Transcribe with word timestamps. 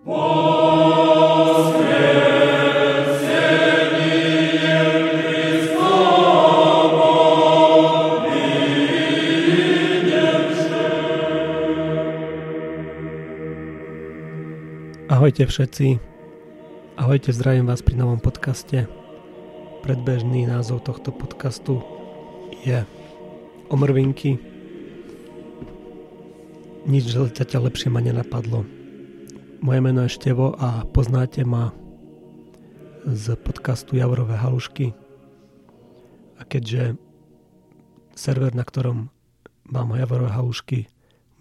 Ahojte 0.00 0.16
všetci. 15.44 16.00
Ahojte, 16.96 17.36
zdravím 17.36 17.68
vás 17.68 17.84
pri 17.84 18.00
novom 18.00 18.24
podcaste. 18.24 18.88
Predbežný 19.84 20.48
názov 20.48 20.80
tohto 20.88 21.12
podcastu 21.12 21.84
je 22.64 22.88
Omrvinky. 23.68 24.40
Nič 26.88 27.04
zatiaľ 27.12 27.68
lepšie 27.68 27.92
ma 27.92 28.00
nenapadlo. 28.00 28.79
Moje 29.60 29.84
meno 29.84 30.08
je 30.08 30.16
Števo 30.16 30.56
a 30.56 30.88
poznáte 30.88 31.44
ma 31.44 31.76
z 33.04 33.36
podcastu 33.44 33.92
Javorové 33.92 34.40
halušky. 34.40 34.96
A 36.40 36.48
keďže 36.48 36.96
server, 38.16 38.56
na 38.56 38.64
ktorom 38.64 39.12
mám 39.68 39.92
Javorové 39.92 40.32
halušky, 40.32 40.88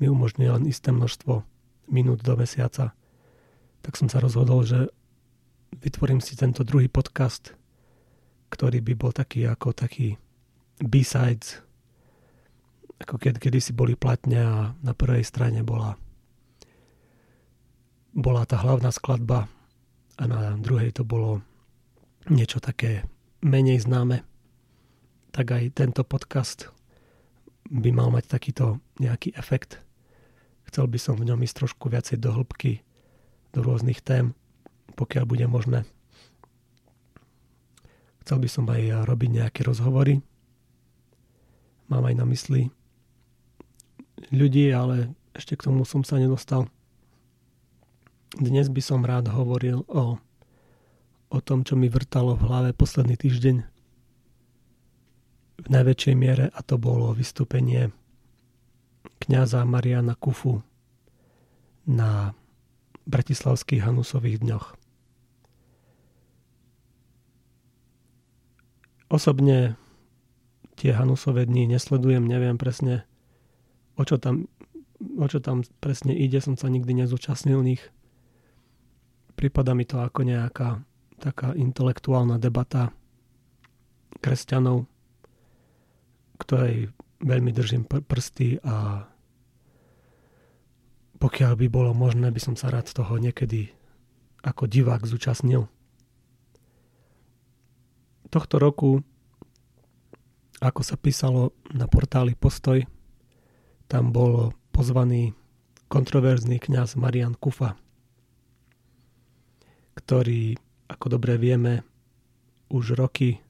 mi 0.03 0.11
umožňuje 0.11 0.51
len 0.51 0.67
isté 0.67 0.91
množstvo 0.91 1.47
minút 1.87 2.19
do 2.19 2.35
mesiaca, 2.35 2.91
tak 3.87 3.95
som 3.95 4.11
sa 4.11 4.19
rozhodol, 4.19 4.67
že 4.67 4.91
vytvorím 5.79 6.19
si 6.19 6.35
tento 6.35 6.67
druhý 6.67 6.91
podcast, 6.91 7.55
ktorý 8.51 8.83
by 8.83 8.93
bol 8.99 9.15
taký 9.15 9.47
ako 9.47 9.71
taký 9.71 10.19
B-sides, 10.83 11.63
ako 12.99 13.15
keď, 13.15 13.39
kedy 13.39 13.63
si 13.63 13.71
boli 13.71 13.95
platne 13.95 14.43
a 14.43 14.75
na 14.83 14.91
prvej 14.91 15.23
strane 15.23 15.63
bola 15.63 15.95
bola 18.13 18.45
tá 18.45 18.57
hlavná 18.57 18.89
skladba 18.89 19.47
a 20.17 20.23
na 20.25 20.57
druhej 20.57 20.91
to 20.91 21.07
bolo 21.07 21.41
niečo 22.29 22.59
také 22.59 23.05
menej 23.39 23.87
známe, 23.87 24.25
tak 25.31 25.55
aj 25.55 25.71
tento 25.77 26.03
podcast 26.03 26.67
by 27.69 27.89
mal 27.93 28.09
mať 28.09 28.25
takýto 28.27 28.81
nejaký 28.97 29.33
efekt. 29.37 29.79
Chcel 30.67 30.89
by 30.89 30.99
som 31.01 31.15
v 31.17 31.29
ňom 31.29 31.41
ísť 31.45 31.65
trošku 31.65 31.89
viacej 31.89 32.17
do 32.21 32.33
hĺbky 32.33 32.81
do 33.53 33.65
rôznych 33.65 34.05
tém, 34.05 34.37
pokiaľ 34.93 35.25
bude 35.25 35.45
možné. 35.49 35.85
Chcel 38.21 38.37
by 38.45 38.49
som 38.49 38.65
aj 38.69 39.09
robiť 39.09 39.29
nejaké 39.41 39.65
rozhovory. 39.65 40.21
Mám 41.89 42.05
aj 42.05 42.15
na 42.17 42.25
mysli 42.29 42.69
ľudí, 44.29 44.69
ale 44.69 45.17
ešte 45.33 45.57
k 45.57 45.65
tomu 45.65 45.81
som 45.81 46.05
sa 46.05 46.21
nedostal. 46.21 46.69
Dnes 48.37 48.69
by 48.69 48.77
som 48.77 49.01
rád 49.01 49.33
hovoril 49.33 49.81
o, 49.89 50.21
o 51.33 51.39
tom, 51.41 51.65
čo 51.65 51.73
mi 51.73 51.89
vrtalo 51.89 52.37
v 52.37 52.45
hlave 52.45 52.69
posledný 52.77 53.17
týždeň 53.17 53.57
v 55.59 55.67
najväčšej 55.67 56.13
miere 56.13 56.45
a 56.53 56.59
to 56.61 56.77
bolo 56.77 57.09
vystúpenie 57.17 57.89
kňaza 59.25 59.65
Mariana 59.65 60.13
Kufu 60.13 60.61
na 61.89 62.37
bratislavských 63.09 63.81
Hanusových 63.81 64.45
dňoch. 64.45 64.77
Osobne 69.09 69.73
tie 70.77 70.93
Hanusové 70.93 71.49
dni 71.49 71.65
nesledujem, 71.65 72.29
neviem 72.29 72.61
presne, 72.61 73.09
o 73.97 74.05
čo 74.05 74.21
tam, 74.21 74.45
o 75.17 75.25
čo 75.25 75.41
tam 75.41 75.65
presne 75.81 76.13
ide, 76.13 76.37
som 76.45 76.53
sa 76.53 76.69
nikdy 76.69 76.93
nezúčastnil 76.93 77.65
nich. 77.65 77.81
Prípada 79.39 79.71
mi 79.71 79.87
to 79.87 80.03
ako 80.03 80.27
nejaká 80.27 80.83
taká 81.15 81.55
intelektuálna 81.55 82.35
debata 82.35 82.91
kresťanov, 84.19 84.83
ktorej 86.43 86.91
veľmi 87.23 87.55
držím 87.55 87.87
prsty 87.87 88.59
a 88.67 89.07
pokiaľ 91.23 91.55
by 91.55 91.67
bolo 91.71 91.95
možné, 91.95 92.35
by 92.35 92.39
som 92.43 92.59
sa 92.59 92.67
rád 92.67 92.91
toho 92.91 93.15
niekedy 93.15 93.71
ako 94.43 94.67
divák 94.67 95.07
zúčastnil. 95.07 95.71
Tohto 98.27 98.55
roku, 98.59 98.99
ako 100.59 100.81
sa 100.83 100.99
písalo 100.99 101.55
na 101.71 101.87
portáli 101.87 102.35
Postoj, 102.35 102.83
tam 103.87 104.11
bol 104.11 104.51
pozvaný 104.75 105.31
kontroverzný 105.87 106.59
kňaz 106.59 106.99
Marian 106.99 107.39
Kufa, 107.39 107.79
ktorý, 109.99 110.55
ako 110.87 111.19
dobre 111.19 111.35
vieme, 111.35 111.83
už 112.71 112.95
roky 112.95 113.43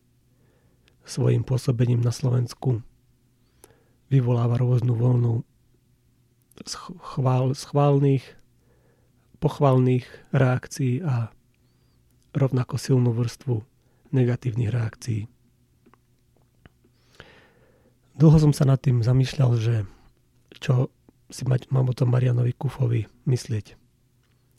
svojim 1.05 1.45
pôsobením 1.45 2.01
na 2.01 2.09
Slovensku 2.09 2.81
vyvoláva 4.09 4.57
rôznu 4.57 4.97
voľnú 4.97 5.45
schvál, 6.65 7.53
schválnych, 7.53 8.25
pochvalných 9.37 10.05
reakcií 10.33 11.05
a 11.05 11.29
rovnako 12.33 12.75
silnú 12.81 13.13
vrstvu 13.13 13.61
negatívnych 14.09 14.73
reakcií. 14.73 15.29
Dlho 18.19 18.37
som 18.41 18.51
sa 18.51 18.67
nad 18.67 18.81
tým 18.83 18.99
zamýšľal, 18.99 19.51
že 19.55 19.75
čo 20.59 20.91
si 21.29 21.45
mať, 21.45 21.71
mám 21.71 21.87
o 21.87 21.95
tom 21.95 22.11
Marianovi 22.11 22.51
Kufovi 22.51 23.07
myslieť. 23.23 23.79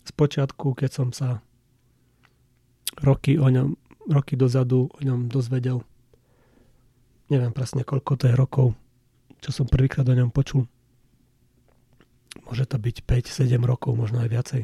Spočiatku, 0.06 0.72
keď 0.72 0.90
som 0.90 1.08
sa 1.12 1.44
roky 3.00 3.36
o 3.40 3.48
ňom, 3.48 3.76
roky 4.08 4.36
dozadu 4.36 4.88
o 4.88 5.00
ňom 5.00 5.28
dozvedel, 5.28 5.82
neviem 7.32 7.52
presne 7.52 7.84
koľko 7.84 8.12
to 8.20 8.24
je 8.28 8.34
rokov, 8.34 8.66
čo 9.40 9.50
som 9.52 9.66
prvýkrát 9.68 10.08
o 10.08 10.14
ňom 10.16 10.32
počul, 10.32 10.68
Môže 12.46 12.66
to 12.66 12.78
byť 12.78 13.06
5-7 13.06 13.58
rokov, 13.62 13.98
možno 13.98 14.22
aj 14.22 14.28
viacej. 14.30 14.62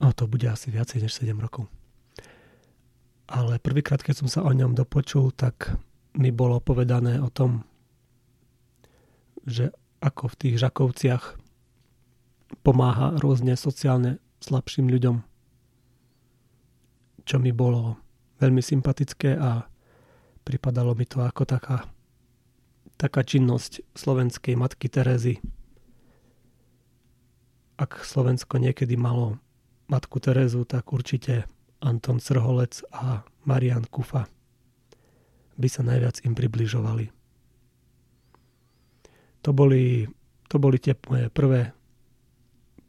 No 0.00 0.14
to 0.14 0.30
bude 0.30 0.46
asi 0.46 0.70
viacej 0.70 1.06
než 1.06 1.12
7 1.18 1.34
rokov. 1.36 1.66
Ale 3.30 3.62
prvýkrát, 3.62 4.02
keď 4.02 4.26
som 4.26 4.28
sa 4.30 4.40
o 4.42 4.50
ňom 4.50 4.74
dopočul, 4.74 5.30
tak 5.34 5.74
mi 6.18 6.34
bolo 6.34 6.58
povedané 6.58 7.22
o 7.22 7.30
tom, 7.30 7.62
že 9.46 9.70
ako 10.02 10.34
v 10.34 10.38
tých 10.38 10.54
žakovciach 10.58 11.38
pomáha 12.66 13.14
rôzne 13.22 13.54
sociálne 13.54 14.18
slabším 14.42 14.90
ľuďom. 14.90 15.22
Čo 17.30 17.38
mi 17.38 17.54
bolo 17.54 17.94
veľmi 18.42 18.58
sympatické 18.58 19.38
a 19.38 19.62
pripadalo 20.42 20.98
mi 20.98 21.06
to 21.06 21.22
ako 21.22 21.46
taká 21.46 21.86
taká 22.98 23.22
činnosť 23.22 23.86
slovenskej 23.94 24.58
matky 24.58 24.90
Terezy. 24.90 25.38
Ak 27.78 28.02
Slovensko 28.02 28.58
niekedy 28.58 28.98
malo 28.98 29.38
matku 29.86 30.18
Terezu, 30.18 30.66
tak 30.66 30.90
určite 30.90 31.46
Anton 31.78 32.18
Srholec 32.18 32.82
a 32.90 33.22
Marian 33.46 33.86
Kufa 33.86 34.26
by 35.54 35.68
sa 35.70 35.86
najviac 35.86 36.26
im 36.26 36.34
približovali. 36.34 37.14
To 39.46 39.54
boli, 39.54 40.10
to 40.50 40.58
boli 40.58 40.82
tie 40.82 40.98
moje 41.06 41.30
prvé, 41.30 41.72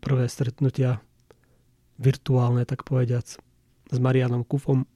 prvé 0.02 0.26
stretnutia 0.28 1.00
virtuálne, 2.02 2.66
tak 2.68 2.84
povediac, 2.84 3.40
s 3.92 3.98
Marianom 4.00 4.48
Kufom. 4.48 4.88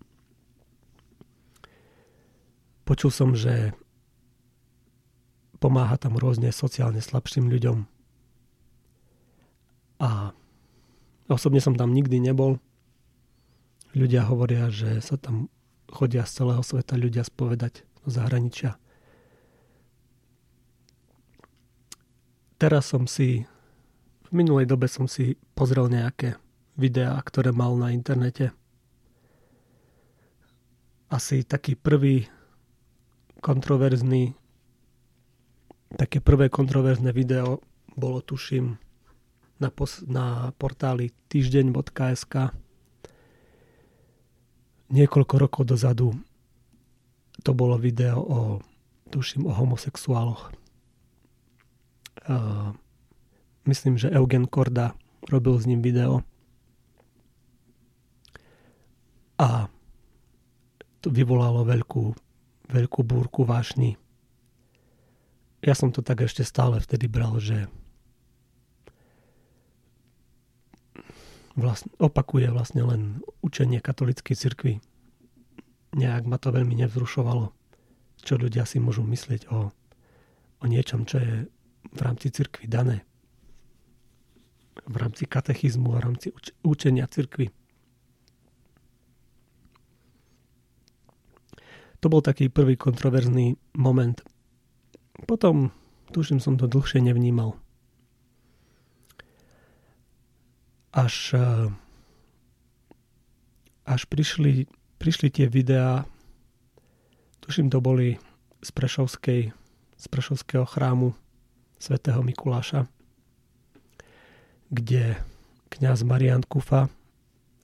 Počul 2.88 3.12
som, 3.12 3.36
že 3.36 3.76
pomáha 5.60 6.00
tam 6.00 6.16
rôzne 6.16 6.54
sociálne 6.56 7.04
slabším 7.04 7.52
ľuďom. 7.52 7.84
A 10.00 10.32
osobne 11.28 11.60
som 11.60 11.76
tam 11.76 11.92
nikdy 11.92 12.22
nebol. 12.22 12.62
Ľudia 13.96 14.28
hovoria, 14.28 14.68
že 14.70 15.00
sa 15.00 15.16
tam 15.20 15.48
chodia 15.90 16.28
z 16.28 16.44
celého 16.44 16.64
sveta 16.64 17.00
ľudia 17.00 17.24
spovedať 17.24 17.88
do 18.04 18.10
zahraničia. 18.12 18.78
Teraz 22.56 22.88
som 22.88 23.04
si, 23.10 23.44
v 24.28 24.32
minulej 24.32 24.70
dobe 24.70 24.88
som 24.88 25.10
si 25.10 25.36
pozrel 25.58 25.92
nejaké 25.92 26.40
videá, 26.80 27.20
ktoré 27.24 27.52
mal 27.52 27.76
na 27.76 27.92
internete. 27.92 28.52
Asi 31.16 31.48
taký 31.48 31.80
prvý 31.80 32.28
kontroverzný 33.40 34.36
také 35.96 36.20
prvé 36.20 36.52
kontroverzné 36.52 37.16
video 37.16 37.64
bolo, 37.96 38.20
tuším, 38.20 38.76
na, 39.64 39.72
pos- 39.72 40.04
na 40.04 40.52
portáli 40.60 41.16
týždeň.sk 41.32 42.52
niekoľko 44.92 45.36
rokov 45.40 45.64
dozadu 45.64 46.12
to 47.44 47.52
bolo 47.56 47.80
video 47.80 48.20
o, 48.20 48.40
tuším, 49.08 49.48
o 49.48 49.54
homosexuáloch. 49.56 50.52
Uh, 52.26 52.76
myslím, 53.68 53.96
že 53.96 54.12
Eugen 54.12 54.48
Korda 54.48 54.96
robil 55.32 55.60
s 55.60 55.66
ním 55.66 55.82
video. 55.82 56.24
A 59.40 59.68
to 61.06 61.14
vyvolalo 61.14 61.62
veľkú, 61.62 62.18
veľkú 62.74 63.02
búrku 63.06 63.46
vášni. 63.46 64.02
Ja 65.62 65.78
som 65.78 65.94
to 65.94 66.02
tak 66.02 66.26
ešte 66.26 66.42
stále 66.42 66.82
vtedy 66.82 67.06
bral, 67.06 67.38
že 67.38 67.70
vlastne, 71.54 71.94
opakuje 72.02 72.50
vlastne 72.50 72.82
len 72.82 73.02
učenie 73.46 73.86
katolíckej 73.86 74.34
cirkvi. 74.34 74.74
Nejak 75.94 76.26
ma 76.26 76.42
to 76.42 76.50
veľmi 76.50 76.74
nevzrušovalo, 76.74 77.54
čo 78.26 78.42
ľudia 78.42 78.66
si 78.66 78.82
môžu 78.82 79.06
myslieť 79.06 79.54
o, 79.54 79.70
o 80.60 80.66
niečom, 80.66 81.06
čo 81.06 81.22
je 81.22 81.34
v 81.94 82.00
rámci 82.02 82.34
cirkvi 82.34 82.66
dané 82.66 83.06
v 84.84 84.96
rámci 84.98 85.26
katechizmu 85.26 85.96
v 85.96 86.00
rámci 86.04 86.28
uč- 86.36 86.54
učenia 86.62 87.08
cirkvy. 87.08 87.50
To 92.06 92.14
bol 92.14 92.22
taký 92.22 92.54
prvý 92.54 92.78
kontroverzný 92.78 93.58
moment. 93.74 94.22
Potom, 95.26 95.74
tuším, 96.14 96.38
som 96.38 96.54
to 96.54 96.70
dlhšie 96.70 97.02
nevnímal. 97.02 97.58
Až, 100.94 101.34
eh, 101.34 101.74
až 103.90 104.06
prišli, 104.06 104.70
prišli 105.02 105.34
tie 105.34 105.50
videá, 105.50 106.06
tuším, 107.42 107.74
to 107.74 107.82
boli 107.82 108.22
z, 108.62 108.70
Prešovskej, 108.70 109.50
z 109.98 110.06
Prešovského 110.06 110.70
chrámu 110.70 111.18
svätého 111.82 112.22
Mikuláša 112.22 112.86
kde 114.70 115.16
kňaz 115.70 116.04
Marian 116.04 116.42
Kufa 116.42 116.90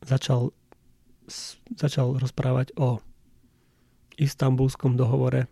začal, 0.06 0.54
začal 1.78 2.18
rozprávať 2.18 2.78
o 2.78 3.02
istambulskom 4.22 4.94
dohovore 4.94 5.50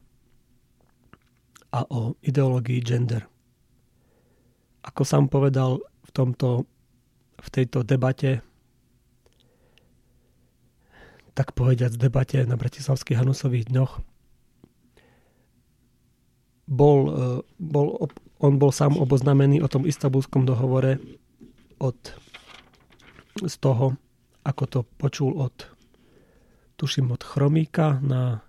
a 1.74 1.86
o 1.90 2.14
ideológii 2.22 2.82
gender. 2.86 3.26
Ako 4.86 5.02
sám 5.06 5.30
povedal 5.30 5.82
v, 6.06 6.10
tomto, 6.14 6.70
v 7.42 7.48
tejto 7.50 7.82
debate, 7.86 8.42
tak 11.38 11.54
povediať 11.54 11.98
v 11.98 12.04
debate 12.10 12.40
na 12.46 12.58
Bratislavských 12.58 13.22
Hanusových 13.22 13.70
dňoch, 13.70 13.94
bol, 16.70 17.00
e, 17.10 17.24
bol, 17.58 17.88
on 18.38 18.54
bol 18.62 18.70
sám 18.70 18.98
oboznamený 18.98 19.66
o 19.66 19.72
tom 19.72 19.90
istambulskom 19.90 20.46
dohovore 20.46 21.02
od, 21.82 21.98
z 23.42 23.56
toho, 23.58 23.98
ako 24.46 24.64
to 24.70 24.80
počul 24.98 25.38
od, 25.42 25.54
tuším 26.78 27.14
od 27.14 27.22
Chromíka 27.26 27.98
na, 28.02 28.46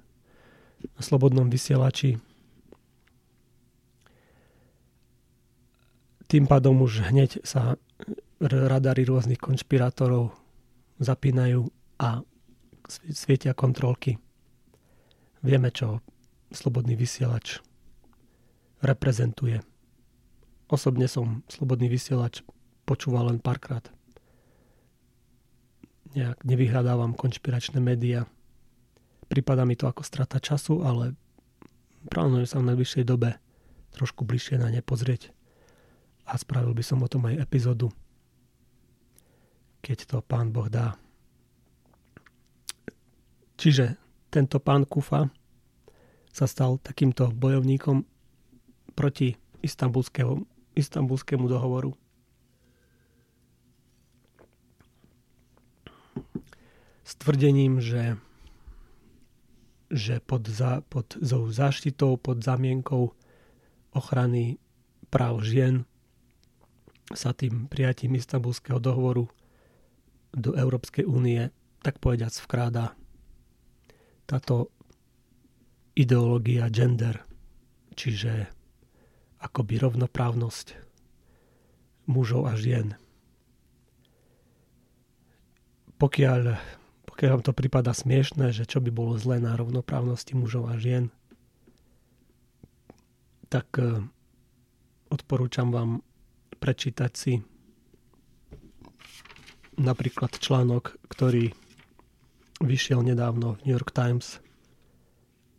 na 0.82 1.00
Slobodnom 1.00 1.49
vysielači. 1.49 2.17
Tým 6.31 6.47
pádom 6.47 6.79
už 6.87 7.11
hneď 7.11 7.43
sa 7.43 7.75
radary 8.41 9.05
rôznych 9.05 9.43
konšpirátorov 9.43 10.32
zapínajú 11.03 11.69
a 12.00 12.23
svietia 12.88 13.53
kontrolky. 13.53 14.17
Vieme, 15.43 15.75
čo 15.75 16.00
slobodný 16.53 16.97
vysielač 16.97 17.61
reprezentuje. 18.81 19.61
Osobne 20.71 21.11
som 21.11 21.43
slobodný 21.50 21.91
vysielač 21.91 22.41
počúval 22.88 23.29
len 23.31 23.38
párkrát. 23.43 23.85
Nejak 26.15 26.43
nevyhľadávam 26.43 27.15
konšpiračné 27.15 27.79
médiá. 27.79 28.26
Prípada 29.31 29.62
mi 29.62 29.79
to 29.79 29.87
ako 29.87 30.03
strata 30.03 30.43
času, 30.43 30.82
ale 30.82 31.15
plánujem 32.11 32.50
sa 32.50 32.59
v 32.59 32.75
najbližšej 32.75 33.05
dobe 33.06 33.38
trošku 33.94 34.27
bližšie 34.27 34.59
na 34.59 34.75
ne 34.75 34.82
pozrieť. 34.82 35.31
A 36.27 36.35
spravil 36.35 36.75
by 36.75 36.82
som 36.82 36.99
o 36.99 37.06
tom 37.06 37.31
aj 37.31 37.38
epizódu, 37.38 37.94
keď 39.87 39.99
to 40.11 40.17
pán 40.27 40.50
Boh 40.50 40.67
dá. 40.67 40.99
Čiže 43.55 43.94
tento 44.35 44.59
pán 44.59 44.82
Kufa 44.82 45.31
sa 46.35 46.47
stal 46.50 46.83
takýmto 46.83 47.31
bojovníkom 47.31 48.03
proti 48.99 49.38
istambulskému, 49.62 50.43
istambulskému 50.75 51.47
dohovoru. 51.47 51.94
s 57.11 57.19
tvrdením, 57.19 57.83
že, 57.83 58.23
že 59.91 60.23
pod, 60.23 60.47
za, 60.47 60.87
pod 60.87 61.19
záštitou, 61.51 62.17
pod 62.17 62.41
zamienkou 62.41 63.11
ochrany 63.91 64.63
práv 65.11 65.43
žien 65.43 65.83
sa 67.11 67.35
tým 67.35 67.67
prijatím 67.67 68.15
Istanbulského 68.15 68.79
dohovoru 68.79 69.27
do 70.31 70.55
Európskej 70.55 71.03
únie 71.03 71.51
tak 71.83 71.99
povediac 71.99 72.31
vkráda 72.31 72.95
táto 74.31 74.71
ideológia 75.99 76.71
gender, 76.71 77.27
čiže 77.99 78.47
akoby 79.43 79.83
rovnoprávnosť 79.83 80.79
mužov 82.07 82.47
a 82.47 82.55
žien. 82.55 82.95
Pokiaľ 85.99 86.57
keď 87.21 87.29
vám 87.37 87.45
to 87.45 87.53
prípada 87.53 87.93
smiešné, 87.93 88.49
že 88.49 88.65
čo 88.65 88.81
by 88.81 88.89
bolo 88.89 89.21
zlé 89.21 89.45
na 89.45 89.53
rovnoprávnosti 89.53 90.33
mužov 90.33 90.73
a 90.73 90.81
žien, 90.81 91.13
tak 93.53 93.69
e, 93.77 94.09
odporúčam 95.13 95.69
vám 95.69 96.01
prečítať 96.65 97.13
si 97.13 97.45
napríklad 99.77 100.33
článok, 100.33 100.97
ktorý 101.13 101.53
vyšiel 102.65 103.05
nedávno 103.05 103.61
v 103.61 103.69
New 103.69 103.77
York 103.77 103.93
Times, 103.93 104.41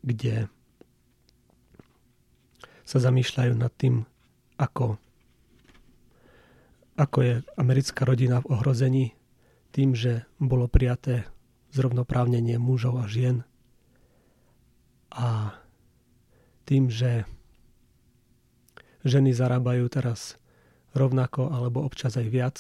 kde 0.02 0.50
sa 2.90 2.98
zamýšľajú 2.98 3.54
nad 3.54 3.70
tým, 3.78 4.10
ako, 4.58 4.98
ako 6.98 7.18
je 7.22 7.34
americká 7.54 8.02
rodina 8.02 8.42
v 8.42 8.50
ohrození 8.50 9.06
tým, 9.70 9.94
že 9.94 10.26
bolo 10.42 10.66
prijaté 10.66 11.30
zrovnoprávnenie 11.72 12.60
mužov 12.60 13.00
a 13.00 13.06
žien 13.08 13.48
a 15.12 15.60
tým, 16.64 16.88
že 16.88 17.28
ženy 19.04 19.36
zarábajú 19.36 19.92
teraz 19.92 20.40
rovnako 20.96 21.52
alebo 21.52 21.84
občas 21.84 22.16
aj 22.16 22.28
viac, 22.32 22.58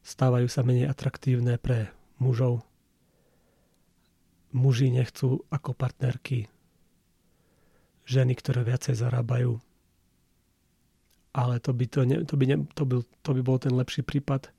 stávajú 0.00 0.48
sa 0.48 0.64
menej 0.64 0.88
atraktívne 0.88 1.60
pre 1.60 1.92
mužov. 2.16 2.64
Muži 4.50 4.90
nechcú 4.90 5.44
ako 5.52 5.76
partnerky 5.76 6.50
ženy, 8.08 8.34
ktoré 8.34 8.66
viacej 8.66 8.98
zarábajú. 8.98 9.62
Ale 11.30 11.62
to 11.62 11.70
by, 11.70 11.86
to, 11.86 12.02
ne, 12.02 12.26
to, 12.26 12.34
by 12.34 12.44
ne, 12.50 12.56
to, 12.74 12.82
byl, 12.82 13.06
to 13.22 13.30
by 13.30 13.40
bol 13.46 13.58
ten 13.62 13.70
lepší 13.70 14.02
prípad. 14.02 14.50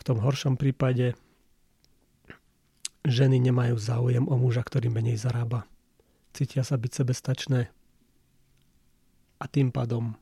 V 0.00 0.02
tom 0.06 0.16
horšom 0.24 0.56
prípade 0.56 1.12
Ženy 3.04 3.40
nemajú 3.40 3.80
záujem 3.80 4.28
o 4.28 4.36
muža, 4.36 4.60
ktorý 4.60 4.92
menej 4.92 5.16
zarába. 5.16 5.64
Cítia 6.36 6.62
sa 6.62 6.76
byť 6.76 6.92
sebestačné 6.92 7.72
a 9.40 9.44
tým 9.48 9.72
pádom 9.72 10.14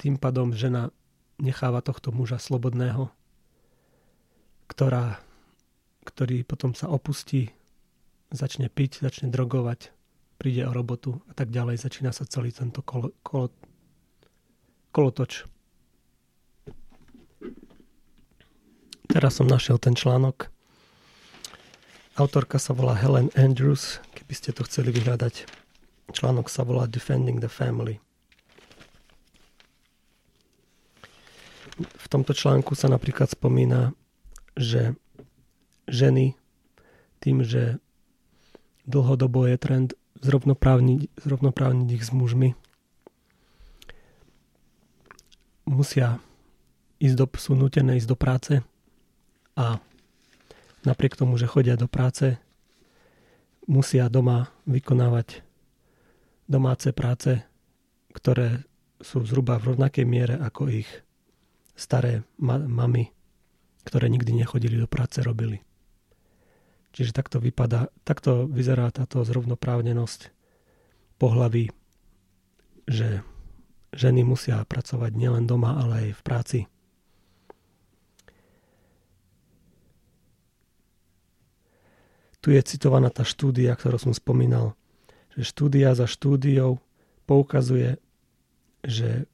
tým 0.00 0.16
pádom 0.16 0.56
žena 0.56 0.88
necháva 1.36 1.84
tohto 1.84 2.08
muža 2.08 2.40
slobodného, 2.40 3.12
ktorá, 4.64 5.20
ktorý 6.08 6.40
potom 6.40 6.72
sa 6.72 6.88
opustí, 6.88 7.52
začne 8.32 8.72
piť, 8.72 9.04
začne 9.04 9.28
drogovať, 9.28 9.92
príde 10.40 10.64
o 10.64 10.72
robotu 10.72 11.20
a 11.28 11.36
tak 11.36 11.52
ďalej. 11.52 11.84
Začína 11.84 12.16
sa 12.16 12.24
celý 12.24 12.48
tento 12.48 12.80
kolo, 12.80 13.12
kolo, 13.20 13.52
kolotoč. 14.88 15.44
Teraz 19.10 19.42
som 19.42 19.50
našiel 19.50 19.74
ten 19.82 19.98
článok. 19.98 20.54
Autorka 22.14 22.62
sa 22.62 22.70
volá 22.70 22.94
Helen 22.94 23.26
Andrews, 23.34 23.98
keby 24.14 24.34
ste 24.38 24.54
to 24.54 24.62
chceli 24.62 24.94
vyhľadať. 24.94 25.50
Článok 26.14 26.46
sa 26.46 26.62
volá 26.62 26.86
Defending 26.86 27.42
the 27.42 27.50
Family. 27.50 27.98
V 31.74 32.06
tomto 32.06 32.38
článku 32.38 32.78
sa 32.78 32.86
napríklad 32.86 33.34
spomína, 33.34 33.98
že 34.54 34.94
ženy 35.90 36.38
tým, 37.18 37.42
že 37.42 37.82
dlhodobo 38.86 39.42
je 39.50 39.56
trend 39.58 39.88
zrovnoprávniť, 40.22 41.10
zrovnoprávniť 41.18 41.88
ich 41.98 42.06
s 42.06 42.14
mužmi, 42.14 42.54
musia 45.66 46.22
ísť 47.02 47.16
do, 47.18 47.26
sú 47.34 47.58
nutené 47.58 47.98
ísť 47.98 48.06
do 48.06 48.14
práce 48.14 48.52
a 49.56 49.82
napriek 50.84 51.16
tomu, 51.18 51.36
že 51.36 51.50
chodia 51.50 51.74
do 51.74 51.90
práce, 51.90 52.38
musia 53.66 54.10
doma 54.10 54.50
vykonávať 54.66 55.46
domáce 56.50 56.90
práce, 56.90 57.38
ktoré 58.10 58.66
sú 58.98 59.22
zhruba 59.22 59.56
v 59.62 59.74
rovnakej 59.74 60.04
miere 60.04 60.34
ako 60.36 60.66
ich 60.68 60.90
staré 61.78 62.26
ma- 62.36 62.60
mamy, 62.60 63.14
ktoré 63.86 64.10
nikdy 64.10 64.34
nechodili 64.34 64.76
do 64.76 64.90
práce, 64.90 65.22
robili. 65.22 65.62
Čiže 66.90 67.14
takto, 67.14 67.38
vypadá, 67.38 67.88
takto 68.02 68.50
vyzerá 68.50 68.90
táto 68.90 69.22
zrovnoprávnenosť 69.22 70.34
pohlaví, 71.22 71.70
že 72.90 73.22
ženy 73.94 74.26
musia 74.26 74.58
pracovať 74.66 75.14
nielen 75.14 75.46
doma, 75.46 75.78
ale 75.78 76.10
aj 76.10 76.18
v 76.18 76.22
práci. 76.26 76.58
Tu 82.40 82.56
je 82.56 82.62
citovaná 82.64 83.12
tá 83.12 83.20
štúdia, 83.20 83.76
ktorú 83.76 84.00
som 84.00 84.12
spomínal, 84.16 84.72
že 85.36 85.44
štúdia 85.44 85.92
za 85.92 86.08
štúdiou 86.08 86.80
poukazuje, 87.28 88.00
že 88.80 89.28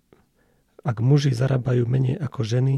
ak 0.83 0.99
muži 1.03 1.35
zarábajú 1.35 1.87
menej 1.87 2.19
ako 2.19 2.43
ženy, 2.43 2.77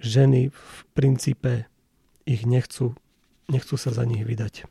ženy 0.00 0.52
v 0.52 0.78
princípe 0.92 1.68
ich 2.28 2.44
nechcú, 2.44 2.96
nechcú 3.48 3.76
sa 3.76 3.92
za 3.92 4.04
nich 4.04 4.24
vydať. 4.24 4.68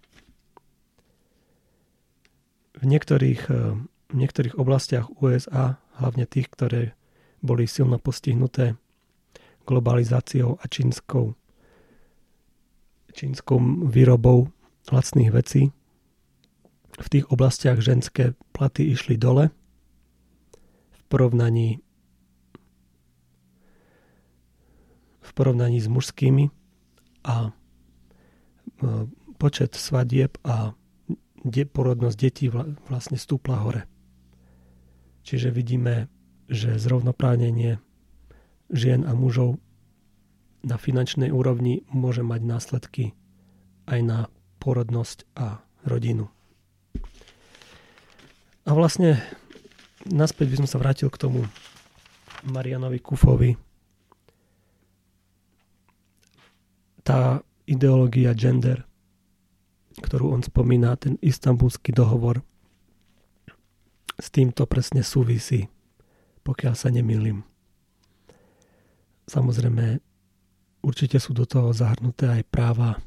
V 2.75 2.83
niektorých, 2.83 3.41
eh, 3.49 3.77
v 4.11 4.15
niektorých 4.15 4.59
oblastiach 4.59 5.09
USA, 5.21 5.79
hlavne 5.97 6.27
tých, 6.27 6.51
ktoré 6.51 6.93
boli 7.39 7.69
silno 7.69 8.01
postihnuté 8.01 8.75
globalizáciou 9.65 10.59
a 10.61 10.65
čínskou 10.67 11.33
čínskou 13.15 13.57
výrobou 13.87 14.51
lacných 14.91 15.31
vecí. 15.31 15.71
V 16.95 17.07
tých 17.07 17.31
oblastiach 17.31 17.79
ženské 17.79 18.35
platy 18.51 18.91
išli 18.91 19.15
dole 19.15 19.51
v 20.91 21.01
porovnaní 21.07 21.79
v 25.25 25.31
porovnaní 25.33 25.81
s 25.81 25.89
mužskými 25.89 26.53
a 27.25 27.49
e, 27.49 27.51
počet 29.41 29.73
svadieb 29.73 30.37
a 30.45 30.77
porodnosť 31.45 32.17
detí 32.17 32.45
vlastne 32.89 33.17
stúpla 33.17 33.57
hore. 33.61 33.81
Čiže 35.25 35.49
vidíme, 35.49 36.09
že 36.49 36.77
zrovnoprávnenie 36.77 37.81
žien 38.69 39.05
a 39.05 39.13
mužov 39.13 39.57
na 40.65 40.81
finančnej 40.81 41.29
úrovni 41.29 41.85
môže 41.93 42.25
mať 42.25 42.41
následky 42.41 43.05
aj 43.85 43.99
na 44.01 44.19
porodnosť 44.57 45.29
a 45.37 45.61
rodinu. 45.85 46.33
A 48.65 48.73
vlastne 48.73 49.21
naspäť 50.09 50.57
by 50.57 50.65
som 50.65 50.67
sa 50.67 50.81
vrátil 50.81 51.13
k 51.13 51.21
tomu 51.21 51.45
Marianovi 52.49 52.97
Kufovi. 52.97 53.53
Tá 57.05 57.45
ideológia 57.69 58.33
gender, 58.33 58.81
ktorú 60.01 60.33
on 60.33 60.41
spomína, 60.41 60.97
ten 60.97 61.21
istambulský 61.21 61.93
dohovor, 61.93 62.41
s 64.17 64.33
týmto 64.33 64.65
presne 64.65 65.05
súvisí, 65.05 65.69
pokiaľ 66.41 66.73
sa 66.73 66.89
nemýlim. 66.89 67.45
Samozrejme, 69.29 70.01
Určite 70.85 71.17
sú 71.17 71.33
do 71.33 71.49
toho 71.49 71.73
zahrnuté 71.73 72.29
aj 72.29 72.43
práva 72.45 73.01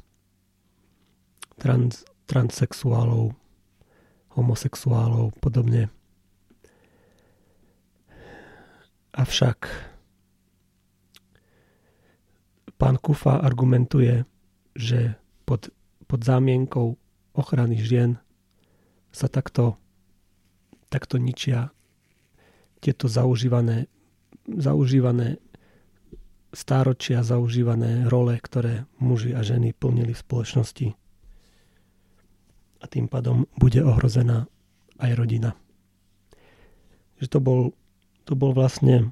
trans, 1.55 2.03
transsexuálov, 2.27 3.31
homosexuálov, 4.35 5.31
podobne. 5.39 5.87
Avšak 9.15 9.71
pán 12.75 12.99
Kufa 12.99 13.39
argumentuje, 13.39 14.27
že 14.75 15.15
pod, 15.47 15.71
pod 16.03 16.19
zámienkou 16.19 16.99
ochrany 17.31 17.79
žien 17.79 18.19
sa 19.15 19.31
takto, 19.31 19.79
takto 20.91 21.15
ničia 21.15 21.71
tieto 22.83 23.07
zaužívané, 23.07 23.87
zaužívané 24.51 25.39
stáročia 26.49 27.21
zaužívané 27.21 28.09
role, 28.09 28.37
ktoré 28.41 28.89
muži 28.97 29.37
a 29.37 29.45
ženy 29.45 29.73
plnili 29.77 30.17
v 30.17 30.23
spoločnosti. 30.23 30.87
A 32.79 32.85
tým 32.87 33.11
pádom 33.11 33.45
bude 33.59 33.83
ohrozená 33.83 34.49
aj 34.97 35.11
rodina. 35.13 35.53
Že 37.19 37.27
to 37.27 37.39
bol, 37.43 37.61
to 38.23 38.33
bol 38.33 38.55
vlastne 38.55 39.11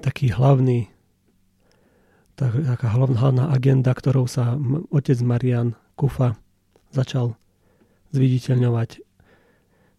taký 0.00 0.32
hlavný 0.32 0.88
tak, 2.32 2.56
taká 2.64 2.88
hlavná 2.96 3.52
agenda, 3.52 3.92
ktorou 3.92 4.24
sa 4.24 4.56
otec 4.88 5.20
Marian 5.20 5.76
Kufa 6.00 6.34
začal 6.90 7.36
zviditeľňovať, 8.16 9.04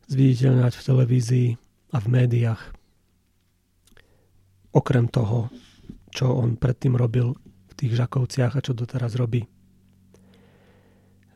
zviditeľňovať 0.10 0.74
v 0.74 0.86
televízii 0.86 1.50
a 1.94 1.98
v 2.02 2.08
médiách 2.10 2.62
okrem 4.74 5.06
toho, 5.08 5.54
čo 6.10 6.34
on 6.34 6.58
predtým 6.58 6.98
robil 6.98 7.38
v 7.70 7.74
tých 7.78 7.94
Žakovciach 7.98 8.58
a 8.58 8.64
čo 8.66 8.74
doteraz 8.74 9.14
robí. 9.18 9.46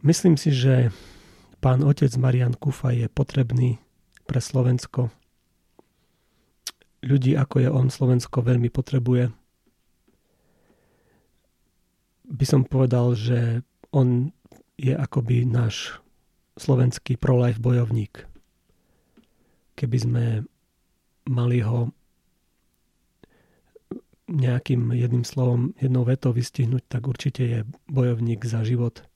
Myslím 0.06 0.38
si, 0.38 0.54
že 0.54 0.94
pán 1.58 1.82
otec 1.82 2.14
Marian 2.22 2.54
Kufa 2.54 2.94
je 2.94 3.10
potrebný 3.10 3.82
pre 4.30 4.38
Slovensko. 4.38 5.10
Ľudí 7.02 7.34
ako 7.38 7.56
je 7.62 7.70
on 7.70 7.88
Slovensko 7.90 8.46
veľmi 8.46 8.70
potrebuje. 8.70 9.34
By 12.28 12.46
som 12.46 12.68
povedal, 12.68 13.16
že 13.16 13.64
on 13.96 14.36
je 14.78 14.94
akoby 14.94 15.48
náš 15.48 15.98
slovenský 16.60 17.18
pro-life 17.18 17.58
bojovník. 17.62 18.26
Keby 19.78 19.98
sme 19.98 20.26
mali 21.30 21.62
ho 21.62 21.94
nejakým 24.28 24.92
jedným 24.92 25.24
slovom, 25.24 25.72
jednou 25.80 26.04
vetou 26.04 26.36
vystihnúť, 26.36 26.84
tak 26.92 27.08
určite 27.08 27.44
je 27.48 27.60
bojovník 27.88 28.44
za 28.44 28.68
život, 28.68 29.08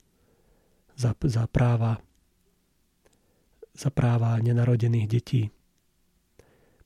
za, 0.96 1.12
za 1.12 1.44
práva, 1.52 2.00
za 3.76 3.92
práva 3.92 4.40
nenarodených 4.40 5.06
detí. 5.08 5.42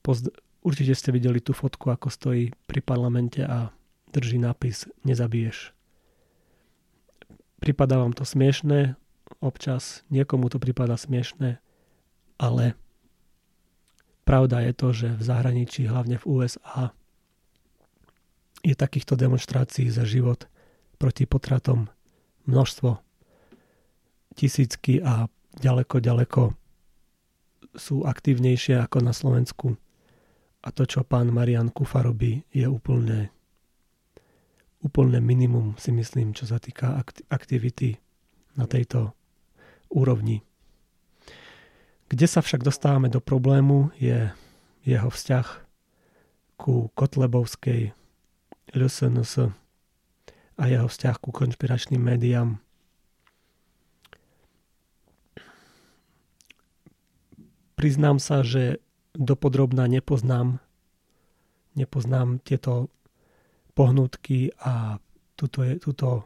Pozd- 0.03 0.35
určite 0.59 0.91
ste 0.95 1.15
videli 1.15 1.39
tú 1.39 1.55
fotku, 1.55 1.87
ako 1.87 2.11
stojí 2.11 2.51
pri 2.67 2.79
parlamente 2.83 3.47
a 3.47 3.71
drží 4.11 4.39
nápis 4.39 4.91
Nezabiješ. 5.07 5.71
Pripadá 7.63 7.97
vám 8.03 8.13
to 8.13 8.27
smiešné, 8.27 8.99
občas 9.39 10.03
niekomu 10.11 10.51
to 10.51 10.59
pripadá 10.59 10.99
smiešné, 10.99 11.63
ale 12.37 12.77
pravda 14.27 14.61
je 14.67 14.73
to, 14.75 14.87
že 14.93 15.07
v 15.15 15.23
zahraničí, 15.23 15.87
hlavne 15.87 16.19
v 16.19 16.27
USA, 16.27 16.91
je 18.63 18.73
takýchto 18.73 19.17
demonstrácií 19.19 19.89
za 19.89 20.07
život 20.07 20.45
proti 20.97 21.29
potratom 21.29 21.89
množstvo. 22.49 22.97
Tisícky 24.37 25.01
a 25.01 25.29
ďaleko, 25.57 25.97
ďaleko 26.01 26.41
sú 27.77 28.05
aktívnejšie 28.05 28.81
ako 28.81 28.97
na 29.05 29.13
Slovensku. 29.13 29.77
A 30.65 30.73
to, 30.73 30.83
čo 30.89 31.05
pán 31.05 31.29
Marian 31.29 31.69
Kufa 31.69 32.01
robí, 32.01 32.43
je 32.49 32.65
úplne, 32.65 33.29
úplne 34.81 35.21
minimum, 35.21 35.77
si 35.77 35.93
myslím, 35.93 36.33
čo 36.33 36.49
sa 36.49 36.57
týka 36.57 36.97
aktivity 37.29 38.01
na 38.57 38.65
tejto 38.65 39.13
úrovni. 39.93 40.41
Kde 42.07 42.27
sa 42.27 42.41
však 42.41 42.65
dostávame 42.65 43.11
do 43.11 43.21
problému, 43.21 43.93
je 43.99 44.31
jeho 44.87 45.09
vzťah 45.11 45.47
ku 46.57 46.89
Kotlebovskej 46.97 47.93
LSNS 48.73 49.53
a 50.57 50.63
jeho 50.67 50.87
vzťah 50.89 51.15
ku 51.21 51.29
konšpiračným 51.31 52.01
médiám. 52.01 52.57
Priznám 57.77 58.17
sa, 58.17 58.41
že 58.41 58.81
dopodrobná 59.13 59.85
nepoznám, 59.85 60.57
nepoznám 61.77 62.41
tieto 62.41 62.89
pohnutky 63.77 64.49
a 64.57 64.97
tuto, 65.37 65.61
je, 65.61 65.77
tuto 65.77 66.25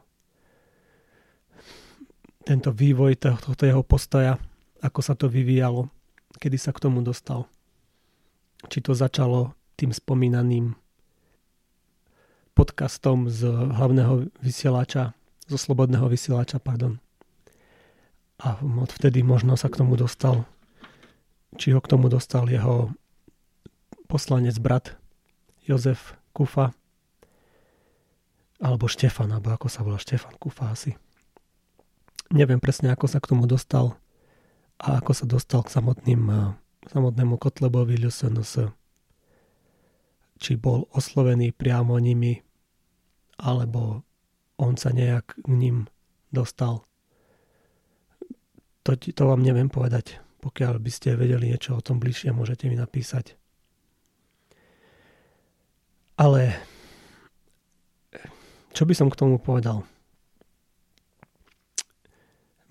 tento 2.47 2.71
vývoj 2.71 3.19
tohto 3.19 3.67
jeho 3.67 3.83
postoja, 3.83 4.39
ako 4.81 4.99
sa 5.03 5.13
to 5.13 5.29
vyvíjalo, 5.29 5.91
kedy 6.41 6.57
sa 6.57 6.73
k 6.73 6.81
tomu 6.87 7.03
dostal. 7.05 7.45
Či 8.71 8.81
to 8.81 8.95
začalo 8.95 9.53
tým 9.75 9.91
spomínaným 9.91 10.73
podcastom 12.61 13.25
z 13.25 13.49
hlavného 13.49 14.29
vysielača, 14.37 15.17
zo 15.49 15.57
slobodného 15.57 16.05
vysielača, 16.05 16.61
pardon. 16.61 17.01
A 18.37 18.61
odvtedy 18.61 19.25
možno 19.25 19.57
sa 19.57 19.65
k 19.65 19.81
tomu 19.81 19.97
dostal, 19.97 20.45
či 21.57 21.73
ho 21.73 21.81
k 21.81 21.89
tomu 21.89 22.05
dostal 22.05 22.45
jeho 22.45 22.93
poslanec 24.05 24.53
brat 24.61 24.93
Jozef 25.65 26.13
Kufa, 26.37 26.69
alebo 28.61 28.85
Štefan, 28.85 29.33
alebo 29.33 29.57
ako 29.57 29.65
sa 29.65 29.81
volá 29.81 29.97
Štefan 29.97 30.37
Kufa 30.37 30.69
asi. 30.69 30.93
Neviem 32.29 32.61
presne, 32.61 32.93
ako 32.93 33.09
sa 33.09 33.17
k 33.17 33.33
tomu 33.33 33.49
dostal 33.49 33.97
a 34.77 35.01
ako 35.01 35.17
sa 35.17 35.25
dostal 35.25 35.65
k 35.65 35.73
samotným, 35.73 36.21
eh, 36.29 36.53
samotnému 36.93 37.41
Kotlebovi 37.41 37.97
LSNS. 37.97 38.69
Či 40.37 40.61
bol 40.61 40.85
oslovený 40.93 41.57
priamo 41.57 41.97
nimi, 41.97 42.50
alebo 43.41 44.05
on 44.61 44.77
sa 44.77 44.93
nejak 44.93 45.41
k 45.41 45.47
ním 45.49 45.89
dostal. 46.29 46.85
To, 48.85 48.93
to 48.93 49.23
vám 49.25 49.41
neviem 49.41 49.67
povedať. 49.67 50.21
Pokiaľ 50.41 50.81
by 50.81 50.91
ste 50.93 51.17
vedeli 51.17 51.53
niečo 51.53 51.77
o 51.77 51.85
tom 51.85 52.01
bližšie, 52.01 52.33
môžete 52.33 52.65
mi 52.69 52.77
napísať. 52.77 53.37
Ale 56.17 56.53
čo 58.71 58.85
by 58.85 58.93
som 58.93 59.09
k 59.09 59.17
tomu 59.17 59.41
povedal? 59.41 59.85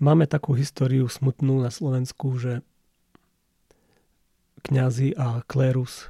Máme 0.01 0.25
takú 0.25 0.57
históriu 0.57 1.05
smutnú 1.05 1.61
na 1.61 1.69
Slovensku, 1.69 2.33
že 2.41 2.65
kňazi 4.65 5.13
a 5.13 5.45
klérus, 5.45 6.09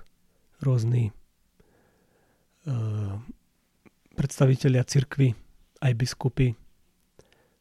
rôzni 0.64 1.12
e, 2.64 2.74
predstavitelia 4.22 4.86
cirkvy, 4.86 5.34
aj 5.82 5.98
biskupy, 5.98 6.54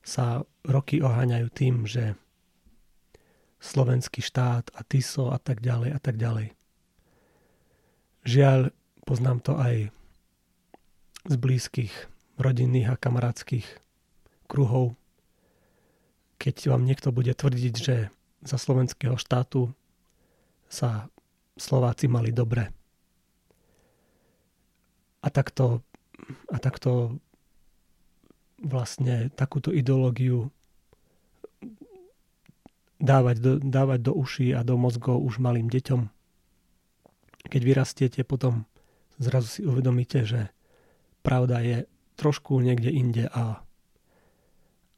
sa 0.04 0.44
roky 0.60 1.00
oháňajú 1.00 1.48
tým, 1.48 1.88
že 1.88 2.20
slovenský 3.64 4.20
štát 4.20 4.68
a 4.76 4.84
TISO 4.84 5.32
a 5.32 5.40
tak 5.40 5.64
ďalej 5.64 5.96
a 5.96 6.00
tak 6.04 6.20
ďalej. 6.20 6.52
Žiaľ, 8.28 8.76
poznám 9.08 9.40
to 9.40 9.56
aj 9.56 9.88
z 11.32 11.34
blízkych 11.40 12.12
rodinných 12.36 12.92
a 12.92 13.00
kamarátskych 13.00 13.64
kruhov. 14.44 15.00
Keď 16.36 16.76
vám 16.76 16.84
niekto 16.84 17.08
bude 17.08 17.32
tvrdiť, 17.32 17.74
že 17.80 18.12
za 18.44 18.60
slovenského 18.60 19.16
štátu 19.16 19.72
sa 20.68 21.08
Slováci 21.56 22.04
mali 22.04 22.36
dobre. 22.36 22.68
A 25.24 25.28
takto, 25.32 25.84
a 26.52 26.56
takto 26.58 27.18
vlastne 28.60 29.32
takúto 29.32 29.72
ideológiu 29.72 30.52
dávať 33.00 33.36
do, 33.40 33.52
dávať 33.56 34.00
do 34.04 34.12
uší 34.12 34.52
a 34.52 34.60
do 34.60 34.76
mozgov 34.76 35.24
už 35.24 35.40
malým 35.40 35.72
deťom. 35.72 36.00
Keď 37.48 37.62
vyrastiete, 37.64 38.20
potom 38.28 38.68
zrazu 39.16 39.48
si 39.48 39.60
uvedomíte, 39.64 40.28
že 40.28 40.52
pravda 41.24 41.64
je 41.64 41.76
trošku 42.20 42.60
niekde 42.60 42.92
inde 42.92 43.24
a, 43.32 43.64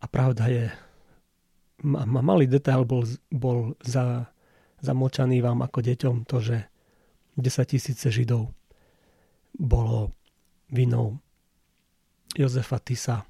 a 0.03 0.05
pravda 0.11 0.51
je, 0.51 0.65
ma, 1.87 2.03
malý 2.03 2.51
detail 2.51 2.83
bol, 2.83 3.07
bol 3.31 3.79
za, 3.87 4.27
zamlčaný 4.83 5.39
vám 5.39 5.63
ako 5.63 5.79
deťom 5.87 6.17
to, 6.27 6.43
že 6.43 6.57
10 7.39 7.73
tisíce 7.79 8.11
Židov 8.11 8.51
bolo 9.55 10.11
vinou 10.73 11.21
Jozefa 12.33 12.81
Tisa 12.81 13.29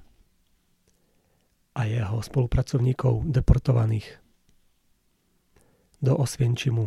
a 1.74 1.80
jeho 1.84 2.22
spolupracovníkov 2.22 3.26
deportovaných 3.26 4.06
do 5.98 6.14
Osvienčimu 6.14 6.86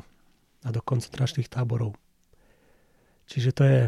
a 0.63 0.67
do 0.71 0.79
koncentračných 0.79 1.51
táborov. 1.51 1.93
Čiže 3.27 3.51
to 3.51 3.63
je 3.63 3.81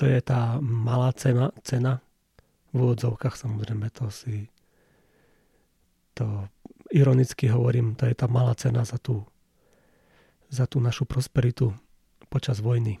to 0.00 0.08
je 0.08 0.20
tá 0.24 0.56
malá 0.64 1.12
cena, 1.12 1.52
cena 1.60 2.00
v 2.72 2.88
úvodzovkách 2.88 3.36
samozrejme 3.36 3.92
to 3.92 4.08
si 4.08 4.48
to 6.16 6.48
ironicky 6.88 7.52
hovorím, 7.52 7.94
to 7.94 8.08
je 8.08 8.16
tá 8.16 8.24
malá 8.24 8.56
cena 8.56 8.84
za 8.84 8.96
tú, 8.96 9.28
za 10.48 10.64
tú 10.64 10.80
našu 10.80 11.04
prosperitu 11.04 11.76
počas 12.32 12.64
vojny. 12.64 12.96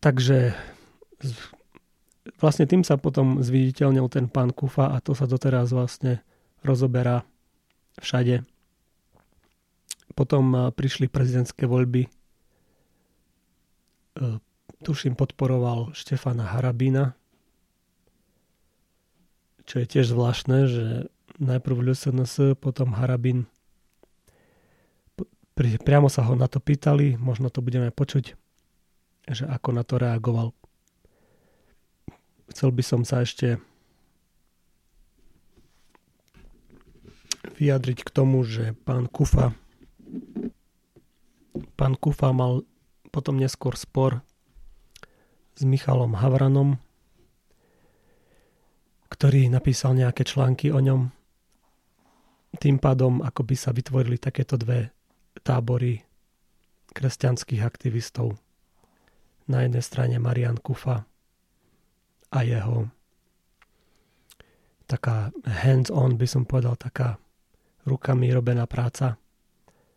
Takže 0.00 0.56
vlastne 2.40 2.64
tým 2.64 2.80
sa 2.82 2.96
potom 2.96 3.44
zviditeľnil 3.44 4.08
ten 4.08 4.26
pán 4.26 4.52
Kufa 4.52 4.92
a 4.92 5.00
to 5.04 5.12
sa 5.12 5.28
doteraz 5.28 5.72
vlastne 5.76 6.24
rozoberá 6.64 7.24
všade 8.00 8.44
potom 10.20 10.52
prišli 10.76 11.08
prezidentské 11.08 11.64
voľby. 11.64 12.04
E, 12.04 12.10
tuším, 14.84 15.16
podporoval 15.16 15.96
Štefana 15.96 16.44
Harabina, 16.44 17.16
čo 19.64 19.80
je 19.80 19.86
tiež 19.88 20.12
zvláštne, 20.12 20.58
že 20.68 20.84
najprv 21.40 21.94
LSNS, 21.94 22.58
potom 22.60 22.92
Harabin. 22.92 23.48
Priamo 25.56 26.08
sa 26.08 26.24
ho 26.24 26.36
na 26.36 26.48
to 26.52 26.60
pýtali, 26.60 27.20
možno 27.20 27.52
to 27.52 27.64
budeme 27.64 27.92
počuť, 27.92 28.36
že 29.28 29.44
ako 29.44 29.68
na 29.76 29.82
to 29.82 30.00
reagoval. 30.00 30.54
Chcel 32.50 32.70
by 32.72 32.82
som 32.82 33.02
sa 33.04 33.22
ešte 33.26 33.60
vyjadriť 37.60 38.04
k 38.06 38.10
tomu, 38.10 38.42
že 38.46 38.72
pán 38.86 39.10
Kufa 39.10 39.52
Pán 41.80 41.96
Kufa 41.96 42.30
mal 42.30 42.64
potom 43.08 43.40
neskôr 43.40 43.74
spor 43.74 44.20
s 45.56 45.64
Michalom 45.64 46.12
Havranom, 46.12 46.76
ktorý 49.10 49.50
napísal 49.50 49.96
nejaké 49.96 50.28
články 50.28 50.70
o 50.70 50.78
ňom. 50.78 51.08
Tým 52.60 52.76
pádom 52.76 53.24
ako 53.24 53.48
by 53.48 53.56
sa 53.56 53.72
vytvorili 53.72 54.20
takéto 54.20 54.60
dve 54.60 54.92
tábory 55.40 56.04
kresťanských 56.92 57.62
aktivistov. 57.64 58.36
Na 59.48 59.64
jednej 59.64 59.82
strane 59.82 60.16
Marian 60.18 60.58
Kufa 60.58 61.06
a 62.30 62.38
jeho 62.42 62.90
taká 64.90 65.30
hands-on, 65.46 66.18
by 66.18 66.26
som 66.26 66.42
povedal, 66.42 66.74
taká 66.74 67.16
rukami 67.86 68.28
robená 68.34 68.66
práca 68.66 69.20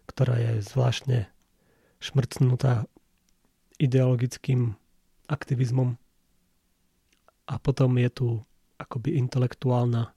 ktorá 0.07 0.35
je 0.39 0.61
zvláštne 0.61 1.31
šmrcnutá 2.03 2.85
ideologickým 3.79 4.75
aktivizmom. 5.25 5.95
A 7.47 7.53
potom 7.59 7.95
je 7.99 8.09
tu 8.11 8.27
akoby 8.79 9.19
intelektuálna 9.19 10.11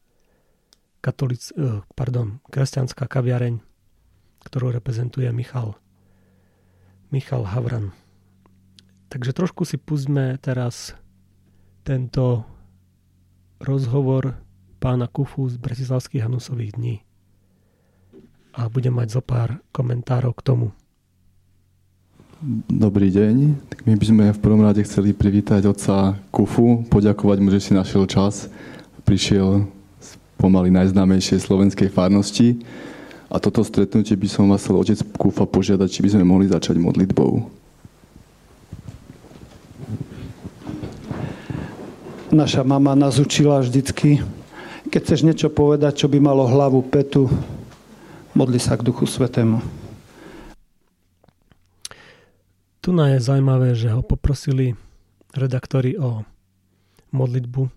katolic, 1.03 1.43
eh, 1.55 1.83
pardon, 1.95 2.43
kresťanská 2.51 3.07
kaviareň, 3.07 3.62
ktorú 4.47 4.75
reprezentuje 4.75 5.31
Michal, 5.31 5.79
Michal 7.11 7.47
Havran. 7.47 7.95
Takže 9.07 9.31
trošku 9.33 9.62
si 9.62 9.79
pustme 9.79 10.35
teraz 10.42 10.92
tento 11.87 12.42
rozhovor 13.62 14.35
pána 14.83 15.07
Kufu 15.07 15.47
z 15.49 15.57
Bratislavských 15.57 16.27
Hanusových 16.27 16.75
dní 16.75 16.97
a 18.57 18.73
budem 18.73 18.97
mať 18.97 19.21
zo 19.21 19.23
pár 19.23 19.61
komentárov 19.71 20.33
k 20.33 20.42
tomu. 20.42 20.66
Dobrý 22.69 23.09
deň. 23.09 23.69
Tak 23.73 23.88
my 23.88 23.97
by 23.97 24.05
sme 24.05 24.25
v 24.33 24.42
prvom 24.42 24.61
rade 24.61 24.85
chceli 24.85 25.16
privítať 25.16 25.64
otca 25.64 26.21
Kufu, 26.29 26.85
poďakovať 26.88 27.38
mu, 27.40 27.49
že 27.49 27.64
si 27.64 27.73
našiel 27.73 28.05
čas. 28.05 28.53
Prišiel 29.09 29.64
z 30.01 30.11
pomaly 30.37 30.69
najznámejšej 30.69 31.49
slovenskej 31.49 31.88
farnosti. 31.88 32.61
A 33.33 33.40
toto 33.40 33.64
stretnutie 33.64 34.16
by 34.16 34.29
som 34.29 34.53
vás 34.53 34.64
chcel 34.64 34.77
otec 34.77 35.01
Kufa 35.16 35.49
požiadať, 35.49 35.88
či 35.88 36.01
by 36.05 36.09
sme 36.12 36.25
mohli 36.29 36.47
začať 36.49 36.77
modlitbou. 36.77 37.49
Naša 42.37 42.68
mama 42.68 42.92
nás 42.92 43.16
učila 43.16 43.64
vždycky, 43.64 44.20
keď 44.92 45.01
chceš 45.01 45.25
niečo 45.25 45.49
povedať, 45.49 46.05
čo 46.05 46.07
by 46.12 46.20
malo 46.20 46.44
hlavu, 46.44 46.85
petu, 46.85 47.33
Modli 48.37 48.61
sa 48.61 48.77
k 48.77 48.85
Duchu 48.85 49.09
Svetému. 49.09 49.64
Tu 52.85 52.92
je 52.92 53.16
zaujímavé, 53.16 53.72
že 53.72 53.88
ho 53.88 54.05
poprosili 54.05 54.77
redaktori 55.33 55.96
o 55.96 56.29
modlitbu 57.16 57.72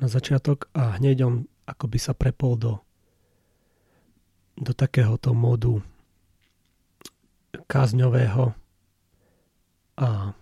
na 0.00 0.08
začiatok 0.08 0.72
a 0.72 0.96
hneď 0.96 1.28
on 1.28 1.44
akoby 1.68 2.00
sa 2.00 2.16
prepol 2.16 2.56
do, 2.56 2.80
do 4.56 4.72
takéhoto 4.72 5.36
módu 5.36 5.84
kázňového 7.68 8.56
a 10.00 10.32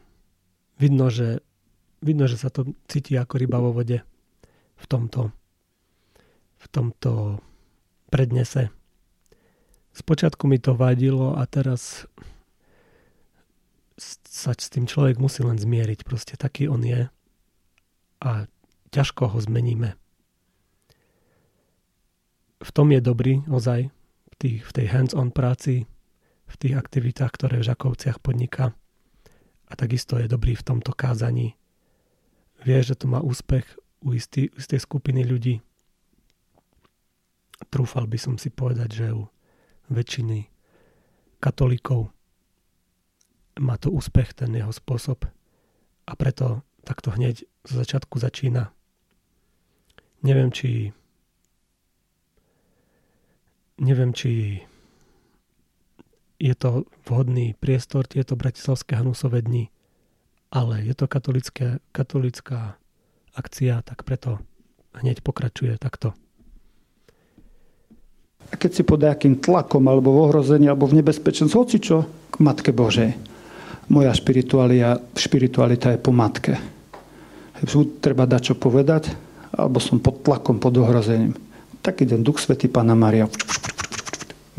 vidno, 0.78 1.10
že, 1.10 1.42
vidno, 2.00 2.28
že 2.28 2.40
sa 2.40 2.52
to 2.52 2.76
cíti 2.90 3.16
ako 3.16 3.34
ryba 3.40 3.58
vo 3.60 3.72
vode 3.72 4.02
v 4.76 4.84
tomto, 4.88 5.32
v 6.60 6.66
tomto 6.68 7.40
prednese. 8.12 8.68
Spočiatku 9.96 10.44
mi 10.44 10.60
to 10.60 10.76
vadilo 10.76 11.32
a 11.36 11.48
teraz 11.48 12.04
sa 14.28 14.52
s 14.52 14.68
tým 14.68 14.84
človek 14.84 15.16
musí 15.16 15.40
len 15.40 15.56
zmieriť. 15.56 16.04
Proste 16.04 16.36
taký 16.36 16.68
on 16.68 16.84
je 16.84 17.08
a 18.20 18.30
ťažko 18.92 19.32
ho 19.32 19.38
zmeníme. 19.40 19.96
V 22.60 22.70
tom 22.72 22.92
je 22.92 23.00
dobrý 23.00 23.44
ozaj, 23.48 23.88
v, 24.32 24.34
tých, 24.36 24.60
v 24.64 24.72
tej 24.72 24.86
hands-on 24.92 25.32
práci, 25.32 25.88
v 26.44 26.54
tých 26.56 26.76
aktivitách, 26.76 27.32
ktoré 27.32 27.60
v 27.60 27.68
Žakovciach 27.72 28.20
podniká. 28.20 28.76
A 29.66 29.72
takisto 29.74 30.20
je 30.20 30.28
dobrý 30.28 30.54
v 30.56 30.64
tomto 30.64 30.92
kázaní. 30.92 31.56
Vie, 32.66 32.82
že 32.82 32.98
to 32.98 33.06
má 33.06 33.22
úspech 33.22 33.62
u 34.02 34.18
istý, 34.18 34.50
istej 34.58 34.82
skupiny 34.82 35.22
ľudí. 35.22 35.62
Trúfal 37.70 38.10
by 38.10 38.18
som 38.18 38.34
si 38.34 38.50
povedať, 38.50 38.90
že 38.90 39.06
u 39.14 39.30
väčšiny 39.86 40.50
katolíkov 41.38 42.10
má 43.62 43.78
to 43.78 43.94
úspech 43.94 44.34
ten 44.34 44.50
jeho 44.50 44.74
spôsob 44.74 45.30
a 46.10 46.12
preto 46.18 46.66
takto 46.82 47.14
hneď 47.14 47.46
z 47.46 47.70
začiatku 47.70 48.18
začína. 48.18 48.74
Neviem, 50.26 50.50
či 50.50 50.90
neviem, 53.78 54.10
či 54.10 54.62
je 56.36 56.54
to 56.58 56.84
vhodný 57.08 57.56
priestor 57.56 58.04
tieto 58.04 58.36
bratislavské 58.36 58.96
Hanusové 58.96 59.40
dni, 59.40 59.72
ale 60.50 60.86
je 60.86 60.94
to 60.94 61.10
katolické, 61.10 61.82
katolická 61.90 62.78
akcia, 63.36 63.82
tak 63.84 64.06
preto 64.06 64.40
hneď 64.96 65.20
pokračuje 65.20 65.76
takto. 65.76 66.16
A 68.46 68.54
keď 68.54 68.70
si 68.72 68.82
pod 68.86 69.02
nejakým 69.02 69.42
tlakom 69.42 69.82
alebo 69.90 70.14
v 70.14 70.22
ohrození 70.30 70.70
alebo 70.70 70.86
v 70.86 71.02
nebezpečenstve, 71.02 71.58
hoci 71.58 71.82
čo, 71.82 72.06
k 72.30 72.38
Matke 72.38 72.70
Božej 72.70 73.34
moja 73.88 74.14
špiritualita, 74.14 74.98
špiritualita 75.14 75.90
je 75.94 76.02
po 76.02 76.10
matke. 76.10 76.58
Treba 78.02 78.26
dať 78.26 78.42
čo 78.52 78.54
povedať, 78.58 79.14
alebo 79.54 79.78
som 79.80 80.02
pod 80.02 80.26
tlakom, 80.26 80.58
pod 80.60 80.76
ohrozením. 80.76 81.34
Tak 81.80 82.02
idem 82.02 82.26
Duch 82.26 82.42
Svetý, 82.42 82.66
Pána 82.66 82.98
Maria 82.98 83.30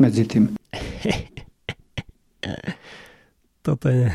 medzi 0.00 0.24
tým. 0.24 0.48
Toto 3.66 3.92
je... 3.92 4.08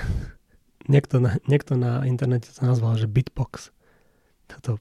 Niekto 0.87 1.23
na, 1.23 1.39
niekto 1.47 1.79
na 1.79 2.03
internete 2.03 2.51
to 2.51 2.61
nazval, 2.63 2.99
že 2.99 3.07
beatbox. 3.07 3.71
Toto... 4.49 4.79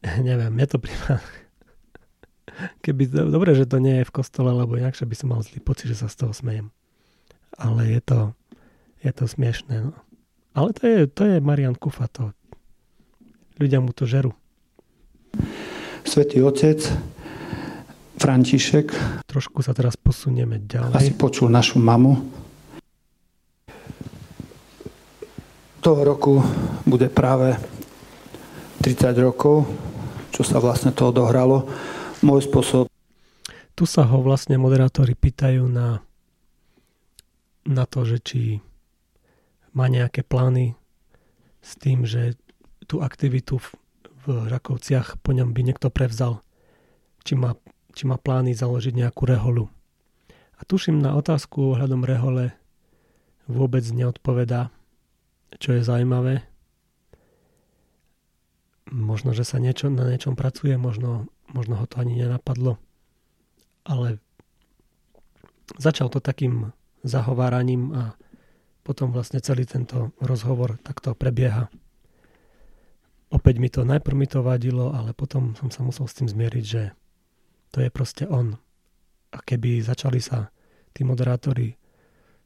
Neviem, 0.00 0.50
mne 0.54 0.66
to 0.66 0.78
prípada... 0.80 1.20
Keby... 2.84 3.08
Dobre, 3.08 3.56
že 3.56 3.68
to 3.68 3.80
nie 3.80 4.00
je 4.00 4.08
v 4.08 4.14
kostole, 4.14 4.52
lebo 4.52 4.76
inakšie 4.76 5.08
by 5.08 5.16
som 5.16 5.32
mal 5.32 5.40
zlý 5.40 5.60
pocit, 5.64 5.90
že 5.90 6.04
sa 6.04 6.08
z 6.12 6.24
toho 6.24 6.32
smejem 6.32 6.70
ale 7.60 7.92
je 7.92 8.00
to, 8.00 8.20
je 9.04 9.12
to 9.12 9.24
smiešné. 9.28 9.74
No. 9.84 9.92
Ale 10.56 10.72
to 10.72 10.82
je, 10.88 10.98
to 11.06 11.22
je 11.28 11.36
Marian 11.44 11.76
Kufa, 11.76 12.08
to, 12.08 12.32
ľudia 13.60 13.84
mu 13.84 13.92
to 13.92 14.08
žerú. 14.08 14.32
Svetý 16.02 16.42
otec, 16.42 16.80
František. 18.18 18.92
Trošku 19.28 19.60
sa 19.60 19.76
teraz 19.76 19.94
posunieme 20.00 20.58
ďalej. 20.64 20.96
Asi 20.96 21.12
počul 21.14 21.52
našu 21.52 21.78
mamu. 21.78 22.18
Toho 25.80 26.04
roku 26.04 26.44
bude 26.84 27.08
práve 27.08 27.56
30 28.84 29.16
rokov, 29.20 29.64
čo 30.32 30.44
sa 30.44 30.60
vlastne 30.60 30.92
to 30.92 31.08
odohralo. 31.08 31.64
Môj 32.20 32.44
spôsob. 32.44 32.84
Tu 33.72 33.84
sa 33.88 34.04
ho 34.04 34.20
vlastne 34.20 34.60
moderátori 34.60 35.16
pýtajú 35.16 35.64
na 35.64 36.04
na 37.68 37.84
to, 37.84 38.04
že 38.08 38.18
či 38.20 38.40
má 39.76 39.86
nejaké 39.86 40.24
plány 40.24 40.74
s 41.60 41.76
tým, 41.76 42.08
že 42.08 42.34
tú 42.88 43.04
aktivitu 43.04 43.60
v, 43.60 43.66
v 44.26 44.26
Rakovciach 44.48 45.20
po 45.20 45.30
ňom 45.30 45.52
by 45.52 45.60
niekto 45.62 45.92
prevzal. 45.92 46.42
Či 47.22 47.36
má, 47.36 47.54
či 47.92 48.08
má 48.08 48.16
plány 48.16 48.56
založiť 48.56 48.96
nejakú 48.96 49.28
reholu. 49.28 49.68
A 50.56 50.60
tuším 50.64 51.00
na 51.00 51.16
otázku 51.16 51.76
ohľadom 51.76 52.04
rehole 52.04 52.52
vôbec 53.46 53.84
neodpovedá, 53.92 54.72
čo 55.58 55.74
je 55.74 55.82
zaujímavé. 55.82 56.46
Možno, 58.90 59.34
že 59.34 59.46
sa 59.46 59.62
niečo, 59.62 59.90
na 59.90 60.06
niečom 60.06 60.34
pracuje, 60.34 60.74
možno, 60.74 61.30
možno 61.50 61.78
ho 61.78 61.86
to 61.86 62.02
ani 62.02 62.18
nenapadlo. 62.18 62.78
Ale 63.86 64.18
začal 65.78 66.10
to 66.10 66.18
takým 66.18 66.74
zahováraním 67.06 67.94
a 67.94 68.02
potom 68.82 69.14
vlastne 69.14 69.38
celý 69.38 69.66
tento 69.66 70.10
rozhovor 70.18 70.78
takto 70.82 71.14
prebieha. 71.14 71.70
Opäť 73.30 73.62
mi 73.62 73.70
to, 73.70 73.86
najprv 73.86 74.16
mi 74.18 74.26
to 74.26 74.42
vadilo, 74.42 74.90
ale 74.90 75.14
potom 75.14 75.54
som 75.54 75.70
sa 75.70 75.86
musel 75.86 76.10
s 76.10 76.18
tým 76.18 76.26
zmieriť, 76.26 76.64
že 76.66 76.82
to 77.70 77.78
je 77.78 77.90
proste 77.94 78.26
on. 78.26 78.58
A 79.30 79.38
keby 79.38 79.78
začali 79.78 80.18
sa 80.18 80.50
tí 80.90 81.06
moderátori 81.06 81.78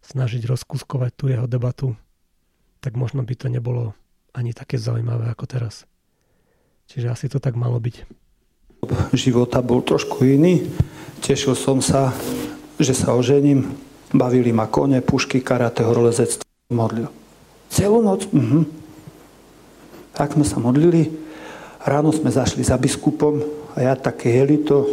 snažiť 0.05 0.45
rozkuskovať 0.45 1.11
tú 1.17 1.33
jeho 1.33 1.49
debatu, 1.49 1.97
tak 2.85 3.01
možno 3.01 3.25
by 3.25 3.33
to 3.33 3.49
nebolo 3.49 3.97
ani 4.37 4.53
také 4.53 4.77
zaujímavé 4.77 5.33
ako 5.33 5.49
teraz. 5.49 5.89
Čiže 6.85 7.09
asi 7.09 7.27
to 7.33 7.41
tak 7.41 7.57
malo 7.57 7.81
byť. 7.81 8.05
Života 9.17 9.65
bol 9.65 9.81
trošku 9.81 10.21
iný. 10.29 10.69
Tešil 11.25 11.57
som 11.57 11.81
sa, 11.81 12.13
že 12.77 12.93
sa 12.93 13.17
ožením 13.17 13.73
Bavili 14.15 14.55
ma 14.55 14.71
kone, 14.71 15.03
pušky, 15.03 15.43
karate, 15.43 15.83
horolezec, 15.83 16.39
modlil. 16.71 17.11
Celú 17.67 17.99
noc? 17.99 18.31
Mhm. 18.31 18.63
Tak 20.15 20.39
sme 20.39 20.47
sa 20.47 20.63
modlili. 20.63 21.11
Ráno 21.83 22.15
sme 22.15 22.31
zašli 22.31 22.63
za 22.63 22.79
biskupom 22.79 23.43
a 23.75 23.83
ja 23.83 23.99
také 23.99 24.31
jelito, 24.39 24.87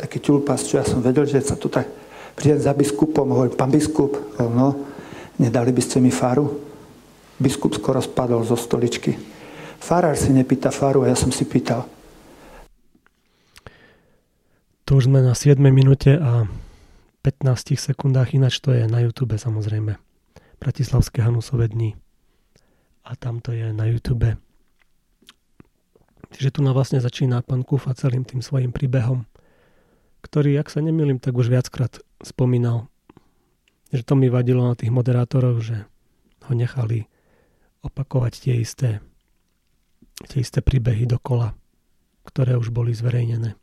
taký 0.00 0.24
ťulpas, 0.24 0.64
čo 0.64 0.80
ja 0.80 0.84
som 0.88 1.04
vedel, 1.04 1.28
že 1.28 1.44
sa 1.44 1.54
tu 1.60 1.68
tak 1.68 1.84
prídem 2.32 2.64
za 2.64 2.72
biskupom, 2.72 3.28
hovorím, 3.28 3.60
pán 3.60 3.68
biskup, 3.68 4.16
no, 4.40 4.88
nedali 5.36 5.70
by 5.70 5.82
ste 5.84 6.00
mi 6.00 6.08
faru? 6.08 6.71
Biskup 7.42 7.74
skoro 7.74 7.98
spadol 7.98 8.46
zo 8.46 8.54
stoličky. 8.54 9.18
Farár 9.82 10.14
si 10.14 10.30
nepýta 10.30 10.70
faru 10.70 11.02
a 11.02 11.10
ja 11.10 11.18
som 11.18 11.34
si 11.34 11.42
pýtal. 11.42 11.90
Tu 14.86 14.90
už 14.94 15.10
sme 15.10 15.26
na 15.26 15.34
7 15.34 15.58
minúte 15.58 16.14
a 16.14 16.46
15 17.26 17.74
sekundách, 17.74 18.38
ináč 18.38 18.62
to 18.62 18.70
je 18.70 18.86
na 18.86 19.02
YouTube 19.02 19.34
samozrejme. 19.34 19.98
Bratislavské 20.62 21.26
Hanusové 21.26 21.66
dni. 21.66 21.98
A 23.02 23.18
tam 23.18 23.42
to 23.42 23.50
je 23.50 23.74
na 23.74 23.90
YouTube. 23.90 24.38
Čiže 26.30 26.54
tu 26.54 26.60
na 26.62 26.70
vlastne 26.70 27.02
začína 27.02 27.42
pán 27.42 27.66
Kufa 27.66 27.90
celým 27.98 28.22
tým 28.22 28.38
svojim 28.38 28.70
príbehom, 28.70 29.26
ktorý, 30.22 30.54
ak 30.62 30.70
sa 30.70 30.78
nemýlim, 30.78 31.18
tak 31.18 31.34
už 31.34 31.50
viackrát 31.50 31.98
spomínal, 32.22 32.86
že 33.90 34.06
to 34.06 34.14
mi 34.14 34.30
vadilo 34.30 34.62
na 34.62 34.78
tých 34.78 34.94
moderátoroch, 34.94 35.58
že 35.58 35.90
ho 36.46 36.54
nechali 36.54 37.10
opakovať 37.82 38.32
tie 38.38 38.54
isté, 38.58 39.02
tie 40.30 40.38
isté 40.40 40.62
príbehy 40.62 41.06
dokola, 41.06 41.54
ktoré 42.24 42.54
už 42.56 42.70
boli 42.70 42.94
zverejnené 42.94 43.58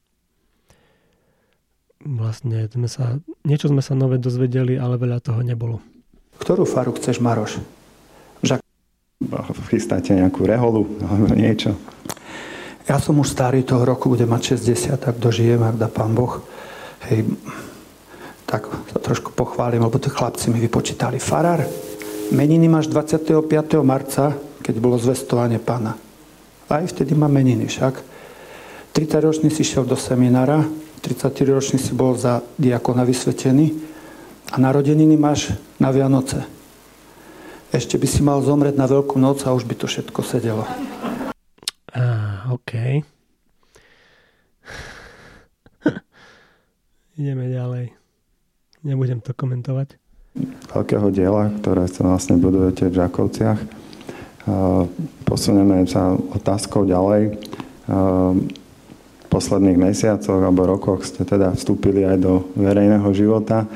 vlastne 2.06 2.68
sme 2.72 2.88
sa, 2.88 3.20
niečo 3.44 3.68
sme 3.68 3.84
sa 3.84 3.96
nové 3.96 4.16
dozvedeli, 4.20 4.80
ale 4.80 4.96
veľa 4.96 5.20
toho 5.20 5.44
nebolo. 5.44 5.84
Ktorú 6.40 6.64
faru 6.64 6.96
chceš, 6.96 7.20
Maroš? 7.20 7.60
Žak... 8.44 8.64
Chystáte 9.68 10.16
nejakú 10.16 10.48
reholu 10.48 10.88
alebo 11.04 11.36
niečo? 11.36 11.76
Ja 12.88 12.98
som 12.98 13.20
už 13.20 13.30
starý 13.30 13.62
toho 13.68 13.84
roku, 13.84 14.10
bude 14.10 14.26
mať 14.26 14.58
60, 14.58 14.98
tak 14.98 15.16
dožijem, 15.22 15.62
ak 15.62 15.78
dá 15.78 15.92
pán 15.92 16.16
Boh. 16.16 16.42
Hej, 17.06 17.28
tak 18.50 18.66
sa 18.66 18.98
trošku 18.98 19.36
pochválim, 19.36 19.84
lebo 19.84 20.02
tí 20.02 20.10
chlapci 20.10 20.50
mi 20.50 20.58
vypočítali. 20.58 21.22
Farár, 21.22 21.62
meniny 22.32 22.70
máš 22.70 22.88
25. 22.88 23.50
marca, 23.82 24.38
keď 24.62 24.76
bolo 24.78 25.02
zvestovanie 25.02 25.58
pána. 25.58 25.98
Aj 26.70 26.86
vtedy 26.86 27.18
má 27.18 27.26
meniny 27.26 27.66
však. 27.66 28.02
30 28.94 29.26
ročný 29.26 29.50
si 29.50 29.66
šiel 29.66 29.86
do 29.86 29.98
seminára, 29.98 30.66
33 31.02 31.56
ročný 31.56 31.80
si 31.82 31.94
bol 31.96 32.14
za 32.18 32.42
diakona 32.58 33.06
vysvetený 33.06 33.74
a 34.54 34.58
narodeniny 34.58 35.16
máš 35.18 35.54
na 35.82 35.90
Vianoce. 35.94 36.46
Ešte 37.70 38.02
by 38.02 38.08
si 38.10 38.26
mal 38.26 38.42
zomrieť 38.42 38.76
na 38.78 38.90
Veľkú 38.90 39.22
noc 39.22 39.46
a 39.46 39.54
už 39.54 39.70
by 39.70 39.78
to 39.78 39.86
všetko 39.86 40.26
sedelo. 40.26 40.66
Ah, 41.94 42.50
OK. 42.50 42.74
Ideme 47.22 47.46
ďalej. 47.50 47.94
Nebudem 48.82 49.22
to 49.22 49.38
komentovať. 49.38 50.09
Veľkého 50.70 51.10
diela, 51.10 51.50
ktoré 51.60 51.90
sa 51.90 52.06
vlastne 52.06 52.38
budujete 52.38 52.88
v 52.88 52.98
Žakovciach. 53.02 53.60
Posunieme 55.26 55.86
sa 55.90 56.14
otázkou 56.14 56.86
ďalej. 56.86 57.38
V 57.90 59.26
posledných 59.30 59.78
mesiacoch 59.78 60.42
alebo 60.42 60.66
rokoch 60.66 61.06
ste 61.06 61.26
teda 61.26 61.54
vstúpili 61.54 62.06
aj 62.06 62.18
do 62.18 62.50
verejného 62.58 63.10
života. 63.14 63.70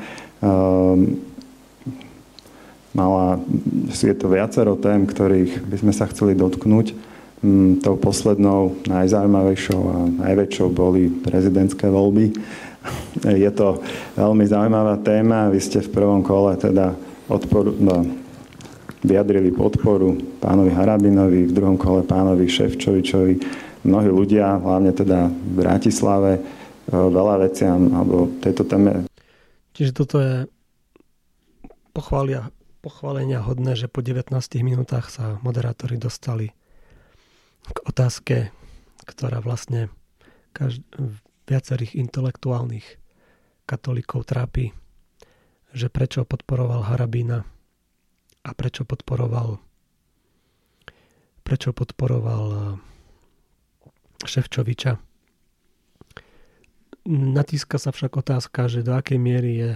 Mala, 2.94 3.42
je 3.90 4.14
to 4.14 4.30
viacero 4.30 4.78
tém, 4.78 5.02
ktorých 5.02 5.66
by 5.66 5.76
sme 5.82 5.92
sa 5.94 6.06
chceli 6.10 6.38
dotknúť. 6.38 7.13
Mm, 7.44 7.84
tou 7.84 8.00
poslednou, 8.00 8.72
najzaujímavejšou 8.88 9.80
a 9.84 9.96
najväčšou 10.24 10.72
boli 10.72 11.12
prezidentské 11.12 11.92
voľby. 11.92 12.32
Je 13.44 13.50
to 13.52 13.84
veľmi 14.16 14.48
zaujímavá 14.48 14.96
téma. 15.04 15.52
Vy 15.52 15.60
ste 15.60 15.84
v 15.84 15.92
prvom 15.92 16.24
kole 16.24 16.56
teda 16.56 16.96
odporu, 17.28 17.76
no, 17.76 18.00
vyjadrili 19.04 19.52
podporu 19.52 20.16
pánovi 20.40 20.72
Harabinovi, 20.72 21.44
v 21.44 21.52
druhom 21.52 21.76
kole 21.76 22.00
pánovi 22.08 22.48
Ševčovičovi. 22.48 23.36
Mnohí 23.84 24.08
ľudia, 24.08 24.56
hlavne 24.64 24.96
teda 24.96 25.28
v 25.28 25.50
Bratislave, 25.52 26.40
e, 26.40 26.42
veľa 26.96 27.44
veciam 27.44 27.92
alebo 27.92 28.32
tejto 28.40 28.64
téme. 28.64 29.04
Čiže 29.76 29.92
toto 29.92 30.16
je 30.16 30.48
pochvália 31.92 32.48
pochválenia 32.80 33.44
hodné, 33.44 33.76
že 33.76 33.84
po 33.84 34.00
19 34.00 34.32
minútach 34.64 35.12
sa 35.12 35.36
moderátori 35.44 36.00
dostali 36.00 36.48
k 37.64 37.78
otázke, 37.88 38.36
ktorá 39.04 39.40
vlastne 39.40 39.88
každ- 40.52 40.84
viacerých 41.44 41.96
intelektuálnych 41.96 42.96
katolíkov 43.68 44.28
trápi, 44.28 44.72
že 45.72 45.88
prečo 45.88 46.24
podporoval 46.24 46.88
Harabína 46.88 47.44
a 48.44 48.50
prečo 48.52 48.84
podporoval 48.84 49.60
prečo 51.44 51.76
podporoval 51.76 52.44
eh, 52.48 52.60
Ševčoviča. 54.24 54.96
Natíska 57.04 57.76
sa 57.76 57.92
však 57.92 58.16
otázka, 58.16 58.64
že 58.64 58.80
do 58.80 58.96
akej 58.96 59.20
miery 59.20 59.52
je 59.60 59.70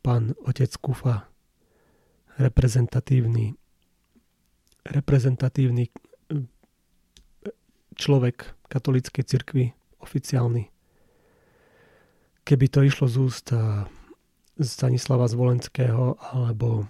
pán 0.00 0.32
otec 0.48 0.72
Kufa 0.80 1.28
reprezentatívny, 2.40 3.52
reprezentatívny 4.88 5.92
človek 7.94 8.54
katolíckej 8.68 9.24
cirkvi, 9.24 9.64
oficiálny. 10.02 10.68
Keby 12.44 12.66
to 12.68 12.84
išlo 12.84 13.06
z 13.08 13.16
úst 13.16 13.48
Stanislava 14.54 15.26
Zvolenského 15.26 16.20
alebo 16.20 16.86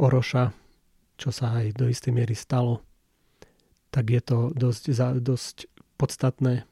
Oroša, 0.00 0.56
čo 1.20 1.30
sa 1.30 1.60
aj 1.60 1.76
do 1.76 1.86
istej 1.86 2.10
miery 2.10 2.32
stalo, 2.32 2.80
tak 3.92 4.10
je 4.10 4.18
to 4.24 4.50
dosť, 4.56 4.90
dosť 5.20 5.56
podstatné. 6.00 6.66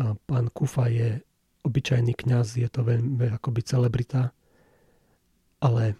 Pán 0.00 0.46
Kufa 0.50 0.88
je 0.88 1.20
obyčajný 1.62 2.16
kňaz, 2.16 2.56
je 2.56 2.66
to 2.72 2.82
veľmi 2.82 3.36
akoby 3.36 3.60
celebrita, 3.60 4.32
ale 5.60 5.94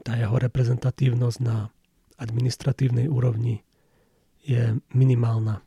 tá 0.00 0.16
jeho 0.16 0.40
reprezentatívnosť 0.40 1.38
na 1.44 1.68
administratívnej 2.16 3.06
úrovni 3.12 3.60
je 4.48 4.80
minimálna. 4.96 5.60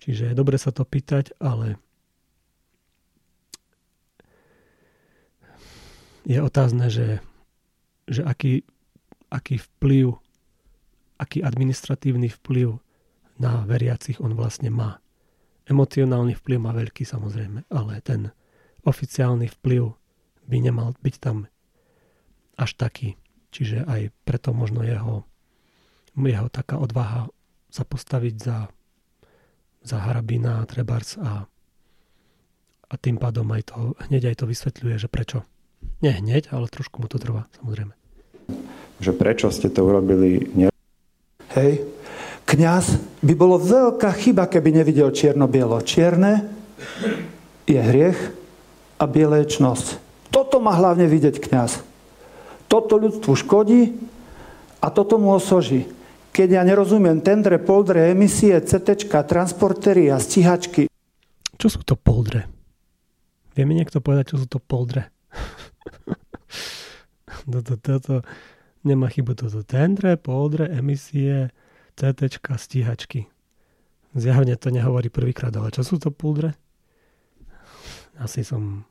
Čiže 0.00 0.32
je 0.32 0.34
dobre 0.36 0.60
sa 0.60 0.68
to 0.68 0.84
pýtať, 0.84 1.32
ale 1.40 1.80
je 6.28 6.38
otázne, 6.40 6.92
že, 6.92 7.24
že 8.04 8.20
aký, 8.20 8.68
aký 9.32 9.56
vplyv, 9.56 10.20
aký 11.16 11.40
administratívny 11.40 12.28
vplyv 12.28 12.76
na 13.40 13.64
veriacich 13.64 14.20
on 14.20 14.36
vlastne 14.36 14.68
má. 14.68 15.00
Emocionálny 15.64 16.36
vplyv 16.36 16.58
má 16.60 16.76
veľký 16.76 17.08
samozrejme, 17.08 17.64
ale 17.72 18.04
ten 18.04 18.28
oficiálny 18.84 19.48
vplyv 19.60 19.96
by 20.48 20.56
nemal 20.60 20.92
byť 21.00 21.14
tam 21.20 21.48
až 22.60 22.76
taký. 22.76 23.16
Čiže 23.50 23.88
aj 23.88 24.12
preto 24.28 24.52
možno 24.52 24.84
jeho, 24.84 25.24
jeho 26.16 26.48
taká 26.52 26.76
odvaha 26.76 27.32
sa 27.70 27.86
postaviť 27.86 28.34
za, 28.36 28.66
za 29.86 29.96
Harabina 30.02 30.60
a 30.60 30.68
Trebars 30.68 31.16
a, 31.16 31.46
a 32.90 32.94
tým 32.98 33.16
pádom 33.16 33.46
aj 33.54 33.70
to, 33.70 33.94
hneď 34.10 34.34
aj 34.34 34.36
to 34.42 34.44
vysvetľuje, 34.50 34.94
že 34.98 35.08
prečo. 35.08 35.46
Nie 36.04 36.18
hneď, 36.18 36.52
ale 36.52 36.68
trošku 36.68 37.00
mu 37.00 37.08
to 37.08 37.16
trvá, 37.16 37.48
samozrejme. 37.56 37.94
Že 39.00 39.12
prečo 39.16 39.48
ste 39.48 39.72
to 39.72 39.86
urobili? 39.86 40.50
Nie... 40.52 40.68
Hej, 41.56 41.86
kňaz 42.44 43.00
by 43.24 43.32
bolo 43.38 43.56
veľká 43.56 44.12
chyba, 44.18 44.50
keby 44.50 44.82
nevidel 44.82 45.08
čierno-bielo. 45.08 45.80
Čierne 45.80 46.50
je 47.64 47.80
hriech 47.80 48.18
a 49.00 49.04
biele 49.08 49.46
je 49.46 49.56
čnosť. 49.56 49.86
Toto 50.28 50.60
má 50.60 50.76
hlavne 50.76 51.08
vidieť 51.08 51.40
kňaz. 51.40 51.80
Toto 52.68 53.00
ľudstvu 53.00 53.32
škodí 53.34 53.96
a 54.78 54.92
toto 54.92 55.16
mu 55.18 55.34
osoží. 55.34 55.88
Keď 56.30 56.48
ja 56.56 56.62
nerozumiem 56.62 57.20
tendre, 57.20 57.58
poldre, 57.58 58.14
emisie, 58.14 58.54
CT, 58.62 59.10
transportery 59.26 60.08
a 60.14 60.22
stíhačky. 60.22 60.86
Čo 61.58 61.68
sú 61.68 61.80
to 61.82 61.98
poldre? 61.98 62.46
Vie 63.58 63.66
mi 63.66 63.74
niekto 63.74 63.98
povedať, 63.98 64.34
čo 64.34 64.36
sú 64.40 64.46
to 64.46 64.62
poldre? 64.62 65.10
toto, 67.52 67.74
toto, 67.76 68.14
nemá 68.86 69.10
chybu 69.10 69.34
toto. 69.34 69.66
Tendre, 69.66 70.14
poldre, 70.16 70.70
emisie, 70.70 71.50
CT, 71.98 72.40
stíhačky. 72.56 73.26
Zjavne 74.14 74.54
to 74.54 74.70
nehovorí 74.70 75.10
prvýkrát, 75.10 75.54
ale 75.54 75.74
čo 75.74 75.82
sú 75.82 75.98
to 75.98 76.14
poldre? 76.14 76.54
Asi 78.18 78.46
som 78.46 78.86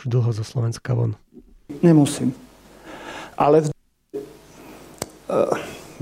už 0.00 0.08
dlho 0.08 0.32
zo 0.32 0.44
Slovenska 0.44 0.96
von. 0.96 1.16
Nemusím 1.84 2.48
ale 3.38 3.62
v 3.62 3.70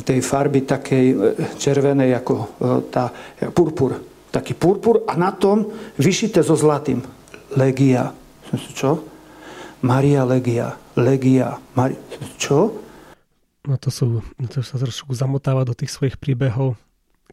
tej 0.05 0.21
farby 0.21 0.67
takej 0.69 1.07
e, 1.13 1.17
červenej 1.57 2.13
ako 2.21 2.35
e, 2.37 2.47
tá 2.93 3.09
purpur. 3.53 3.97
Taký 4.29 4.53
purpur 4.53 5.07
a 5.09 5.17
na 5.17 5.33
tom 5.33 5.73
vyšité 5.97 6.45
so 6.45 6.53
zlatým. 6.59 7.01
Legia. 7.57 8.13
Čo? 8.77 9.01
Maria 9.81 10.27
Legia. 10.29 10.77
Legia. 10.97 11.57
Mari- 11.73 12.01
čo? 12.37 12.83
No 13.67 13.75
to 13.81 13.91
sú, 13.91 14.23
to 14.53 14.63
sa 14.63 14.79
trošku 14.79 15.11
zamotáva 15.17 15.67
do 15.67 15.75
tých 15.75 15.91
svojich 15.91 16.21
príbehov, 16.23 16.79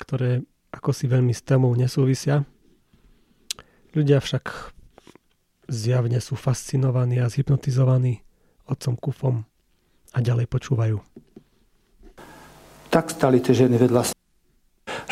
ktoré 0.01 0.41
ako 0.73 0.89
si 0.89 1.05
veľmi 1.05 1.29
s 1.29 1.45
témou 1.45 1.69
nesúvisia. 1.77 2.41
Ľudia 3.93 4.17
však 4.17 4.73
zjavne 5.69 6.17
sú 6.17 6.33
fascinovaní 6.33 7.21
a 7.21 7.29
zhypnotizovaní 7.29 8.25
otcom 8.65 8.97
Kufom 8.97 9.35
a 10.13 10.17
ďalej 10.17 10.49
počúvajú. 10.49 10.97
Tak 12.93 13.09
stali 13.09 13.41
tie 13.41 13.57
ženy 13.57 13.81
vedľa 13.81 14.13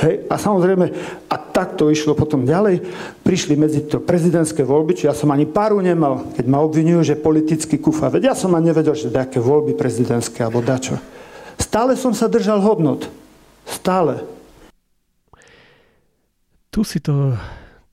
Hej, 0.02 0.26
a 0.30 0.36
samozrejme, 0.38 0.86
a 1.30 1.36
tak 1.38 1.78
to 1.78 1.94
išlo 1.94 2.18
potom 2.18 2.42
ďalej. 2.42 2.82
Prišli 3.22 3.54
medzi 3.54 3.86
to 3.86 4.02
prezidentské 4.02 4.66
voľby, 4.66 4.98
či 4.98 5.06
ja 5.06 5.14
som 5.14 5.30
ani 5.30 5.46
paru 5.46 5.78
nemal, 5.78 6.26
keď 6.34 6.46
ma 6.50 6.58
obvinujú, 6.62 7.06
že 7.06 7.22
politický 7.22 7.78
kufa. 7.78 8.10
Veď 8.10 8.34
ja 8.34 8.36
som 8.38 8.54
ani 8.58 8.74
nevedel, 8.74 8.98
že 8.98 9.14
aké 9.14 9.38
voľby 9.38 9.78
prezidentské 9.78 10.42
alebo 10.42 10.66
dačo. 10.66 10.98
Stále 11.62 11.94
som 11.94 12.18
sa 12.18 12.26
držal 12.26 12.66
hodnot. 12.66 13.06
Stále. 13.70 14.26
Tu 16.74 16.82
si 16.82 16.98
to 16.98 17.38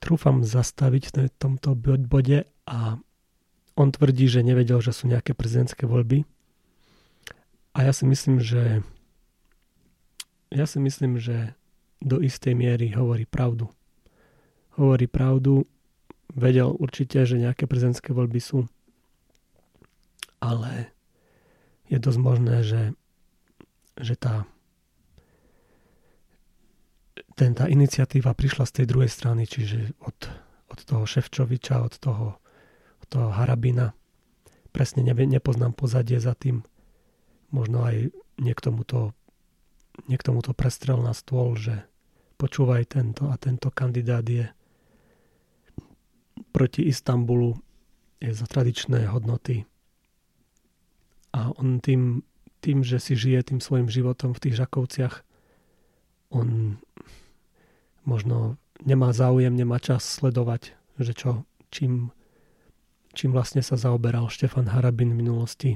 trúfam 0.00 0.40
zastaviť 0.46 1.04
v 1.12 1.28
tomto 1.36 1.76
bode 2.08 2.48
a 2.64 2.96
on 3.76 3.88
tvrdí, 3.92 4.32
že 4.32 4.46
nevedel, 4.46 4.80
že 4.80 4.96
sú 4.96 5.12
nejaké 5.12 5.36
prezidentské 5.36 5.84
voľby 5.84 6.24
a 7.76 7.86
ja 7.86 7.92
si 7.92 8.08
myslím, 8.08 8.42
že 8.42 8.82
ja 10.48 10.64
si 10.64 10.78
myslím, 10.80 11.20
že 11.20 11.54
do 12.00 12.22
istej 12.22 12.54
miery 12.54 12.94
hovorí 12.94 13.26
pravdu. 13.26 13.68
Hovorí 14.78 15.10
pravdu, 15.10 15.66
vedel 16.32 16.70
určite, 16.70 17.26
že 17.26 17.40
nejaké 17.40 17.66
prezidentské 17.66 18.14
voľby 18.14 18.38
sú, 18.38 18.68
ale 20.38 20.94
je 21.90 21.98
dosť 21.98 22.20
možné, 22.20 22.56
že, 22.62 22.82
že 23.98 24.14
tá, 24.14 24.46
ten, 27.34 27.56
tá 27.56 27.66
iniciatíva 27.66 28.36
prišla 28.36 28.68
z 28.68 28.72
tej 28.82 28.86
druhej 28.86 29.10
strany, 29.10 29.48
čiže 29.48 29.98
od, 30.04 30.18
od 30.70 30.78
toho 30.84 31.02
Ševčoviča, 31.08 31.82
od 31.82 31.94
toho, 31.98 32.38
od 33.02 33.06
toho 33.08 33.34
Harabina. 33.34 33.96
Presne 34.70 35.02
nepoznám 35.02 35.74
pozadie 35.74 36.22
za 36.22 36.38
tým, 36.38 36.62
možno 37.50 37.82
aj 37.82 38.14
niekto 38.38 38.70
mu 38.70 38.86
to, 38.86 39.10
niekto 40.06 40.30
mu 40.30 40.40
to 40.44 40.54
prestrel 40.54 41.02
na 41.02 41.10
stôl, 41.10 41.58
že 41.58 41.82
počúvaj 42.38 42.94
tento 42.94 43.26
a 43.26 43.34
tento 43.34 43.74
kandidát 43.74 44.22
je 44.22 44.46
proti 46.54 46.86
Istanbulu 46.86 47.58
je 48.18 48.34
za 48.34 48.46
tradičné 48.46 49.10
hodnoty. 49.10 49.66
A 51.34 51.54
on 51.54 51.78
tým, 51.78 52.22
tým, 52.62 52.82
že 52.82 52.98
si 52.98 53.14
žije 53.14 53.54
tým 53.54 53.60
svojim 53.62 53.86
životom 53.86 54.34
v 54.34 54.42
tých 54.42 54.58
Žakovciach, 54.58 55.22
on 56.34 56.78
možno 58.02 58.58
nemá 58.82 59.14
záujem, 59.14 59.54
nemá 59.54 59.78
čas 59.78 60.02
sledovať, 60.04 60.74
že 60.98 61.12
čo, 61.14 61.30
čím, 61.70 62.10
čím 63.14 63.30
vlastne 63.32 63.62
sa 63.62 63.78
zaoberal 63.78 64.32
Štefan 64.32 64.70
Harabin 64.70 65.14
v 65.14 65.20
minulosti. 65.20 65.70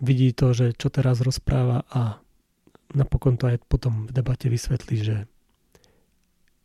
Vidí 0.00 0.32
to, 0.32 0.56
že 0.56 0.72
čo 0.76 0.88
teraz 0.88 1.20
rozpráva 1.20 1.84
a 1.92 2.24
napokon 2.94 3.38
to 3.38 3.50
aj 3.50 3.62
potom 3.66 4.06
v 4.06 4.14
debate 4.14 4.50
vysvetlí, 4.50 4.96
že 5.00 5.16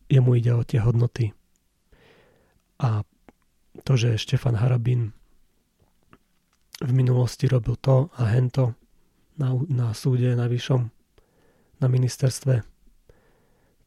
jemu 0.10 0.38
ide 0.38 0.52
o 0.54 0.64
tie 0.66 0.82
hodnoty. 0.82 1.34
A 2.82 3.06
to, 3.84 3.94
že 3.96 4.20
Štefan 4.20 4.60
Harabin 4.60 5.12
v 6.84 6.92
minulosti 6.92 7.48
robil 7.48 7.80
to 7.80 8.12
a 8.20 8.28
hento 8.36 8.76
na, 9.40 9.56
na 9.68 9.92
súde, 9.96 10.36
na 10.36 10.48
vyššom, 10.48 10.82
na 11.80 11.88
ministerstve, 11.88 12.64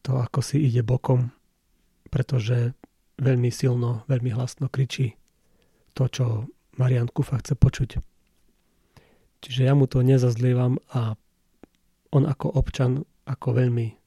to 0.04 0.10
ako 0.16 0.40
si 0.40 0.64
ide 0.64 0.80
bokom, 0.80 1.32
pretože 2.08 2.72
veľmi 3.20 3.52
silno, 3.52 4.08
veľmi 4.08 4.32
hlasno 4.32 4.72
kričí 4.72 5.16
to, 5.92 6.08
čo 6.08 6.24
Marian 6.78 7.10
Kufa 7.10 7.42
chce 7.42 7.58
počuť. 7.58 7.90
Čiže 9.42 9.60
ja 9.66 9.74
mu 9.74 9.90
to 9.90 10.00
nezazlievam 10.00 10.78
a 10.94 11.18
on 12.12 12.24
ako 12.24 12.56
občan, 12.56 13.04
ako 13.28 13.52
veľmi 13.52 13.98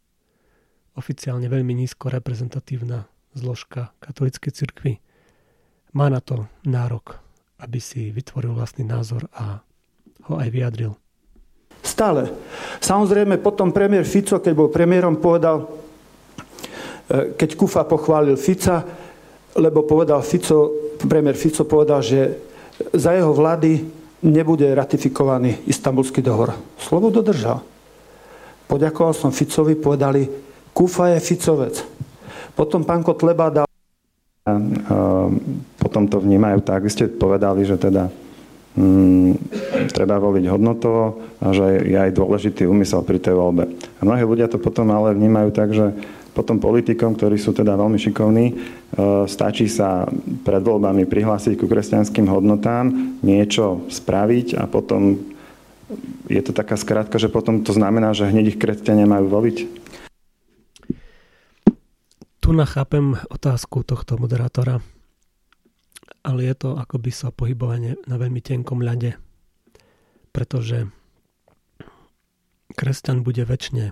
oficiálne 0.97 1.47
veľmi 1.47 1.71
nízko 1.71 2.11
reprezentatívna 2.11 3.07
zložka 3.31 3.95
katolíckej 4.03 4.51
cirkvi, 4.51 4.93
má 5.95 6.11
na 6.11 6.19
to 6.19 6.47
nárok, 6.67 7.19
aby 7.63 7.79
si 7.79 8.11
vytvoril 8.11 8.55
vlastný 8.55 8.83
názor 8.83 9.27
a 9.31 9.63
ho 10.27 10.33
aj 10.35 10.49
vyjadril. 10.51 10.95
Stále. 11.81 12.29
Samozrejme, 12.77 13.41
potom 13.41 13.73
premiér 13.73 14.05
Fico, 14.05 14.37
keď 14.37 14.53
bol 14.53 14.69
premiérom, 14.69 15.17
povedal, 15.17 15.65
e, 17.09 17.33
keď 17.33 17.49
Kufa 17.57 17.83
pochválil 17.89 18.37
Fica, 18.37 18.85
lebo 19.57 19.83
povedal 19.83 20.21
Fico, 20.21 20.93
premiér 21.01 21.33
Fico 21.33 21.65
povedal, 21.65 22.05
že 22.05 22.19
za 22.93 23.17
jeho 23.17 23.33
vlády 23.33 23.81
nebude 24.21 24.69
ratifikovaný 24.69 25.65
istambulský 25.65 26.21
dohovor. 26.21 26.53
Slovo 26.77 27.09
dodržal. 27.09 27.70
Poďakoval 28.71 29.11
som 29.11 29.35
Ficovi, 29.35 29.75
povedali, 29.75 30.23
Kufa 30.71 31.11
je 31.11 31.19
Ficovec. 31.19 31.75
Potom 32.55 32.87
pán 32.87 33.03
Kotleba 33.03 33.51
dal 33.51 33.67
potom 35.75 36.07
to 36.07 36.17
vnímajú 36.23 36.63
tak. 36.63 36.87
Ste 36.87 37.11
povedali, 37.11 37.61
že 37.67 37.77
teda 37.77 38.09
mm, 38.79 39.31
treba 39.91 40.17
voliť 40.17 40.45
hodnotovo 40.49 41.19
a 41.43 41.51
že 41.51 41.83
je 41.83 41.97
aj 41.99 42.15
dôležitý 42.15 42.63
úmysel 42.65 43.03
pri 43.03 43.21
tej 43.21 43.37
voľbe. 43.37 43.69
A 43.99 44.01
mnohí 44.01 44.23
ľudia 44.23 44.49
to 44.49 44.57
potom 44.57 44.89
ale 44.89 45.13
vnímajú 45.13 45.49
tak, 45.53 45.75
že 45.75 45.93
potom 46.31 46.63
politikom, 46.63 47.11
ktorí 47.19 47.35
sú 47.35 47.51
teda 47.51 47.75
veľmi 47.75 47.99
šikovní, 47.99 48.45
e, 48.47 48.53
stačí 49.27 49.67
sa 49.67 50.07
pred 50.47 50.63
voľbami 50.63 51.03
prihlásiť 51.03 51.59
ku 51.59 51.67
kresťanským 51.67 52.25
hodnotám, 52.31 53.19
niečo 53.19 53.83
spraviť 53.91 54.55
a 54.55 54.63
potom 54.63 55.30
je 56.31 56.41
to 56.41 56.51
taká 56.55 56.75
skratka, 56.79 57.19
že 57.19 57.31
potom 57.31 57.63
to 57.63 57.71
znamená, 57.75 58.15
že 58.15 58.29
hneď 58.29 58.55
ich 58.55 58.59
kresťania 58.61 59.09
majú 59.09 59.31
voliť? 59.31 59.57
Tu 62.41 62.49
nachápem 62.51 63.15
otázku 63.29 63.85
tohto 63.85 64.17
moderátora 64.17 64.81
ale 66.21 66.45
je 66.45 66.55
to 66.55 66.77
akoby 66.77 67.09
sa 67.09 67.33
pohybovanie 67.33 67.97
na 68.05 68.15
veľmi 68.21 68.41
tenkom 68.41 68.81
ľade, 68.81 69.17
pretože 70.29 70.89
kresťan 72.77 73.25
bude 73.25 73.41
väčšine 73.41 73.91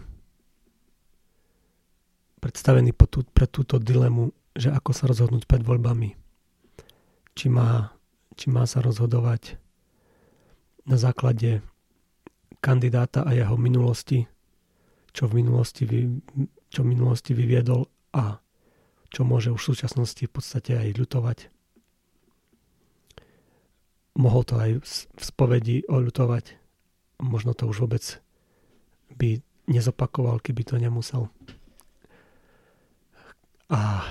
predstavený 2.40 2.96
pre 2.96 3.48
túto 3.50 3.82
dilemu, 3.82 4.32
že 4.56 4.72
ako 4.72 4.92
sa 4.96 5.10
rozhodnúť 5.10 5.44
pred 5.50 5.66
voľbami. 5.66 6.16
Či 7.36 7.52
má, 7.52 7.92
či 8.40 8.48
má 8.48 8.64
sa 8.64 8.80
rozhodovať 8.80 9.60
na 10.88 10.96
základe 10.96 11.60
kandidáta 12.60 13.24
a 13.24 13.32
jeho 13.34 13.56
minulosti, 13.56 14.24
čo 15.16 15.28
v 15.28 15.44
minulosti, 15.44 15.84
vy, 15.88 16.00
čo 16.70 16.84
v 16.86 16.92
minulosti 16.96 17.32
vyviedol 17.34 17.88
a 18.16 18.40
čo 19.10 19.26
môže 19.26 19.50
už 19.50 19.60
v 19.60 19.70
súčasnosti 19.74 20.22
v 20.22 20.32
podstate 20.32 20.78
aj 20.78 20.90
ľutovať 20.96 21.40
mohol 24.20 24.44
to 24.44 24.60
aj 24.60 24.72
v 24.84 25.22
spovedi 25.24 25.88
oľutovať. 25.88 26.60
Možno 27.24 27.56
to 27.56 27.72
už 27.72 27.88
vôbec 27.88 28.04
by 29.16 29.40
nezopakoval, 29.72 30.44
keby 30.44 30.68
to 30.68 30.76
nemusel. 30.76 31.32
A 33.72 34.04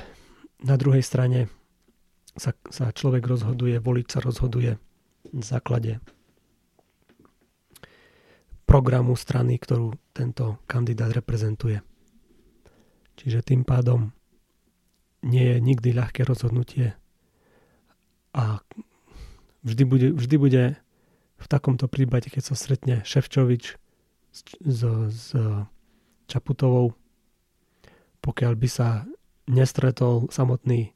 na 0.65 0.75
druhej 0.81 1.05
strane 1.05 1.53
sa, 2.39 2.57
sa 2.73 2.89
človek 2.89 3.27
rozhoduje, 3.29 3.77
voliť 3.77 4.07
sa 4.09 4.19
rozhoduje 4.25 4.81
v 5.29 5.43
základe 5.45 6.01
programu 8.69 9.17
strany, 9.17 9.57
ktorú 9.57 9.97
tento 10.13 10.61
kandidát 10.69 11.09
reprezentuje. 11.09 11.81
Čiže 13.17 13.41
tým 13.41 13.65
pádom 13.65 14.13
nie 15.25 15.57
je 15.57 15.59
nikdy 15.59 15.97
ľahké 15.97 16.23
rozhodnutie 16.23 16.95
a 18.37 18.61
Vždy 19.69 19.85
bude, 19.85 20.09
vždy 20.15 20.37
bude 20.39 20.65
v 21.39 21.47
takomto 21.51 21.91
prípade, 21.91 22.31
keď 22.31 22.43
sa 22.43 22.55
stretne 22.55 23.03
Ševčovič 23.03 23.75
s, 24.31 24.41
s, 24.63 24.81
s 25.11 25.25
Čaputovou, 26.31 26.95
pokiaľ 28.23 28.53
by 28.55 28.69
sa 28.71 29.05
nestretol 29.51 30.31
samotný 30.31 30.95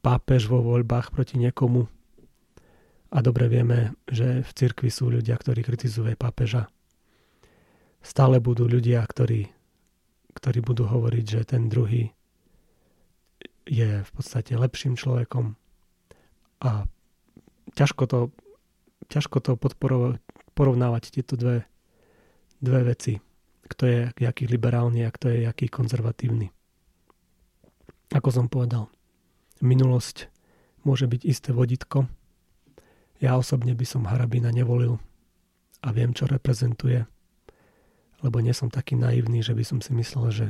pápež 0.00 0.46
vo 0.46 0.62
voľbách 0.62 1.10
proti 1.10 1.36
niekomu. 1.36 1.90
A 3.08 3.18
dobre 3.24 3.48
vieme, 3.48 3.96
že 4.04 4.44
v 4.44 4.50
cirkvi 4.52 4.92
sú 4.92 5.08
ľudia, 5.08 5.34
ktorí 5.34 5.64
kritizujú 5.64 6.12
pápeža. 6.14 6.68
Stále 8.02 8.38
budú 8.38 8.70
ľudia, 8.70 9.02
ktorí, 9.02 9.50
ktorí 10.34 10.58
budú 10.62 10.86
hovoriť, 10.86 11.24
že 11.26 11.40
ten 11.44 11.66
druhý 11.66 12.14
je 13.68 14.00
v 14.00 14.10
podstate 14.16 14.56
lepším 14.56 14.96
človekom 14.96 15.58
a 16.64 16.88
ťažko 17.76 18.04
to, 18.08 18.20
ťažko 19.12 19.38
to 19.44 19.52
porovnávať 20.56 21.12
tieto 21.12 21.36
dve, 21.36 21.68
dve 22.64 22.80
veci. 22.88 23.20
Kto 23.68 23.82
je 23.84 24.00
jaký 24.16 24.48
liberálny 24.48 25.04
a 25.04 25.12
kto 25.12 25.28
je 25.28 25.44
jaký 25.44 25.68
konzervatívny. 25.68 26.48
Ako 28.16 28.32
som 28.32 28.48
povedal, 28.48 28.88
minulosť 29.60 30.32
môže 30.88 31.04
byť 31.04 31.22
isté 31.28 31.52
voditko. 31.52 32.08
Ja 33.20 33.36
osobne 33.36 33.76
by 33.76 33.84
som 33.84 34.08
Harabina 34.08 34.48
nevolil 34.48 34.96
a 35.84 35.92
viem, 35.92 36.16
čo 36.16 36.24
reprezentuje, 36.24 37.04
lebo 38.22 38.42
nie 38.42 38.54
som 38.54 38.70
taký 38.70 38.98
naivný, 38.98 39.42
že 39.42 39.54
by 39.54 39.64
som 39.64 39.78
si 39.78 39.94
myslel, 39.94 40.26
že 40.30 40.46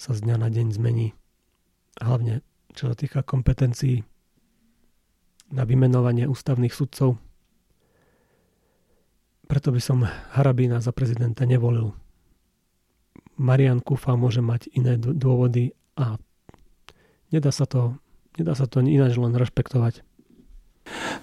sa 0.00 0.16
z 0.16 0.24
dňa 0.24 0.36
na 0.40 0.48
deň 0.48 0.66
zmení. 0.72 1.12
Hlavne 2.00 2.40
čo 2.72 2.90
sa 2.90 2.94
týka 2.94 3.26
kompetencií 3.26 4.06
na 5.50 5.66
vymenovanie 5.66 6.30
ústavných 6.30 6.70
sudcov. 6.70 7.18
Preto 9.50 9.74
by 9.74 9.80
som 9.82 10.06
Harabína 10.06 10.78
za 10.78 10.94
prezidenta 10.94 11.42
nevolil. 11.42 11.90
Marian 13.34 13.82
Kufa 13.82 14.14
môže 14.14 14.38
mať 14.38 14.70
iné 14.70 14.94
dôvody 15.00 15.74
a 15.98 16.20
nedá 17.34 17.50
sa 17.50 17.66
to, 17.66 17.98
nedá 18.38 18.54
sa 18.54 18.70
to 18.70 18.78
ináč 18.84 19.18
len 19.18 19.34
rešpektovať. 19.34 20.06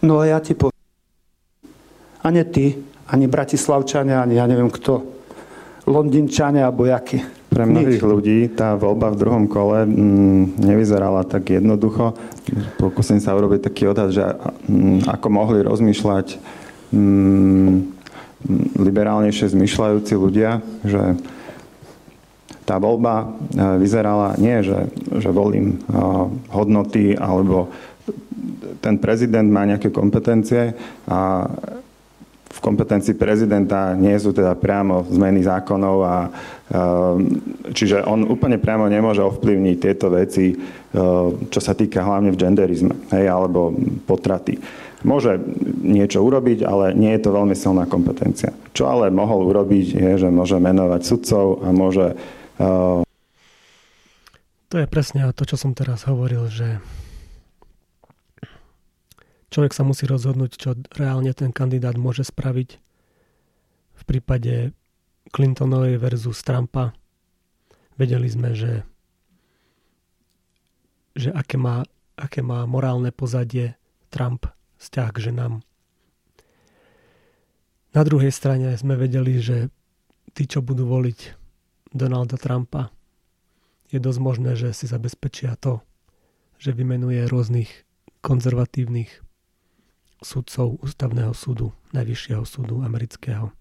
No 0.03 0.19
a 0.19 0.27
ja 0.27 0.43
ti 0.43 0.57
poviem, 0.57 0.75
ani 2.19 2.43
ty, 2.43 2.75
ani 3.07 3.31
Bratislavčania, 3.31 4.27
ani 4.27 4.35
ja 4.35 4.43
neviem 4.49 4.67
kto, 4.67 5.07
Londýnčania 5.87 6.67
alebo 6.67 6.83
jaký. 6.83 7.23
Pre 7.47 7.63
mnohých 7.63 8.03
Nič. 8.03 8.05
ľudí 8.05 8.39
tá 8.51 8.75
voľba 8.75 9.15
v 9.15 9.19
druhom 9.23 9.45
kole 9.47 9.87
mm, 9.87 10.59
nevyzerala 10.59 11.23
tak 11.23 11.47
jednoducho. 11.47 12.11
Pokúsim 12.75 13.23
sa 13.23 13.33
urobiť 13.39 13.71
taký 13.71 13.87
odhad, 13.87 14.11
že 14.11 14.35
mm, 14.67 15.07
ako 15.07 15.27
mohli 15.31 15.63
rozmýšľať 15.63 16.37
mm, 16.91 17.75
liberálnejšie 18.77 19.55
zmyšľajúci 19.55 20.13
ľudia, 20.19 20.59
že 20.83 21.15
tá 22.67 22.75
voľba 22.83 23.15
e, 23.23 23.25
vyzerala 23.79 24.35
nie, 24.35 24.59
že, 24.59 24.91
že 25.15 25.31
volím 25.31 25.79
e, 25.79 25.95
hodnoty 26.51 27.15
alebo 27.15 27.71
ten 28.83 28.99
prezident 28.99 29.47
má 29.47 29.63
nejaké 29.63 29.87
kompetencie 29.89 30.75
a 31.07 31.47
v 32.57 32.65
kompetencii 32.65 33.13
prezidenta 33.13 33.93
nie 33.93 34.17
sú 34.17 34.33
teda 34.33 34.57
priamo 34.57 35.05
zmeny 35.13 35.45
zákonov 35.45 35.97
a 36.01 36.15
čiže 37.69 38.01
on 38.09 38.25
úplne 38.25 38.57
priamo 38.57 38.89
nemôže 38.89 39.21
ovplyvniť 39.21 39.75
tieto 39.77 40.09
veci, 40.09 40.57
čo 41.53 41.59
sa 41.61 41.77
týka 41.77 42.01
hlavne 42.01 42.33
v 42.33 42.39
genderizme, 42.41 42.97
hej, 43.13 43.29
alebo 43.29 43.77
potraty. 44.09 44.57
Môže 45.05 45.37
niečo 45.85 46.25
urobiť, 46.25 46.65
ale 46.65 46.97
nie 46.97 47.13
je 47.13 47.21
to 47.21 47.29
veľmi 47.29 47.53
silná 47.53 47.85
kompetencia. 47.85 48.49
Čo 48.73 48.89
ale 48.89 49.13
mohol 49.13 49.45
urobiť, 49.45 49.93
je, 49.93 50.11
že 50.25 50.29
môže 50.33 50.57
menovať 50.57 51.01
sudcov 51.05 51.61
a 51.61 51.69
môže... 51.69 52.17
To 54.67 54.75
je 54.75 54.87
presne 54.89 55.29
to, 55.37 55.45
čo 55.45 55.55
som 55.55 55.77
teraz 55.77 56.09
hovoril, 56.09 56.49
že 56.49 56.81
človek 59.51 59.71
sa 59.73 59.83
musí 59.87 60.07
rozhodnúť, 60.07 60.51
čo 60.57 60.75
reálne 60.95 61.31
ten 61.31 61.55
kandidát 61.55 61.95
môže 61.95 62.27
spraviť 62.27 62.69
v 63.97 64.03
prípade 64.05 64.71
Clintonovej 65.31 65.99
versus 65.99 66.39
Trumpa. 66.43 66.93
Vedeli 67.97 68.29
sme, 68.29 68.53
že, 68.53 68.85
že 71.17 71.33
aké, 71.33 71.57
má, 71.57 71.83
aké 72.15 72.45
má 72.45 72.63
morálne 72.69 73.09
pozadie 73.09 73.75
Trump 74.13 74.45
vzťah 74.77 75.09
k 75.11 75.17
ženám. 75.31 75.53
Na 77.97 78.01
druhej 78.05 78.29
strane 78.29 78.77
sme 78.77 78.93
vedeli, 78.93 79.41
že 79.41 79.73
tí, 80.37 80.45
čo 80.45 80.61
budú 80.61 80.85
voliť 80.85 81.33
Donalda 81.97 82.37
Trumpa, 82.37 82.93
je 83.89 83.97
dosť 83.97 84.19
možné, 84.21 84.53
že 84.53 84.75
si 84.75 84.85
zabezpečia 84.85 85.57
to, 85.57 85.81
že 86.61 86.75
vymenuje 86.75 87.25
rôznych 87.25 87.87
konzervatívnych 88.21 89.26
sudcov 90.21 90.81
ústavného 90.81 91.33
súdu, 91.33 91.73
najvyššieho 91.93 92.43
súdu 92.45 92.81
amerického. 92.81 93.53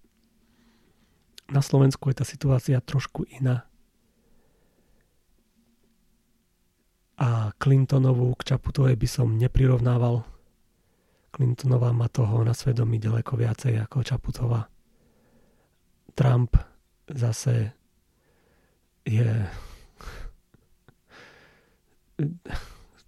Na 1.47 1.61
Slovensku 1.63 2.09
je 2.11 2.15
tá 2.17 2.25
situácia 2.27 2.81
trošku 2.83 3.23
iná. 3.29 3.63
A 7.17 7.49
Clintonovú 7.57 8.35
k 8.37 8.53
Čaputovej 8.53 8.99
by 8.99 9.07
som 9.09 9.37
neprirovnával. 9.39 10.21
Clintonová 11.33 11.89
má 11.95 12.11
toho 12.11 12.45
na 12.45 12.53
svedomí 12.53 13.01
ďaleko 13.01 13.33
viacej 13.37 13.79
ako 13.87 14.05
Čaputová. 14.05 14.69
Trump 16.13 16.57
zase 17.09 17.73
je 19.07 19.29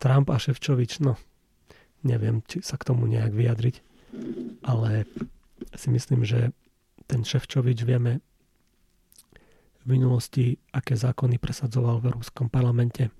Trump 0.02 0.30
a 0.32 0.38
Ševčovič, 0.39 1.04
no 1.04 1.29
Neviem, 2.00 2.39
či 2.47 2.64
sa 2.64 2.80
k 2.80 2.88
tomu 2.88 3.12
nejak 3.12 3.36
vyjadriť, 3.36 3.76
ale 4.64 5.04
si 5.76 5.88
myslím, 5.91 6.24
že 6.24 6.56
ten 7.10 7.28
Ševčovič 7.28 7.84
vieme 7.84 8.24
v 9.84 9.86
minulosti, 9.88 10.56
aké 10.72 10.95
zákony 10.95 11.41
presadzoval 11.41 12.00
v 12.00 12.14
Európskom 12.14 12.47
parlamente. 12.47 13.12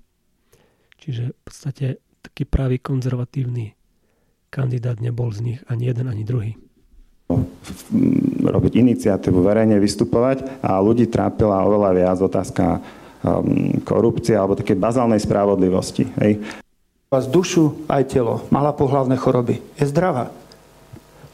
Čiže 1.00 1.32
v 1.32 1.40
podstate 1.44 1.86
taký 2.20 2.44
pravý 2.44 2.80
konzervatívny 2.80 3.76
kandidát 4.52 5.00
nebol 5.00 5.32
z 5.32 5.40
nich 5.40 5.60
ani 5.68 5.88
jeden, 5.88 6.06
ani 6.08 6.24
druhý. 6.24 6.52
Robiť 8.40 8.72
iniciatívu, 8.76 9.40
verejne 9.44 9.76
vystupovať 9.80 10.64
a 10.64 10.80
ľudí 10.80 11.08
trápila 11.08 11.64
oveľa 11.64 11.90
viac 11.96 12.18
otázka 12.18 12.80
um, 13.22 13.76
korupcie 13.84 14.34
alebo 14.34 14.58
také 14.58 14.74
bazálnej 14.74 15.22
spravodlivosti. 15.22 16.08
Hej 16.18 16.42
vás 17.10 17.26
dušu 17.26 17.90
aj 17.90 18.06
telo. 18.14 18.46
Mala 18.54 18.70
pohlavné 18.70 19.18
choroby. 19.18 19.58
Je 19.74 19.82
zdravá. 19.90 20.30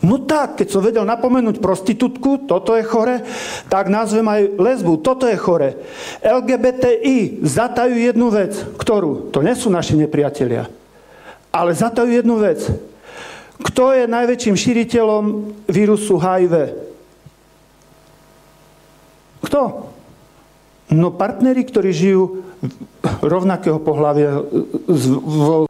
No 0.00 0.16
tak, 0.24 0.56
keď 0.56 0.72
som 0.72 0.80
vedel 0.80 1.04
napomenúť 1.04 1.60
prostitútku, 1.60 2.48
toto 2.48 2.72
je 2.72 2.80
chore, 2.80 3.20
tak 3.68 3.92
nazvem 3.92 4.24
aj 4.24 4.56
lesbu, 4.56 4.96
toto 5.04 5.28
je 5.28 5.36
chore. 5.36 5.76
LGBTI 6.24 7.44
zatajú 7.44 7.92
jednu 7.92 8.32
vec, 8.32 8.56
ktorú, 8.80 9.28
to 9.28 9.44
nie 9.44 9.52
sú 9.52 9.68
naši 9.68 10.00
nepriatelia, 10.00 10.64
ale 11.52 11.76
zatajú 11.76 12.08
jednu 12.08 12.40
vec. 12.40 12.64
Kto 13.60 13.92
je 13.92 14.08
najväčším 14.08 14.56
šíriteľom 14.56 15.24
vírusu 15.68 16.16
HIV? 16.16 16.72
Kto? 19.44 19.92
No 20.88 21.12
partneri, 21.12 21.68
ktorí 21.68 21.92
žijú 21.92 22.45
rovnakého 23.24 23.78
pohľavia 23.80 24.42
vo 25.22 25.66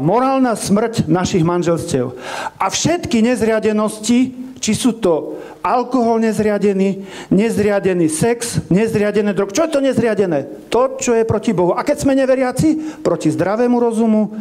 morálna 0.00 0.56
smrť 0.56 1.04
našich 1.04 1.44
manželstiev. 1.44 2.16
A 2.56 2.72
všetky 2.72 3.20
nezriadenosti, 3.20 4.32
či 4.56 4.72
sú 4.72 4.96
to 4.96 5.36
alkohol 5.60 6.16
nezriadený, 6.16 7.04
nezriadený 7.28 8.08
sex, 8.08 8.64
nezriadené 8.72 9.36
drog. 9.36 9.52
Čo 9.52 9.68
je 9.68 9.74
to 9.76 9.84
nezriadené? 9.84 10.68
To, 10.72 10.96
čo 10.96 11.12
je 11.12 11.28
proti 11.28 11.52
Bohu. 11.52 11.76
A 11.76 11.84
keď 11.84 11.96
sme 12.00 12.16
neveriaci, 12.16 13.00
proti 13.04 13.28
zdravému 13.28 13.76
rozumu 13.76 14.32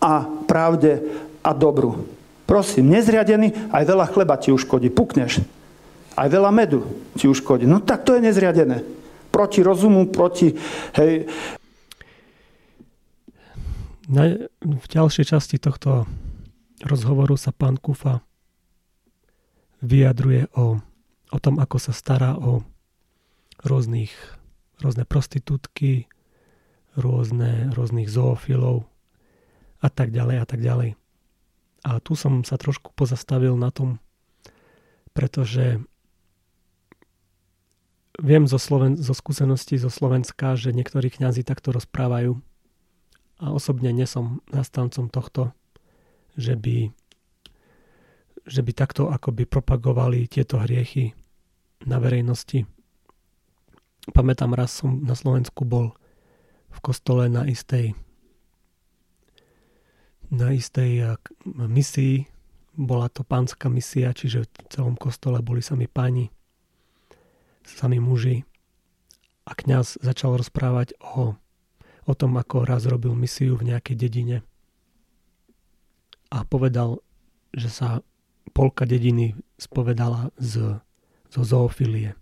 a 0.00 0.24
pravde 0.48 1.04
a 1.44 1.52
dobru. 1.52 2.08
Prosím, 2.48 2.88
nezriadený, 2.96 3.52
aj 3.68 3.84
veľa 3.84 4.06
chleba 4.08 4.40
ti 4.40 4.56
uškodí. 4.56 4.88
Pukneš. 4.88 5.44
Aj 6.16 6.32
veľa 6.32 6.48
medu 6.48 6.88
ti 7.12 7.28
uškodí. 7.28 7.68
No 7.68 7.84
tak 7.84 8.08
to 8.08 8.16
je 8.16 8.24
nezriadené. 8.24 8.80
Proti 9.36 9.60
rozumu, 9.60 10.08
proti... 10.08 10.56
Hej, 10.96 11.28
na, 14.08 14.48
v 14.64 14.86
ďalšej 14.88 15.36
časti 15.36 15.60
tohto 15.60 16.08
rozhovoru 16.80 17.36
sa 17.36 17.52
pán 17.52 17.76
Kufa 17.76 18.24
vyjadruje 19.84 20.48
o, 20.56 20.80
o 21.28 21.38
tom, 21.42 21.60
ako 21.60 21.76
sa 21.76 21.92
stará 21.92 22.40
o 22.40 22.64
rôznych, 23.60 24.14
rôzne 24.80 25.04
prostitútky, 25.04 26.08
rôzne, 26.96 27.76
rôznych 27.76 28.08
zoofilov 28.08 28.88
a 29.84 29.88
tak 29.92 30.16
ďalej 30.16 30.36
a 30.40 30.46
tak 30.48 30.64
ďalej. 30.64 30.96
A 31.84 32.00
tu 32.00 32.16
som 32.16 32.40
sa 32.40 32.56
trošku 32.56 32.96
pozastavil 32.96 33.52
na 33.52 33.68
tom, 33.68 34.00
pretože 35.12 35.84
viem 38.20 38.48
zo, 38.48 38.56
Sloven- 38.56 38.96
zo 38.96 39.12
skúseností 39.12 39.76
zo 39.76 39.92
Slovenska, 39.92 40.56
že 40.56 40.72
niektorí 40.72 41.12
kňazi 41.12 41.44
takto 41.44 41.72
rozprávajú. 41.72 42.38
A 43.36 43.52
osobne 43.52 43.92
nesom 43.92 44.40
zastancom 44.48 45.12
tohto, 45.12 45.52
že 46.40 46.56
by, 46.56 46.88
že 48.48 48.60
by 48.64 48.72
takto 48.72 49.12
akoby 49.12 49.44
propagovali 49.44 50.24
tieto 50.24 50.56
hriechy 50.56 51.12
na 51.84 52.00
verejnosti. 52.00 52.64
Pamätám, 54.16 54.56
raz 54.56 54.80
som 54.80 55.04
na 55.04 55.12
Slovensku 55.12 55.68
bol 55.68 55.92
v 56.72 56.78
kostole 56.80 57.28
na 57.28 57.44
istej 57.44 57.92
na 60.26 60.50
istej 60.50 61.16
misii, 61.54 62.26
bola 62.74 63.06
to 63.06 63.22
pánska 63.22 63.70
misia, 63.70 64.10
čiže 64.10 64.42
v 64.44 64.48
celom 64.68 64.96
kostole 64.98 65.38
boli 65.38 65.62
sami 65.62 65.86
páni, 65.86 66.34
sami 67.66 67.98
muži 67.98 68.46
a 69.42 69.52
kňaz 69.58 69.98
začal 69.98 70.38
rozprávať 70.38 70.94
o 71.02 71.34
o 72.06 72.14
tom, 72.14 72.38
ako 72.38 72.62
raz 72.62 72.86
robil 72.86 73.12
misiu 73.18 73.58
v 73.58 73.74
nejakej 73.74 73.96
dedine 73.98 74.36
a 76.30 76.46
povedal, 76.46 77.02
že 77.50 77.66
sa 77.66 77.88
polka 78.54 78.86
dediny 78.86 79.34
spovedala 79.58 80.30
z, 80.38 80.78
zo 81.28 81.42
zoofilie. 81.42 82.14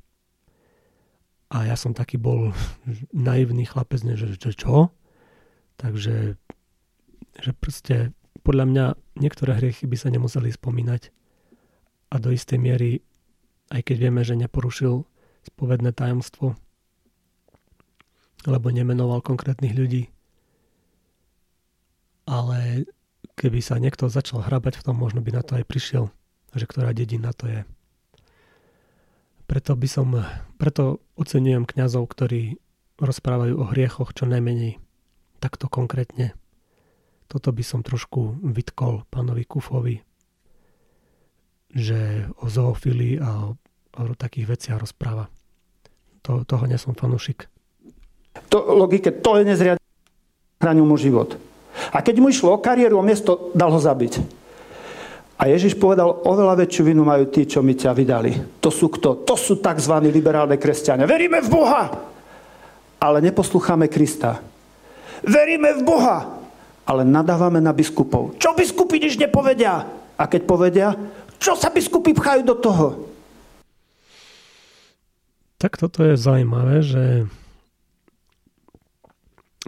A 1.52 1.68
ja 1.68 1.76
som 1.76 1.92
taký 1.92 2.16
bol 2.16 2.50
naivný 3.12 3.68
chlapec, 3.68 4.00
že, 4.16 4.40
že 4.40 4.52
čo? 4.56 4.90
Takže 5.76 6.40
že 7.34 7.50
proste 7.58 8.14
podľa 8.46 8.64
mňa 8.70 8.84
niektoré 9.18 9.58
hriechy 9.58 9.90
by 9.90 9.96
sa 9.98 10.08
nemuseli 10.08 10.54
spomínať 10.54 11.10
a 12.14 12.22
do 12.22 12.30
istej 12.30 12.62
miery, 12.62 13.02
aj 13.74 13.90
keď 13.90 13.96
vieme, 13.98 14.22
že 14.22 14.38
neporušil 14.38 15.02
spovedné 15.52 15.92
tajomstvo, 15.92 16.56
lebo 18.44 18.66
nemenoval 18.68 19.24
konkrétnych 19.24 19.72
ľudí. 19.76 20.12
Ale 22.24 22.88
keby 23.36 23.60
sa 23.60 23.76
niekto 23.76 24.08
začal 24.08 24.44
hrabať 24.44 24.80
v 24.80 24.84
tom, 24.84 24.96
možno 24.96 25.20
by 25.20 25.36
na 25.36 25.42
to 25.44 25.60
aj 25.60 25.64
prišiel, 25.68 26.08
že 26.56 26.64
ktorá 26.64 26.96
dedina 26.96 27.32
to 27.36 27.48
je. 27.48 27.60
Preto 29.44 29.76
by 29.76 29.88
som, 29.88 30.08
preto 30.56 31.04
oceňujem 31.20 31.68
kňazov, 31.68 32.08
ktorí 32.08 32.56
rozprávajú 32.96 33.54
o 33.60 33.68
hriechoch 33.68 34.16
čo 34.16 34.24
najmenej 34.24 34.80
takto 35.42 35.68
konkrétne. 35.68 36.32
Toto 37.28 37.52
by 37.52 37.60
som 37.60 37.84
trošku 37.84 38.40
vytkol 38.40 39.04
pánovi 39.12 39.44
Kufovi, 39.44 40.00
že 41.74 42.30
o 42.38 42.46
zoofilii 42.48 43.20
a 43.20 43.30
o, 43.50 43.58
o 43.98 44.14
takých 44.14 44.58
veciach 44.58 44.78
rozpráva. 44.78 45.30
To, 46.24 46.42
toho 46.42 46.64
nie 46.66 46.80
som 46.80 46.96
fanúšik 46.96 47.46
to, 48.48 48.58
logike, 48.74 49.10
to 49.10 49.38
je 49.38 49.44
nezriadené. 49.46 49.82
Chránil 50.58 50.86
mu 50.86 50.96
život. 50.96 51.36
A 51.90 52.00
keď 52.00 52.22
mu 52.22 52.30
išlo 52.30 52.54
o 52.54 52.62
kariéru, 52.62 52.98
o 52.98 53.04
miesto, 53.04 53.50
dal 53.52 53.70
ho 53.74 53.80
zabiť. 53.80 54.22
A 55.34 55.50
Ježiš 55.50 55.74
povedal, 55.74 56.06
oveľa 56.06 56.62
väčšiu 56.62 56.94
vinu 56.94 57.02
majú 57.02 57.26
tí, 57.26 57.42
čo 57.42 57.58
mi 57.58 57.74
ťa 57.74 57.90
vydali. 57.90 58.62
To 58.62 58.70
sú 58.70 58.86
kto? 58.86 59.26
To 59.26 59.34
sú 59.34 59.58
tzv. 59.58 59.94
liberálne 60.06 60.54
kresťania. 60.54 61.10
Veríme 61.10 61.42
v 61.42 61.50
Boha, 61.50 61.90
ale 63.02 63.18
neposlúchame 63.18 63.90
Krista. 63.90 64.38
Veríme 65.26 65.74
v 65.74 65.82
Boha, 65.82 66.38
ale 66.86 67.02
nadávame 67.02 67.58
na 67.58 67.74
biskupov. 67.74 68.38
Čo 68.38 68.54
biskupy 68.54 69.02
nič 69.02 69.18
nepovedia? 69.18 69.82
A 70.14 70.30
keď 70.30 70.42
povedia, 70.46 70.94
čo 71.42 71.58
sa 71.58 71.74
biskupy 71.74 72.14
pchajú 72.14 72.46
do 72.46 72.54
toho? 72.54 72.86
Tak 75.64 75.80
toto 75.80 76.04
je 76.04 76.20
zaujímavé, 76.20 76.84
že, 76.84 77.24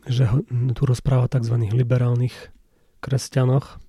že 0.05 0.29
tu 0.77 0.83
rozpráva 0.85 1.25
tzv. 1.25 1.57
liberálnych 1.73 2.53
kresťanoch, 3.01 3.81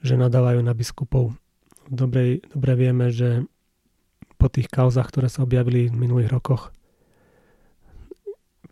že 0.00 0.16
nadávajú 0.16 0.64
na 0.64 0.72
biskupov. 0.72 1.36
Dobre, 1.92 2.40
dobre 2.48 2.72
vieme, 2.72 3.12
že 3.12 3.44
po 4.40 4.48
tých 4.48 4.72
kauzach, 4.72 5.12
ktoré 5.12 5.28
sa 5.28 5.44
objavili 5.44 5.92
v 5.92 6.00
minulých 6.08 6.32
rokoch, 6.32 6.72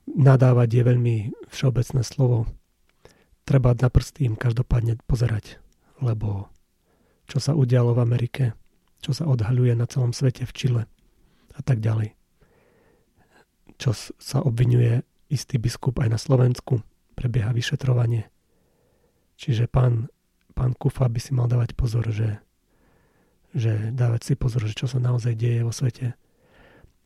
nadávať 0.09 0.73
je 0.73 0.83
veľmi 0.89 1.17
všeobecné 1.53 2.01
slovo. 2.01 2.49
Treba 3.45 3.77
na 3.77 3.93
prsty 3.93 4.25
im 4.25 4.41
každopádne 4.41 5.05
pozerať, 5.05 5.61
lebo 6.01 6.49
čo 7.29 7.45
sa 7.45 7.53
udialo 7.53 7.93
v 7.93 8.01
Amerike, 8.01 8.57
čo 9.05 9.13
sa 9.13 9.29
odhaľuje 9.29 9.77
na 9.77 9.85
celom 9.85 10.17
svete 10.17 10.49
v 10.49 10.55
Čile 10.57 10.96
a 11.57 11.61
tak 11.65 11.81
ďalej. 11.81 12.13
Čo 13.81 13.93
sa 14.21 14.45
obvinuje 14.45 15.05
istý 15.33 15.57
biskup 15.57 15.99
aj 16.01 16.09
na 16.13 16.21
Slovensku, 16.21 16.85
prebieha 17.17 17.51
vyšetrovanie. 17.51 18.29
Čiže 19.37 19.69
pán 19.69 20.09
pán 20.57 20.73
Kufa 20.73 21.05
by 21.13 21.21
si 21.21 21.37
mal 21.37 21.45
dávať 21.53 21.77
pozor, 21.77 22.09
že, 22.09 22.41
že 23.53 23.93
dávať 23.93 24.33
si 24.33 24.33
pozor, 24.33 24.65
že 24.65 24.73
čo 24.73 24.89
sa 24.89 24.97
naozaj 24.97 25.37
deje 25.37 25.61
vo 25.61 25.71
svete. 25.71 26.17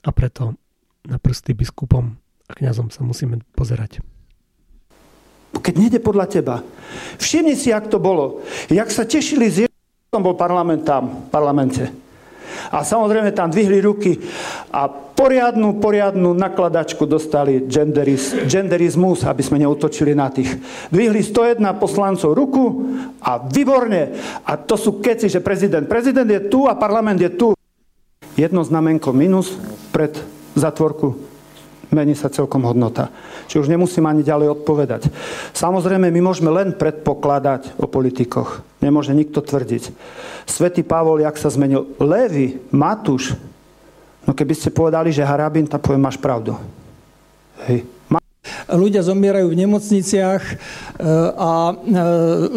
A 0.06 0.08
preto 0.14 0.54
na 1.02 1.18
prsty 1.18 1.58
biskupom 1.58 2.14
a 2.46 2.52
kňazom 2.54 2.94
sa 2.94 3.02
musíme 3.02 3.42
pozerať. 3.58 3.98
Keď 5.50 5.74
nejde 5.76 5.98
podľa 5.98 6.30
teba, 6.30 6.56
všimni 7.18 7.58
si, 7.58 7.74
jak 7.74 7.90
to 7.90 7.98
bolo. 7.98 8.40
Jak 8.70 8.88
sa 8.88 9.02
tešili 9.02 9.50
z 9.50 9.66
Ježišom 9.66 10.22
bol 10.22 10.38
parlament 10.38 10.86
tam, 10.86 11.26
parlamente. 11.28 11.90
A 12.68 12.84
samozrejme 12.84 13.32
tam 13.32 13.48
dvihli 13.48 13.80
ruky 13.80 14.20
a 14.68 14.86
poriadnu, 14.90 15.80
poriadnu 15.80 16.36
nakladačku 16.36 17.08
dostali 17.08 17.64
genderis, 17.64 18.36
genderizmus, 18.44 19.24
aby 19.24 19.40
sme 19.40 19.64
neutočili 19.64 20.12
na 20.12 20.28
tých. 20.28 20.60
Dvihli 20.92 21.24
101 21.24 21.64
poslancov 21.80 22.36
ruku 22.36 22.64
a 23.24 23.40
výborne. 23.40 24.12
A 24.44 24.60
to 24.60 24.76
sú 24.76 25.00
keci, 25.00 25.32
že 25.32 25.44
prezident. 25.44 25.88
Prezident 25.88 26.28
je 26.28 26.52
tu 26.52 26.68
a 26.68 26.76
parlament 26.76 27.20
je 27.20 27.32
tu. 27.32 27.48
Jedno 28.36 28.64
znamenko 28.64 29.12
minus 29.12 29.56
pred 29.92 30.16
zatvorku 30.56 31.29
mení 31.92 32.14
sa 32.18 32.32
celkom 32.32 32.64
hodnota. 32.66 33.12
Či 33.46 33.60
už 33.62 33.70
nemusím 33.70 34.08
ani 34.08 34.24
ďalej 34.24 34.62
odpovedať. 34.62 35.10
Samozrejme, 35.54 36.10
my 36.10 36.20
môžeme 36.22 36.50
len 36.50 36.74
predpokladať 36.74 37.78
o 37.78 37.86
politikoch. 37.90 38.64
Nemôže 38.80 39.14
nikto 39.14 39.44
tvrdiť. 39.44 39.92
Svetý 40.48 40.82
Pavol, 40.82 41.22
jak 41.22 41.36
sa 41.36 41.52
zmenil. 41.52 41.86
Levy, 42.00 42.58
Matúš. 42.72 43.36
No 44.24 44.32
keby 44.32 44.54
ste 44.56 44.74
povedali, 44.74 45.12
že 45.12 45.26
Harabin, 45.26 45.68
tak 45.68 45.84
poviem, 45.84 46.06
máš 46.08 46.16
pravdu. 46.16 46.56
Hej 47.68 47.99
ľudia 48.74 49.02
zomierajú 49.02 49.50
v 49.50 49.60
nemocniciach 49.66 50.42
e, 50.42 50.54
a 51.34 51.50
e, 51.70 51.74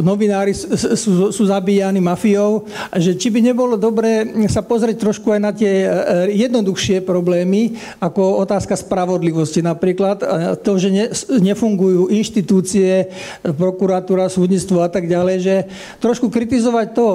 novinári 0.02 0.54
sú, 0.54 1.30
sú 1.30 1.44
zabíjani 1.46 2.02
mafiou. 2.02 2.66
Že 2.94 3.12
či 3.18 3.28
by 3.30 3.40
nebolo 3.42 3.76
dobré 3.78 4.26
sa 4.50 4.66
pozrieť 4.66 5.02
trošku 5.02 5.34
aj 5.34 5.42
na 5.42 5.52
tie 5.54 5.86
e, 5.86 5.90
jednoduchšie 6.34 7.06
problémy, 7.06 7.78
ako 8.02 8.42
otázka 8.42 8.78
spravodlivosti 8.78 9.62
napríklad. 9.62 10.26
To, 10.64 10.72
že 10.80 10.90
ne, 10.90 11.06
nefungujú 11.42 12.10
inštitúcie, 12.10 13.12
prokuratúra, 13.44 14.32
súdnictvo 14.32 14.82
a 14.82 14.90
tak 14.90 15.06
ďalej, 15.06 15.38
že 15.42 15.56
trošku 16.00 16.30
kritizovať 16.30 16.88
to. 16.96 17.08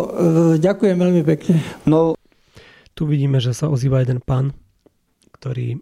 Ďakujem 0.60 0.96
veľmi 0.96 1.22
pekne. 1.24 1.56
No, 1.88 2.14
tu 2.92 3.06
vidíme, 3.06 3.38
že 3.38 3.54
sa 3.54 3.70
ozýva 3.70 4.02
jeden 4.02 4.18
pán, 4.18 4.50
ktorý 5.38 5.78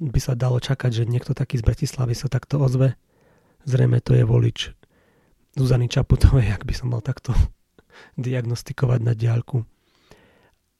by 0.00 0.20
sa 0.20 0.34
dalo 0.34 0.58
čakať, 0.58 1.04
že 1.04 1.10
niekto 1.10 1.36
taký 1.36 1.60
z 1.60 1.66
Bratislavy 1.66 2.16
sa 2.16 2.28
takto 2.28 2.60
ozve. 2.60 2.96
Zrejme 3.64 4.00
to 4.00 4.16
je 4.16 4.24
volič 4.24 4.72
Zuzany 5.56 5.86
Čaputovej, 5.86 6.50
ak 6.56 6.66
by 6.66 6.74
som 6.74 6.92
mal 6.92 7.00
takto 7.04 7.32
diagnostikovať 8.20 9.00
na 9.04 9.12
diálku. 9.12 9.62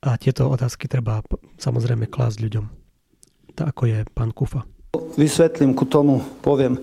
A 0.04 0.20
tieto 0.20 0.52
otázky 0.52 0.84
treba 0.84 1.24
samozrejme 1.56 2.12
klásť 2.12 2.38
ľuďom. 2.44 2.64
Tak 3.56 3.66
ako 3.72 3.82
je 3.88 3.98
pán 4.12 4.36
Kufa. 4.36 4.68
Vysvetlím 5.16 5.72
ku 5.72 5.88
tomu, 5.88 6.20
poviem. 6.44 6.76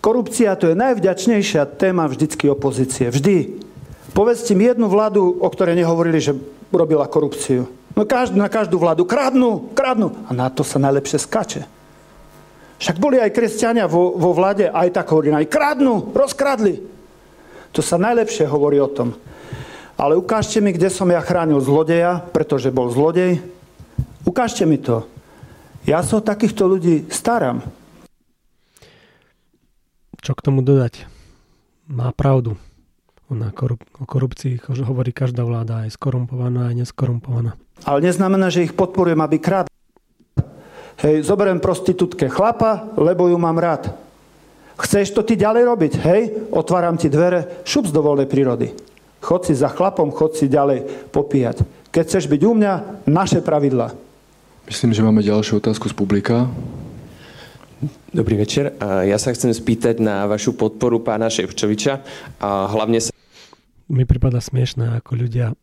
Korupcia 0.00 0.54
to 0.56 0.70
je 0.70 0.78
najvďačnejšia 0.78 1.66
téma 1.76 2.08
vždycky 2.08 2.48
opozície. 2.48 3.10
Vždy. 3.10 3.60
Povedzte 4.14 4.56
mi 4.56 4.64
jednu 4.64 4.88
vládu, 4.88 5.34
o 5.42 5.48
ktorej 5.50 5.76
nehovorili, 5.76 6.22
že 6.22 6.32
robila 6.72 7.10
korupciu. 7.10 7.68
No 8.00 8.08
každú, 8.08 8.40
na 8.40 8.48
každú 8.48 8.80
vládu 8.80 9.04
kradnú, 9.04 9.76
kradnú. 9.76 10.24
A 10.24 10.32
na 10.32 10.48
to 10.48 10.64
sa 10.64 10.80
najlepšie 10.80 11.20
skače. 11.20 11.68
Však 12.80 12.96
boli 12.96 13.20
aj 13.20 13.28
kresťania 13.28 13.84
vo, 13.84 14.16
vo 14.16 14.32
vlade, 14.32 14.72
aj 14.72 14.96
tak 14.96 15.12
hovorili, 15.12 15.36
aj 15.36 15.52
kradnú, 15.52 16.08
rozkradli. 16.16 16.80
To 17.76 17.84
sa 17.84 18.00
najlepšie 18.00 18.48
hovorí 18.48 18.80
o 18.80 18.88
tom. 18.88 19.20
Ale 20.00 20.16
ukážte 20.16 20.64
mi, 20.64 20.72
kde 20.72 20.88
som 20.88 21.12
ja 21.12 21.20
chránil 21.20 21.60
zlodeja, 21.60 22.24
pretože 22.32 22.72
bol 22.72 22.88
zlodej. 22.88 23.44
Ukážte 24.24 24.64
mi 24.64 24.80
to. 24.80 25.04
Ja 25.84 26.00
sa 26.00 26.24
o 26.24 26.24
takýchto 26.24 26.72
ľudí 26.72 27.04
staram. 27.12 27.60
Čo 30.24 30.32
k 30.32 30.40
tomu 30.40 30.64
dodať? 30.64 31.04
Má 31.84 32.08
pravdu. 32.16 32.56
Na 33.28 33.52
korup- 33.52 33.84
o 34.00 34.08
korupcii 34.08 34.56
hovorí 34.88 35.12
každá 35.12 35.44
vláda, 35.44 35.84
aj 35.84 36.00
skorumpovaná, 36.00 36.72
aj 36.72 36.80
neskorumpovaná. 36.80 37.60
Ale 37.84 38.04
neznamená, 38.04 38.52
že 38.52 38.64
ich 38.64 38.76
podporujem, 38.76 39.20
aby 39.20 39.36
krát. 39.40 39.66
Hej, 41.00 41.24
zoberiem 41.24 41.64
prostitútke 41.64 42.28
chlapa, 42.28 42.92
lebo 43.00 43.28
ju 43.28 43.40
mám 43.40 43.56
rád. 43.56 43.88
Chceš 44.80 45.16
to 45.16 45.24
ty 45.24 45.36
ďalej 45.36 45.64
robiť? 45.64 45.92
Hej, 46.00 46.22
otváram 46.52 46.96
ti 47.00 47.08
dvere, 47.08 47.64
šup 47.64 47.88
z 47.88 47.92
dovolnej 47.92 48.28
prírody. 48.28 48.72
Chod 49.20 49.48
si 49.48 49.52
za 49.52 49.68
chlapom, 49.68 50.12
chod 50.12 50.36
si 50.36 50.48
ďalej 50.48 51.08
popíjať. 51.12 51.64
Keď 51.92 52.04
chceš 52.04 52.24
byť 52.28 52.40
u 52.44 52.52
mňa, 52.56 52.72
naše 53.08 53.44
pravidla. 53.44 53.92
Myslím, 54.64 54.96
že 54.96 55.04
máme 55.04 55.20
ďalšiu 55.20 55.60
otázku 55.60 55.88
z 55.88 55.94
publika. 55.96 56.48
Dobrý 58.12 58.36
večer. 58.40 58.76
Ja 58.80 59.16
sa 59.16 59.32
chcem 59.32 59.52
spýtať 59.52 60.00
na 60.00 60.28
vašu 60.28 60.52
podporu 60.56 61.00
pána 61.00 61.28
Ševčoviča. 61.32 62.00
A 62.40 62.68
hlavne 62.68 63.00
sa... 63.00 63.12
Mi 63.88 64.04
prípada 64.04 64.40
smiešné, 64.40 65.00
ako 65.00 65.16
ľudia 65.16 65.56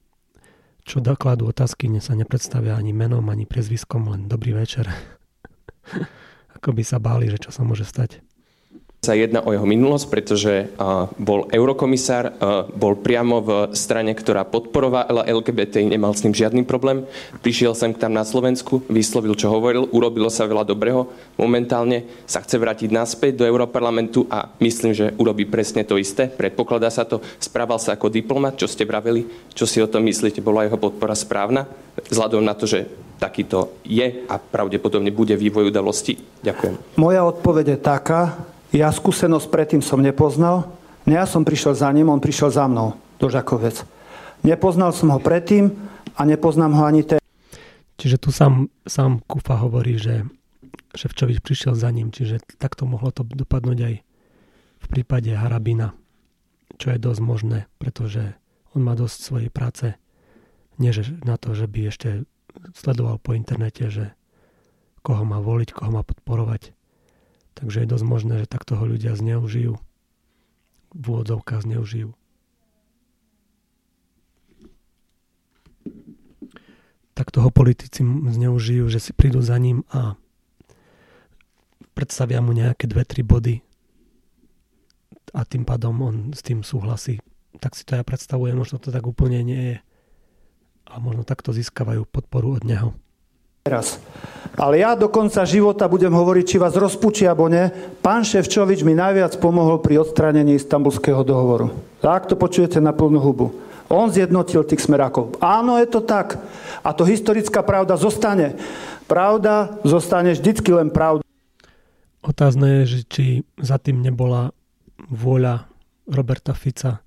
čo 0.88 1.04
dokladú 1.04 1.52
otázky, 1.52 1.92
sa 2.00 2.16
nepredstavia 2.16 2.80
ani 2.80 2.96
menom, 2.96 3.28
ani 3.28 3.44
priezviskom, 3.44 4.08
len 4.08 4.32
dobrý 4.32 4.56
večer. 4.56 4.88
Ako 6.56 6.72
by 6.72 6.84
sa 6.88 6.98
báli, 7.04 7.28
že 7.28 7.44
čo 7.44 7.52
sa 7.52 7.68
môže 7.68 7.84
stať 7.84 8.24
sa 8.98 9.16
jedná 9.16 9.40
o 9.46 9.56
jeho 9.56 9.64
minulosť, 9.64 10.06
pretože 10.12 10.68
bol 11.16 11.48
eurokomisár, 11.48 12.34
bol 12.76 13.00
priamo 13.00 13.40
v 13.40 13.50
strane, 13.72 14.12
ktorá 14.12 14.44
podporovala 14.44 15.24
LGBT, 15.24 15.88
nemal 15.88 16.12
s 16.12 16.28
ním 16.28 16.36
žiadny 16.36 16.68
problém. 16.68 17.08
Prišiel 17.40 17.72
sem 17.72 17.96
tam 17.96 18.12
na 18.12 18.28
Slovensku, 18.28 18.84
vyslovil, 18.92 19.38
čo 19.40 19.48
hovoril, 19.48 19.88
urobilo 19.96 20.28
sa 20.28 20.44
veľa 20.44 20.68
dobrého. 20.68 21.08
Momentálne 21.40 22.04
sa 22.28 22.44
chce 22.44 22.60
vrátiť 22.60 22.90
naspäť 22.92 23.40
do 23.40 23.48
Európarlamentu 23.48 24.28
a 24.28 24.52
myslím, 24.60 24.92
že 24.92 25.16
urobí 25.16 25.48
presne 25.48 25.88
to 25.88 25.96
isté. 25.96 26.28
Predpokladá 26.28 26.92
sa 26.92 27.08
to, 27.08 27.24
správal 27.40 27.80
sa 27.80 27.96
ako 27.96 28.12
diplomat, 28.12 28.60
čo 28.60 28.68
ste 28.68 28.84
vraveli, 28.84 29.24
čo 29.56 29.64
si 29.64 29.80
o 29.80 29.88
tom 29.88 30.04
myslíte, 30.04 30.44
bola 30.44 30.68
jeho 30.68 30.76
podpora 30.76 31.16
správna, 31.16 31.64
vzhľadom 32.12 32.44
na 32.44 32.58
to, 32.60 32.68
že 32.68 32.90
takýto 33.24 33.80
je 33.88 34.26
a 34.28 34.36
pravdepodobne 34.36 35.16
bude 35.16 35.34
vývoj 35.40 35.72
udalosti. 35.72 36.20
Ďakujem. 36.44 37.00
Moja 37.00 37.24
odpoveď 37.24 37.66
je 37.74 37.80
taká, 37.80 38.22
ja 38.76 38.92
skúsenosť 38.92 39.48
predtým 39.48 39.82
som 39.84 40.04
nepoznal. 40.04 40.68
Ne 41.08 41.16
ja 41.16 41.24
som 41.24 41.48
prišiel 41.48 41.72
za 41.72 41.88
ním, 41.96 42.12
on 42.12 42.20
prišiel 42.20 42.52
za 42.52 42.68
mnou 42.68 43.00
do 43.16 43.28
Žakovec. 43.32 43.88
Nepoznal 44.44 44.92
som 44.92 45.10
ho 45.16 45.20
predtým 45.24 45.72
a 46.14 46.22
nepoznám 46.28 46.76
ho 46.76 46.84
ani 46.84 47.08
teraz. 47.08 47.24
Čiže 47.98 48.18
tu 48.22 48.30
sám, 48.30 48.70
sám 48.86 49.24
Kufa 49.26 49.58
hovorí, 49.58 49.98
že 49.98 50.28
Ševčovič 50.94 51.42
prišiel 51.42 51.74
za 51.74 51.90
ním, 51.90 52.14
čiže 52.14 52.44
takto 52.62 52.86
mohlo 52.86 53.10
to 53.10 53.26
dopadnúť 53.26 53.80
aj 53.82 53.96
v 54.78 54.88
prípade 54.90 55.34
Harabina, 55.34 55.98
čo 56.78 56.94
je 56.94 57.02
dosť 57.02 57.22
možné, 57.26 57.60
pretože 57.82 58.38
on 58.78 58.86
má 58.86 58.94
dosť 58.94 59.18
svojej 59.18 59.50
práce, 59.50 59.98
nie 60.78 60.94
že 60.94 61.10
na 61.26 61.42
to, 61.42 61.58
že 61.58 61.66
by 61.66 61.90
ešte 61.90 62.30
sledoval 62.78 63.18
po 63.18 63.34
internete, 63.34 63.90
že 63.90 64.14
koho 65.02 65.26
má 65.26 65.42
voliť, 65.42 65.74
koho 65.74 65.90
má 65.90 66.06
podporovať. 66.06 66.77
Takže 67.58 67.84
je 67.84 67.90
dosť 67.90 68.06
možné, 68.06 68.36
že 68.46 68.52
takto 68.54 68.78
ho 68.78 68.86
ľudia 68.86 69.18
zneužijú. 69.18 69.82
V 70.94 71.04
úvodzovkách 71.04 71.66
zneužijú. 71.66 72.14
toho 77.38 77.54
politici 77.54 78.02
zneužijú, 78.34 78.90
že 78.90 78.98
si 78.98 79.14
prídu 79.14 79.46
za 79.46 79.62
ním 79.62 79.86
a 79.94 80.18
predstavia 81.94 82.42
mu 82.42 82.50
nejaké 82.50 82.90
dve, 82.90 83.06
tri 83.06 83.22
body 83.22 83.62
a 85.38 85.46
tým 85.46 85.62
pádom 85.62 85.94
on 86.02 86.16
s 86.34 86.42
tým 86.42 86.66
súhlasí. 86.66 87.22
Tak 87.62 87.78
si 87.78 87.86
to 87.86 87.94
ja 87.94 88.02
predstavujem, 88.02 88.58
možno 88.58 88.82
to 88.82 88.90
tak 88.90 89.06
úplne 89.06 89.46
nie 89.46 89.62
je. 89.70 89.78
A 90.90 90.98
možno 90.98 91.22
takto 91.22 91.54
získavajú 91.54 92.10
podporu 92.10 92.58
od 92.58 92.66
neho. 92.66 92.98
Teraz. 93.70 94.02
Ale 94.58 94.82
ja 94.82 94.98
do 94.98 95.06
konca 95.06 95.46
života 95.46 95.86
budem 95.86 96.10
hovoriť, 96.10 96.46
či 96.50 96.58
vás 96.58 96.74
rozpučí 96.74 97.30
alebo 97.30 97.46
nie. 97.46 97.70
Pán 98.02 98.26
Ševčovič 98.26 98.82
mi 98.82 98.98
najviac 98.98 99.38
pomohol 99.38 99.78
pri 99.78 100.02
odstránení 100.02 100.58
istambulského 100.58 101.22
dohovoru. 101.22 101.70
Tak 102.02 102.26
to 102.26 102.34
počujete 102.34 102.82
na 102.82 102.90
plnú 102.90 103.22
hubu. 103.22 103.54
On 103.86 104.10
zjednotil 104.10 104.66
tých 104.66 104.82
smerákov. 104.82 105.38
Áno, 105.38 105.78
je 105.78 105.86
to 105.86 106.02
tak. 106.02 106.42
A 106.82 106.90
to 106.90 107.06
historická 107.06 107.62
pravda 107.62 108.02
zostane. 108.02 108.58
Pravda 109.06 109.78
zostane 109.86 110.34
vždycky 110.34 110.74
len 110.74 110.90
pravda. 110.90 111.22
Otázne 112.26 112.82
je, 112.82 112.98
že 112.98 113.00
či 113.08 113.26
za 113.62 113.78
tým 113.78 114.02
nebola 114.02 114.52
vôľa 115.08 115.70
Roberta 116.10 116.58
Fica, 116.58 117.00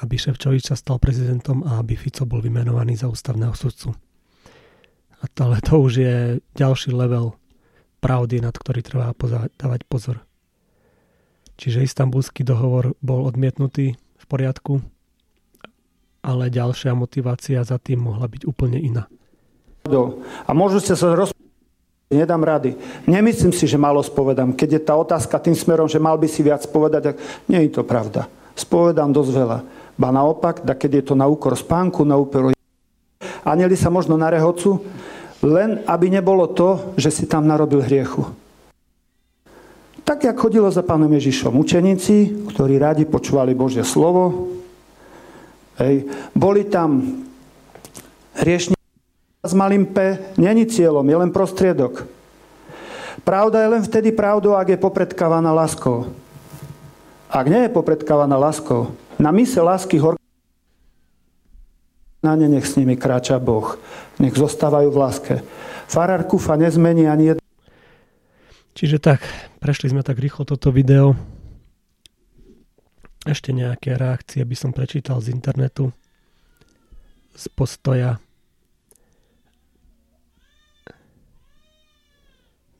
aby 0.00 0.14
Ševčovič 0.16 0.70
sa 0.70 0.78
stal 0.78 1.02
prezidentom 1.02 1.66
a 1.66 1.82
aby 1.82 1.98
Fico 1.98 2.24
bol 2.24 2.38
vymenovaný 2.38 2.94
za 2.94 3.10
ústavného 3.10 3.52
sudcu. 3.58 3.92
Ale 5.22 5.62
to 5.62 5.74
už 5.78 5.92
je 6.02 6.16
ďalší 6.58 6.90
level 6.90 7.38
pravdy, 8.02 8.42
nad 8.42 8.54
ktorý 8.54 8.82
treba 8.82 9.14
dávať 9.58 9.86
pozor. 9.86 10.16
Čiže 11.56 11.86
istambulský 11.86 12.42
dohovor 12.42 12.98
bol 12.98 13.22
odmietnutý 13.30 13.94
v 13.94 14.24
poriadku, 14.26 14.82
ale 16.22 16.50
ďalšia 16.50 16.94
motivácia 16.98 17.62
za 17.62 17.78
tým 17.78 18.02
mohla 18.02 18.26
byť 18.26 18.42
úplne 18.46 18.82
iná. 18.82 19.06
A 20.46 20.50
môžu 20.54 20.82
ste 20.82 20.98
sa 20.98 21.14
roz... 21.14 21.30
Nedám 22.12 22.44
rady. 22.44 22.76
Nemyslím 23.08 23.56
si, 23.56 23.64
že 23.64 23.80
malo 23.80 24.04
spovedám. 24.04 24.52
Keď 24.52 24.68
je 24.68 24.82
tá 24.84 24.94
otázka 25.00 25.40
tým 25.40 25.56
smerom, 25.56 25.88
že 25.88 25.96
mal 25.96 26.20
by 26.20 26.28
si 26.28 26.44
viac 26.44 26.60
povedať, 26.68 27.14
tak 27.14 27.16
nie 27.48 27.64
je 27.64 27.72
to 27.72 27.88
pravda. 27.88 28.28
Spovedám 28.52 29.16
dosť 29.16 29.32
veľa. 29.32 29.58
Ba 29.96 30.08
naopak, 30.12 30.60
da 30.60 30.76
keď 30.76 31.00
je 31.00 31.04
to 31.08 31.14
na 31.16 31.24
úkor 31.24 31.56
spánku, 31.56 32.04
na 32.04 32.20
úkor 32.20 32.52
Aneli 33.42 33.76
sa 33.76 33.90
možno 33.90 34.14
narehocu, 34.14 34.82
len 35.42 35.82
aby 35.86 36.06
nebolo 36.06 36.46
to, 36.50 36.94
že 36.94 37.10
si 37.10 37.24
tam 37.26 37.50
narobil 37.50 37.82
hriechu. 37.82 38.22
Tak, 40.02 40.26
jak 40.26 40.38
chodilo 40.38 40.70
za 40.70 40.82
pánom 40.82 41.10
Ježišom 41.10 41.54
učeníci, 41.54 42.46
ktorí 42.50 42.78
radi 42.78 43.06
počúvali 43.06 43.54
Božie 43.54 43.86
slovo, 43.86 44.50
hej, 45.78 46.10
boli 46.34 46.66
tam 46.66 47.22
hriešni 48.38 48.74
s 49.42 49.52
malým 49.54 49.86
P, 49.90 50.18
není 50.38 50.66
cieľom, 50.66 51.06
je 51.06 51.16
len 51.18 51.30
prostriedok. 51.34 52.06
Pravda 53.22 53.62
je 53.62 53.72
len 53.78 53.82
vtedy 53.82 54.14
pravdou, 54.14 54.54
ak 54.54 54.74
je 54.74 54.78
popredkávaná 54.78 55.50
láskou. 55.54 56.10
Ak 57.26 57.46
nie 57.50 57.66
je 57.66 57.74
popredkávaná 57.74 58.38
láskou, 58.38 58.94
na 59.18 59.30
mise 59.30 59.58
lásky 59.58 59.98
hor 59.98 60.21
na 62.22 62.38
ne 62.38 62.46
nech 62.48 62.66
s 62.66 62.78
nimi 62.78 62.94
kráča 62.94 63.42
Boh. 63.42 63.76
Nech 64.22 64.38
zostávajú 64.38 64.88
v 64.94 65.00
láske. 65.02 65.34
Farar 65.90 66.22
Kufa 66.24 66.54
nezmení 66.54 67.10
ani 67.10 67.34
jedno. 67.34 67.42
Čiže 68.72 69.02
tak, 69.02 69.20
prešli 69.60 69.92
sme 69.92 70.00
tak 70.06 70.16
rýchlo 70.16 70.48
toto 70.48 70.72
video. 70.72 71.12
Ešte 73.26 73.52
nejaké 73.52 73.94
reakcie 73.98 74.42
by 74.42 74.56
som 74.56 74.70
prečítal 74.72 75.20
z 75.20 75.34
internetu. 75.34 75.92
Z 77.36 77.52
postoja. 77.52 78.18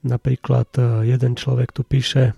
Napríklad 0.03 0.67
e, 0.75 1.07
jeden 1.15 1.39
človek 1.39 1.71
tu 1.71 1.87
píše 1.87 2.35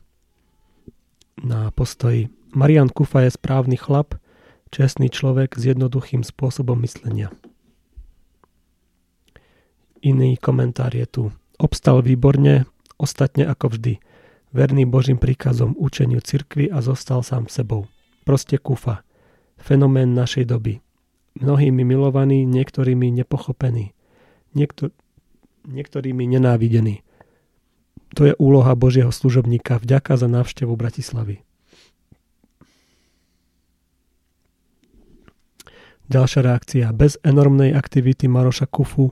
na 1.41 1.74
postoji 1.74 2.30
Marian 2.56 2.88
Kufa 2.88 3.28
je 3.28 3.36
správny 3.36 3.76
chlap, 3.76 4.16
Čestný 4.76 5.07
človek 5.07 5.55
s 5.55 5.71
jednoduchým 5.71 6.28
spôsobom 6.28 6.76
myslenia. 6.84 7.32
Iný 10.03 10.36
komentár 10.36 10.91
je 10.91 11.07
tu. 11.07 11.23
Obstal 11.55 12.03
výborne, 12.03 12.67
ostatne 12.99 13.47
ako 13.47 13.71
vždy. 13.71 14.03
Verný 14.51 14.84
Božím 14.84 15.15
príkazom 15.15 15.80
učeniu 15.80 16.19
cirkvy 16.19 16.67
a 16.67 16.84
zostal 16.84 17.23
sám 17.23 17.47
sebou. 17.47 17.88
Proste 18.28 18.59
kufa. 18.59 19.07
Fenomén 19.55 20.11
našej 20.11 20.51
doby. 20.51 20.84
Mnohými 21.39 21.88
milovaný, 21.88 22.43
niektorými 22.43 23.15
nepochopený. 23.15 23.95
Niektor- 24.59 24.91
niektorými 25.63 26.28
nenávidený. 26.28 26.99
To 28.19 28.28
je 28.28 28.36
úloha 28.36 28.76
Božieho 28.76 29.15
služobníka. 29.15 29.80
Vďaka 29.80 30.19
za 30.19 30.28
návštevu 30.28 30.76
Bratislavy. 30.76 31.45
Ďalšia 36.06 36.41
reakcia. 36.45 36.86
Bez 36.93 37.18
enormnej 37.26 37.74
aktivity 37.74 38.30
Maroša 38.30 38.70
Kufu 38.70 39.10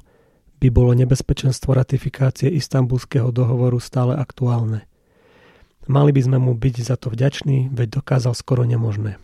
by 0.61 0.69
bolo 0.69 0.93
nebezpečenstvo 0.93 1.73
ratifikácie 1.73 2.53
istambulského 2.53 3.33
dohovoru 3.33 3.81
stále 3.81 4.13
aktuálne. 4.13 4.85
Mali 5.89 6.15
by 6.15 6.21
sme 6.21 6.37
mu 6.39 6.53
byť 6.53 6.75
za 6.85 6.95
to 6.95 7.11
vďační, 7.11 7.73
veď 7.73 7.99
dokázal 7.99 8.37
skoro 8.37 8.63
nemožné. 8.63 9.17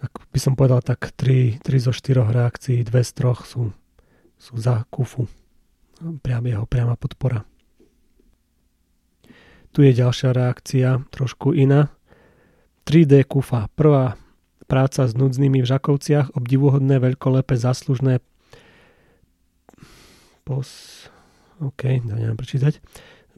Ak 0.00 0.12
by 0.32 0.38
som 0.42 0.58
povedal, 0.58 0.82
tak 0.82 1.14
3, 1.14 1.62
3 1.62 1.86
zo 1.86 1.92
4 1.94 2.26
reakcií, 2.26 2.84
2 2.84 2.90
z 2.90 3.10
3 3.14 3.46
sú, 3.46 3.70
sú 4.36 4.54
za 4.58 4.84
Kufu. 4.90 5.30
Priam 6.20 6.44
jeho 6.44 6.66
priama 6.66 6.98
podpora. 6.98 7.46
Tu 9.70 9.86
je 9.86 9.92
ďalšia 9.94 10.34
reakcia, 10.34 10.98
trošku 11.14 11.54
iná. 11.54 11.94
3D 12.88 13.22
Kufa. 13.28 13.70
Prvá 13.78 14.18
práca 14.70 15.10
s 15.10 15.18
núdznymi 15.18 15.66
v 15.66 15.66
Žakovciach, 15.66 16.38
obdivuhodné, 16.38 17.02
veľkolepé, 17.02 17.58
zaslužné 17.58 18.22
pos... 20.46 20.70
OK, 21.58 22.00
neviem 22.06 22.38
prečítať. 22.38 22.78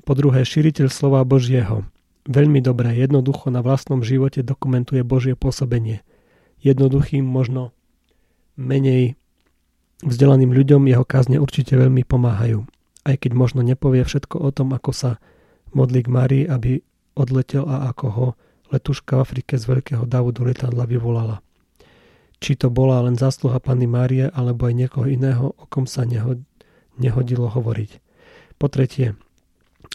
Po 0.05 0.13
druhé, 0.13 0.45
šíriteľ 0.45 0.93
slova 0.93 1.25
Božieho. 1.25 1.89
Veľmi 2.29 2.63
dobré, 2.63 2.95
jednoducho 2.95 3.51
na 3.51 3.65
vlastnom 3.65 4.05
živote 4.05 4.45
dokumentuje 4.45 5.01
Božie 5.03 5.35
pôsobenie. 5.35 6.05
Jednoduchým, 6.63 7.27
možno 7.27 7.75
menej 8.55 9.19
vzdelaným 10.07 10.55
ľuďom 10.55 10.87
jeho 10.87 11.03
kázne 11.03 11.43
určite 11.43 11.75
veľmi 11.75 12.07
pomáhajú. 12.07 12.63
Aj 13.03 13.17
keď 13.19 13.33
možno 13.35 13.67
nepovie 13.67 14.07
všetko 14.07 14.39
o 14.39 14.51
tom, 14.55 14.71
ako 14.71 14.95
sa 14.95 15.11
modlí 15.75 16.07
k 16.07 16.13
Márii, 16.13 16.45
aby 16.47 16.79
odletel 17.19 17.67
a 17.67 17.91
ako 17.91 18.07
ho 18.13 18.27
letuška 18.73 19.21
v 19.21 19.23
Afrike 19.23 19.55
z 19.61 19.69
veľkého 19.69 20.09
davu 20.09 20.33
do 20.33 20.49
letadla 20.49 20.89
vyvolala. 20.89 21.45
Či 22.43 22.59
to 22.59 22.73
bola 22.73 23.05
len 23.07 23.15
zásluha 23.15 23.63
Panny 23.63 23.87
Márie 23.87 24.27
alebo 24.33 24.67
aj 24.67 24.75
niekoho 24.75 25.07
iného, 25.07 25.55
o 25.55 25.65
kom 25.71 25.87
sa 25.87 26.03
nehodilo 26.99 27.47
hovoriť. 27.47 27.91
Po 28.59 28.67
tretie, 28.67 29.15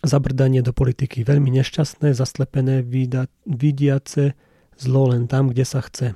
zabrdanie 0.05 0.63
do 0.63 0.71
politiky. 0.71 1.28
Veľmi 1.28 1.51
nešťastné, 1.59 2.15
zaslepené, 2.15 2.86
vidiace 3.43 4.38
zlo 4.78 5.11
len 5.11 5.28
tam, 5.28 5.51
kde 5.51 5.65
sa 5.65 5.82
chce. 5.84 6.15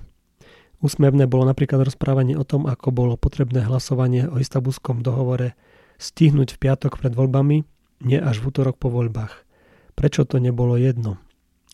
Úsmevné 0.82 1.30
bolo 1.30 1.46
napríklad 1.46 1.86
rozprávanie 1.86 2.34
o 2.38 2.46
tom, 2.48 2.66
ako 2.66 2.90
bolo 2.90 3.14
potrebné 3.20 3.66
hlasovanie 3.66 4.26
o 4.26 4.42
istabulskom 4.42 5.06
dohovore 5.06 5.54
stihnúť 6.02 6.58
v 6.58 6.62
piatok 6.66 6.98
pred 6.98 7.14
voľbami, 7.14 7.62
nie 8.02 8.18
až 8.18 8.42
v 8.42 8.50
útorok 8.50 8.82
po 8.82 8.90
voľbách. 8.90 9.46
Prečo 9.94 10.26
to 10.26 10.42
nebolo 10.42 10.74
jedno? 10.82 11.22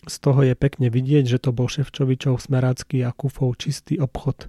Z 0.08 0.24
toho 0.24 0.40
je 0.40 0.56
pekne 0.56 0.88
vidieť, 0.88 1.28
že 1.28 1.44
to 1.44 1.52
bol 1.52 1.68
Ševčovičov 1.68 2.40
smerácky 2.40 3.04
a 3.04 3.12
Kufov 3.12 3.60
čistý 3.60 4.00
obchod. 4.00 4.48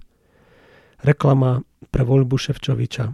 Reklama 1.03 1.67
pre 1.91 2.07
voľbu 2.07 2.39
Ševčoviča 2.39 3.05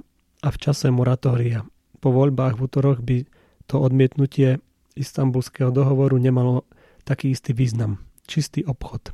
a 0.46 0.48
v 0.54 0.58
čase 0.62 0.94
moratória. 0.94 1.66
Po 2.06 2.14
voľbách 2.14 2.62
v 2.62 2.64
útoroch 2.70 3.02
by 3.02 3.26
to 3.66 3.82
odmietnutie 3.82 4.62
istambulského 4.94 5.74
dohovoru 5.74 6.22
nemalo 6.22 6.70
taký 7.02 7.34
istý 7.34 7.58
význam. 7.58 8.06
Čistý 8.30 8.62
obchod. 8.62 9.14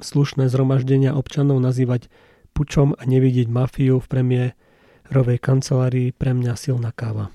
Slušné 0.00 0.48
zhromaždenia 0.48 1.12
občanov 1.12 1.60
nazývať 1.60 2.08
pučom 2.56 2.96
a 2.96 3.02
nevidieť 3.04 3.52
mafiu 3.52 4.00
v 4.00 4.08
premiérovej 4.08 5.38
kancelárii 5.40 6.16
pre 6.16 6.32
mňa 6.32 6.56
silná 6.56 6.88
káva. 6.92 7.28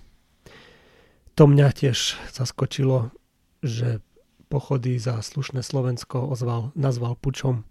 To 1.38 1.46
mňa 1.46 1.70
tiež 1.78 2.18
zaskočilo, 2.34 3.14
že 3.62 4.02
pochody 4.48 5.00
za 5.00 5.20
slušné 5.20 5.64
Slovensko 5.64 6.28
ozval, 6.32 6.72
nazval 6.74 7.20
pučom. 7.20 7.68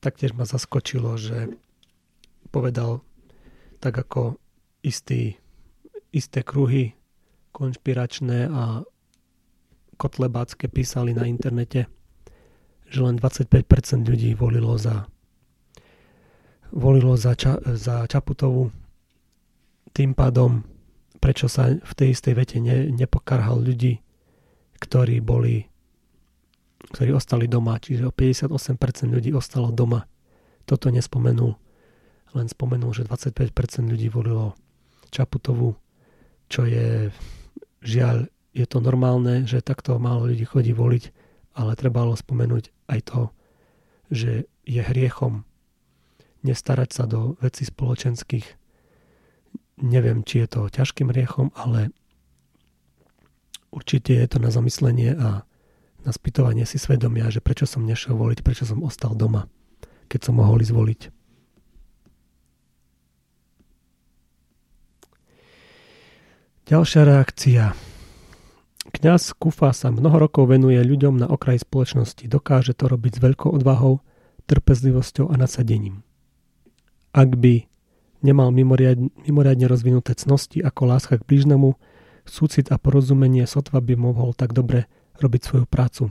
Taktiež 0.00 0.36
ma 0.36 0.44
zaskočilo, 0.44 1.16
že 1.16 1.56
povedal 2.52 3.00
tak 3.80 3.96
ako 3.96 4.36
istý, 4.84 5.40
isté 6.12 6.44
kruhy 6.44 6.96
konšpiračné 7.52 8.48
a 8.48 8.84
kotlebácké 9.96 10.68
písali 10.68 11.16
na 11.16 11.24
internete, 11.24 11.88
že 12.88 13.00
len 13.00 13.16
25% 13.16 14.04
ľudí 14.04 14.36
volilo 14.36 14.76
za 14.76 15.08
volilo 16.74 17.14
za, 17.14 17.38
Ča, 17.38 17.62
za 17.78 18.02
Čaputovu. 18.10 18.74
Tým 19.94 20.10
pádom, 20.10 20.66
prečo 21.22 21.46
sa 21.46 21.70
v 21.70 21.92
tej 21.94 22.18
istej 22.18 22.34
vete 22.34 22.58
ne, 22.58 22.90
nepokarhal 22.90 23.62
ľudí, 23.62 24.02
ktorí 24.82 25.22
boli 25.22 25.70
ktorí 26.94 27.10
ostali 27.10 27.50
doma, 27.50 27.82
čiže 27.82 28.06
o 28.06 28.14
58% 28.14 29.10
ľudí 29.10 29.34
ostalo 29.34 29.74
doma. 29.74 30.06
Toto 30.62 30.94
nespomenul, 30.94 31.58
len 32.38 32.46
spomenul, 32.46 32.94
že 32.94 33.02
25% 33.02 33.50
ľudí 33.90 34.06
volilo 34.06 34.54
Čaputovu, 35.10 35.74
čo 36.46 36.62
je 36.62 37.10
žiaľ, 37.82 38.30
je 38.54 38.66
to 38.70 38.78
normálne, 38.78 39.42
že 39.42 39.58
takto 39.66 39.98
málo 39.98 40.30
ľudí 40.30 40.46
chodí 40.46 40.70
voliť, 40.70 41.04
ale 41.58 41.74
trebalo 41.74 42.14
spomenúť 42.14 42.70
aj 42.86 43.00
to, 43.10 43.20
že 44.14 44.46
je 44.62 44.80
hriechom 44.80 45.42
nestarať 46.46 46.90
sa 46.94 47.04
do 47.10 47.34
veci 47.42 47.66
spoločenských. 47.66 48.46
Neviem, 49.82 50.22
či 50.22 50.46
je 50.46 50.48
to 50.48 50.70
ťažkým 50.70 51.10
hriechom, 51.10 51.50
ale 51.58 51.90
určite 53.74 54.14
je 54.14 54.28
to 54.30 54.38
na 54.38 54.54
zamyslenie 54.54 55.18
a 55.18 55.42
na 56.04 56.12
spýtovanie 56.12 56.68
si 56.68 56.76
svedomia, 56.76 57.32
že 57.32 57.40
prečo 57.40 57.64
som 57.64 57.82
nešiel 57.82 58.14
voliť, 58.14 58.44
prečo 58.44 58.68
som 58.68 58.84
ostal 58.84 59.16
doma, 59.16 59.48
keď 60.12 60.30
som 60.30 60.36
mohol 60.36 60.60
ísť 60.60 60.74
voliť. 60.76 61.00
Ďalšia 66.64 67.02
reakcia. 67.04 67.76
Kňaz 68.88 69.36
Kufa 69.36 69.68
sa 69.76 69.92
mnoho 69.92 70.16
rokov 70.16 70.48
venuje 70.48 70.80
ľuďom 70.80 71.20
na 71.20 71.28
okraji 71.28 71.60
spoločnosti. 71.60 72.24
Dokáže 72.24 72.72
to 72.72 72.88
robiť 72.88 73.20
s 73.20 73.20
veľkou 73.20 73.52
odvahou, 73.52 74.00
trpezlivosťou 74.48 75.28
a 75.28 75.36
nasadením. 75.36 76.00
Ak 77.12 77.36
by 77.36 77.68
nemal 78.24 78.48
mimoriadne, 78.48 79.12
mimoriadne 79.28 79.68
rozvinuté 79.68 80.16
cnosti 80.16 80.64
ako 80.64 80.88
láska 80.88 81.20
k 81.20 81.26
blížnemu, 81.28 81.76
súcit 82.24 82.72
a 82.72 82.80
porozumenie 82.80 83.44
sotva 83.44 83.84
by 83.84 84.00
mohol 84.00 84.32
tak 84.32 84.56
dobre 84.56 84.88
robiť 85.18 85.40
svoju 85.42 85.66
prácu. 85.66 86.10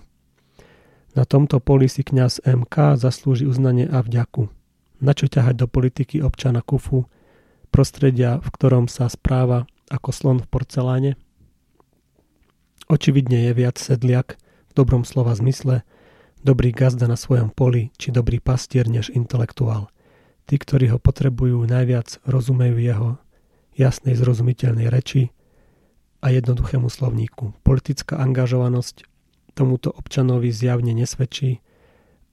Na 1.14 1.30
tomto 1.30 1.62
poli 1.62 1.86
si 1.86 2.02
kňaz 2.02 2.42
MK 2.42 2.98
zaslúži 2.98 3.46
uznanie 3.46 3.86
a 3.86 4.02
vďaku. 4.02 4.50
Na 5.04 5.14
čo 5.14 5.30
ťahať 5.30 5.62
do 5.62 5.68
politiky 5.70 6.24
občana 6.26 6.66
Kufu, 6.66 7.06
prostredia, 7.70 8.42
v 8.42 8.50
ktorom 8.50 8.86
sa 8.90 9.06
správa 9.12 9.70
ako 9.94 10.10
slon 10.10 10.38
v 10.42 10.48
porceláne? 10.50 11.12
Očividne 12.90 13.50
je 13.50 13.52
viac 13.54 13.78
sedliak 13.78 14.42
v 14.70 14.72
dobrom 14.74 15.06
slova 15.06 15.38
zmysle, 15.38 15.86
dobrý 16.42 16.74
gazda 16.74 17.06
na 17.06 17.16
svojom 17.16 17.54
poli 17.54 17.94
či 18.02 18.10
dobrý 18.10 18.42
pastier 18.42 18.90
než 18.90 19.14
intelektuál. 19.14 19.94
Tí, 20.44 20.60
ktorí 20.60 20.92
ho 20.92 21.00
potrebujú 21.00 21.64
najviac, 21.64 22.20
rozumejú 22.28 22.78
jeho 22.82 23.10
jasnej 23.78 24.18
zrozumiteľnej 24.18 24.90
reči 24.90 25.32
a 26.24 26.32
jednoduchému 26.32 26.88
slovníku. 26.88 27.52
Politická 27.68 28.16
angažovanosť 28.24 29.04
tomuto 29.52 29.92
občanovi 29.92 30.56
zjavne 30.56 30.96
nesvedčí 30.96 31.60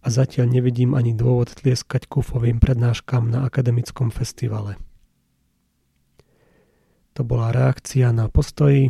a 0.00 0.06
zatiaľ 0.08 0.48
nevidím 0.48 0.94
ani 0.94 1.12
dôvod 1.12 1.52
tlieskať 1.52 2.06
kufovým 2.06 2.62
prednáškam 2.62 3.28
na 3.28 3.44
akademickom 3.44 4.14
festivale. 4.14 4.78
To 7.18 7.26
bola 7.26 7.50
reakcia 7.50 8.14
na 8.14 8.30
postoji. 8.30 8.88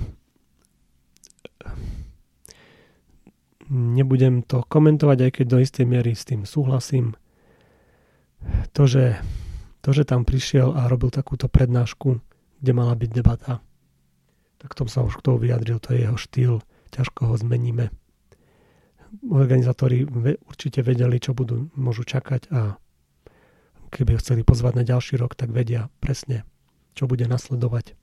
Nebudem 3.70 4.44
to 4.44 4.62
komentovať, 4.68 5.18
aj 5.24 5.30
keď 5.40 5.46
do 5.48 5.58
istej 5.58 5.86
miery 5.88 6.12
s 6.12 6.28
tým 6.28 6.44
súhlasím. 6.44 7.16
To, 8.76 8.86
že, 8.86 9.18
to, 9.82 9.90
že 9.90 10.06
tam 10.06 10.28
prišiel 10.28 10.76
a 10.76 10.86
robil 10.86 11.10
takúto 11.10 11.48
prednášku, 11.50 12.20
kde 12.60 12.72
mala 12.76 12.94
byť 12.94 13.10
debata, 13.10 13.64
tak 14.60 14.76
tom 14.76 14.86
sa 14.86 15.00
už 15.00 15.18
k 15.18 15.24
tomu 15.24 15.40
vyjadril, 15.40 15.80
to 15.80 15.96
je 15.96 16.04
jeho 16.04 16.18
štýl, 16.20 16.54
ťažko 16.92 17.32
ho 17.32 17.34
zmeníme. 17.40 17.88
Organizátori 19.26 20.06
určite 20.46 20.84
vedeli, 20.86 21.18
čo 21.18 21.34
budú, 21.34 21.72
môžu 21.74 22.06
čakať 22.06 22.52
a 22.54 22.78
keby 23.90 24.14
ho 24.14 24.22
chceli 24.22 24.46
pozvať 24.46 24.72
na 24.78 24.84
ďalší 24.86 25.18
rok, 25.18 25.34
tak 25.34 25.50
vedia 25.50 25.90
presne, 25.98 26.46
čo 26.94 27.10
bude 27.10 27.26
nasledovať 27.26 27.98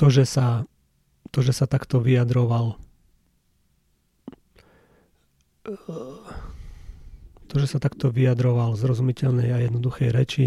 to, 0.00 0.08
že 0.08 0.24
sa, 0.24 0.64
to, 1.28 1.44
že 1.44 1.52
sa 1.52 1.68
takto 1.68 2.00
vyjadroval 2.00 2.80
to, 7.44 7.54
že 7.60 7.76
sa 7.76 7.78
takto 7.84 8.08
vyjadroval 8.08 8.80
z 8.80 8.88
rozumiteľnej 8.88 9.52
a 9.52 9.60
jednoduchej 9.60 10.08
reči, 10.08 10.46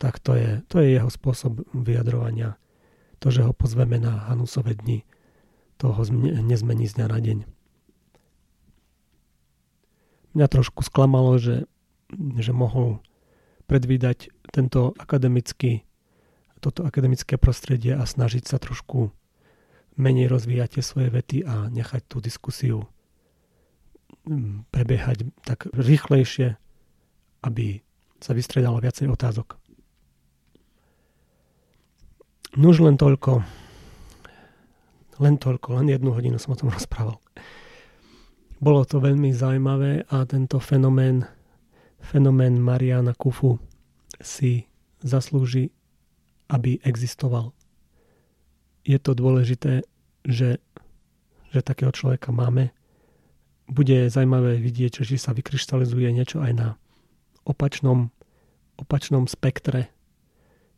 tak 0.00 0.16
to 0.16 0.32
je, 0.32 0.64
to 0.72 0.80
je 0.80 0.96
jeho 0.96 1.12
spôsob 1.12 1.60
vyjadrovania. 1.76 2.56
To, 3.24 3.32
že 3.32 3.40
ho 3.40 3.56
pozveme 3.56 3.96
na 3.96 4.28
Hanusové 4.28 4.76
dni, 4.76 5.00
to 5.80 5.88
ho 5.96 6.02
nezmení 6.44 6.84
z 6.84 7.00
dňa 7.00 7.06
na 7.08 7.18
deň. 7.24 7.38
Mňa 10.36 10.46
trošku 10.52 10.84
sklamalo, 10.84 11.40
že, 11.40 11.64
že 12.36 12.52
mohol 12.52 13.00
predvídať 13.64 14.28
tento 14.52 14.92
akademický 15.00 15.88
toto 16.64 16.80
akademické 16.88 17.36
prostredie 17.36 17.92
a 17.92 18.08
snažiť 18.08 18.48
sa 18.48 18.56
trošku 18.56 19.12
menej 20.00 20.32
rozvíjať 20.32 20.80
tie 20.80 20.82
svoje 20.82 21.08
vety 21.12 21.44
a 21.44 21.68
nechať 21.68 22.08
tú 22.08 22.24
diskusiu 22.24 22.88
mm, 24.24 24.72
prebiehať 24.72 25.28
tak 25.44 25.68
rýchlejšie, 25.76 26.56
aby 27.44 27.84
sa 28.16 28.32
vystredalo 28.32 28.80
viacej 28.80 29.12
otázok. 29.12 29.60
Nuž 32.54 32.82
len 32.82 32.94
toľko. 32.94 33.42
Len 35.22 35.34
toľko, 35.38 35.68
len 35.82 35.90
jednu 35.90 36.14
hodinu 36.14 36.38
som 36.38 36.54
o 36.54 36.58
tom 36.58 36.70
rozprával. 36.74 37.18
Bolo 38.58 38.86
to 38.86 39.02
veľmi 39.02 39.34
zaujímavé 39.34 40.06
a 40.10 40.22
tento 40.26 40.58
fenomén, 40.62 41.26
fenomén 41.98 42.58
Mariana 42.58 43.14
Kufu 43.14 43.58
si 44.22 44.66
zaslúži 45.02 45.74
aby 46.48 46.80
existoval. 46.84 47.56
Je 48.84 49.00
to 49.00 49.16
dôležité, 49.16 49.82
že, 50.28 50.60
že 51.52 51.60
takého 51.64 51.92
človeka 51.92 52.32
máme. 52.36 52.76
Bude 53.64 54.12
zaujímavé 54.12 54.60
vidieť, 54.60 55.00
či 55.00 55.16
sa 55.16 55.32
vykryštalizuje 55.32 56.12
niečo 56.12 56.44
aj 56.44 56.52
na 56.52 56.68
opačnom, 57.48 58.12
opačnom 58.76 59.24
spektre, 59.24 59.88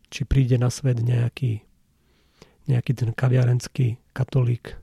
či 0.06 0.22
príde 0.22 0.54
na 0.54 0.70
svet 0.70 1.02
nejaký, 1.02 1.65
nejaký 2.66 2.92
ten 2.94 3.10
kaviarenský 3.14 3.98
katolík. 4.14 4.78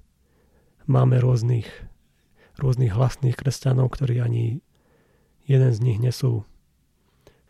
Máme 0.88 1.20
rôznych, 1.20 1.68
rôznych 2.60 2.92
hlasných 2.92 3.40
kresťanov, 3.40 3.92
ktorí 3.92 4.20
ani 4.20 4.60
jeden 5.48 5.72
z 5.72 5.80
nich 5.84 6.00
nesú 6.00 6.48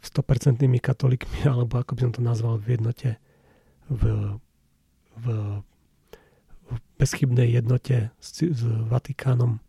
100% 0.04 0.60
katolíkmi, 0.82 1.46
alebo 1.54 1.80
ako 1.80 1.96
by 1.96 2.00
som 2.10 2.14
to 2.14 2.22
nazval 2.22 2.58
v 2.60 2.78
jednote 2.78 3.10
v, 3.90 4.04
v, 5.20 5.26
v 6.72 6.76
bezchybnej 7.00 7.52
jednote 7.52 8.12
s, 8.20 8.44
s 8.44 8.64
Vatikánom. 8.64 9.60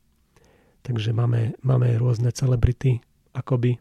Takže 0.85 1.17
máme, 1.17 1.57
máme 1.65 1.97
rôzne 1.97 2.29
celebrity, 2.31 3.01
akoby 3.33 3.81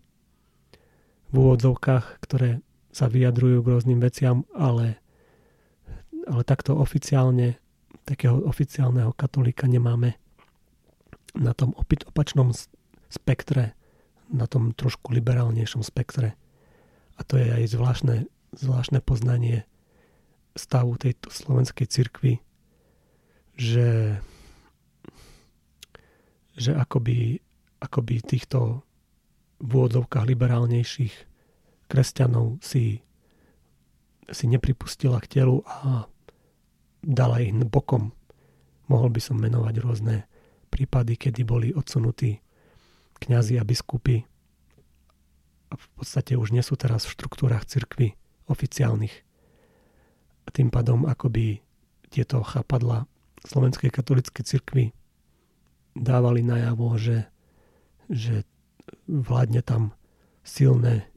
v 1.30 1.36
úvodzovkách, 1.36 2.24
ktoré 2.24 2.64
sa 2.94 3.10
vyjadrujú 3.10 3.66
k 3.66 3.72
rôznym 3.74 4.00
veciam, 4.00 4.46
ale, 4.54 5.02
ale 6.28 6.44
takto 6.44 6.78
oficiálne, 6.80 7.60
takého 8.08 8.40
oficiálneho 8.48 9.12
katolíka 9.16 9.68
nemáme 9.68 10.16
na 11.34 11.52
tom 11.54 11.74
opačnom 11.78 12.54
spektre, 13.10 13.74
na 14.30 14.46
tom 14.48 14.74
trošku 14.74 15.14
liberálnejšom 15.14 15.82
spektre. 15.86 16.38
A 17.18 17.22
to 17.22 17.38
je 17.38 17.50
aj 17.50 17.74
zvláštne, 17.74 18.26
zvláštne 18.58 19.00
poznanie 19.02 19.66
stavu 20.54 20.98
tejto 20.98 21.34
slovenskej 21.34 21.88
cirkvi, 21.90 22.34
že, 23.58 24.18
že 26.58 26.72
akoby, 26.74 27.42
akoby 27.82 28.16
týchto 28.22 28.82
v 29.62 29.70
úvodzovkách 29.70 30.26
liberálnejších 30.26 31.16
kresťanov 31.90 32.58
si, 32.62 33.06
si 34.30 34.46
nepripustila 34.50 35.22
k 35.22 35.42
telu 35.42 35.62
a 35.66 36.10
dala 37.04 37.44
ich 37.44 37.52
bokom. 37.52 38.16
Mohol 38.88 39.10
by 39.14 39.22
som 39.22 39.38
menovať 39.38 39.76
rôzne 39.84 40.16
prípady, 40.72 41.20
kedy 41.20 41.44
boli 41.44 41.70
odsunutí 41.76 42.40
kňazi 43.20 43.60
a 43.60 43.64
biskupy 43.64 44.26
a 45.70 45.74
v 45.78 45.88
podstate 45.96 46.36
už 46.36 46.52
nie 46.52 46.64
sú 46.66 46.76
teraz 46.76 47.06
v 47.06 47.14
štruktúrach 47.16 47.64
cirkvy 47.68 48.16
oficiálnych 48.50 49.16
a 50.44 50.50
tým 50.52 50.68
pádom 50.68 51.08
akoby 51.08 51.64
tieto 52.12 52.44
chápadla 52.44 53.08
Slovenskej 53.44 53.92
katolíckej 53.92 54.44
cirkvi 54.44 54.86
dávali 55.96 56.44
najavo, 56.44 56.96
že, 57.00 57.28
že 58.08 58.48
vládne 59.08 59.62
tam 59.64 59.96
silné 60.44 61.08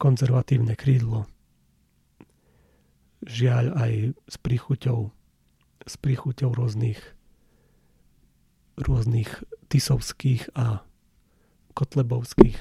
konzervatívne 0.00 0.78
krídlo. 0.78 1.26
Žiaľ 3.28 3.64
aj 3.76 3.92
s 4.24 4.36
príchuťou, 4.40 5.12
s 5.84 5.94
príchuťou 6.00 6.50
rôznych, 6.56 6.96
rôznych 8.80 9.28
tisovských 9.68 10.48
a 10.56 10.80
kotlebovských 11.76 12.56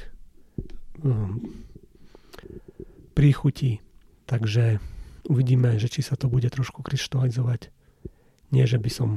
um, 1.08 1.40
príchutí. 3.16 3.80
Takže 4.28 4.84
uvidíme, 5.32 5.80
že 5.80 5.88
či 5.88 6.04
sa 6.04 6.20
to 6.20 6.28
bude 6.28 6.52
trošku 6.52 6.84
kryštalizovať. 6.84 7.72
Nie, 8.52 8.68
že 8.68 8.76
by 8.76 8.92
som 8.92 9.10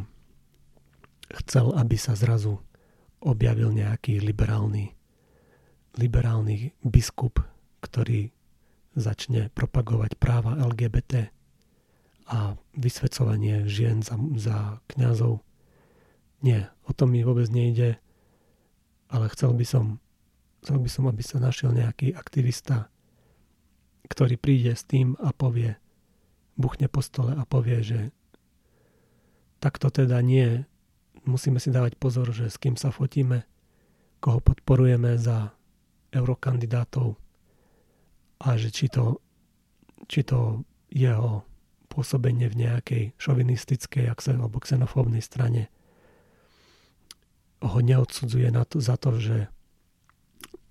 chcel, 1.42 1.74
aby 1.74 1.98
sa 1.98 2.14
zrazu 2.14 2.62
objavil 3.20 3.74
nejaký 3.74 4.22
liberálny, 4.22 4.94
liberálny 5.98 6.78
biskup, 6.86 7.42
ktorý 7.82 8.30
začne 8.94 9.50
propagovať 9.54 10.18
práva 10.18 10.58
LGBT 10.58 11.30
a 12.30 12.54
vysvedcovanie 12.78 13.66
žien 13.66 14.06
za, 14.06 14.14
za 14.38 14.78
kňazov. 14.94 15.42
Nie, 16.46 16.70
o 16.86 16.94
tom 16.94 17.10
mi 17.10 17.26
vôbec 17.26 17.50
nejde, 17.50 17.98
ale 19.10 19.26
chcel 19.34 19.50
by 19.58 19.66
som, 19.66 19.98
chcel 20.62 20.78
by 20.78 20.86
som, 20.86 21.04
aby 21.10 21.22
sa 21.26 21.42
našiel 21.42 21.74
nejaký 21.74 22.14
aktivista, 22.14 22.86
ktorý 24.06 24.38
príde 24.38 24.70
s 24.70 24.86
tým 24.86 25.18
a 25.18 25.34
povie, 25.34 25.74
buchne 26.54 26.86
po 26.86 27.02
stole 27.02 27.34
a 27.34 27.42
povie, 27.42 27.82
že 27.82 28.00
takto 29.58 29.90
teda 29.90 30.22
nie, 30.22 30.62
musíme 31.26 31.58
si 31.58 31.74
dávať 31.74 31.98
pozor, 31.98 32.30
že 32.30 32.46
s 32.46 32.56
kým 32.62 32.78
sa 32.78 32.94
fotíme, 32.94 33.42
koho 34.22 34.38
podporujeme 34.38 35.18
za 35.18 35.50
eurokandidátov 36.14 37.18
a 38.40 38.54
že 38.54 38.70
či 38.70 38.86
to, 38.86 39.18
či 40.06 40.22
to 40.22 40.62
jeho 40.94 41.49
pôsobenie 41.90 42.46
v 42.46 42.70
nejakej 42.70 43.04
šovinistickej 43.18 44.06
alebo 44.38 44.62
xenofóbnej 44.62 45.20
strane 45.20 45.66
ho 47.60 47.78
neodsudzuje 47.82 48.48
na 48.48 48.64
to, 48.64 48.80
za 48.80 48.96
to, 48.96 49.18
že 49.20 49.50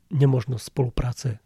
nemožnosť 0.10 0.66
spolupráce 0.66 1.38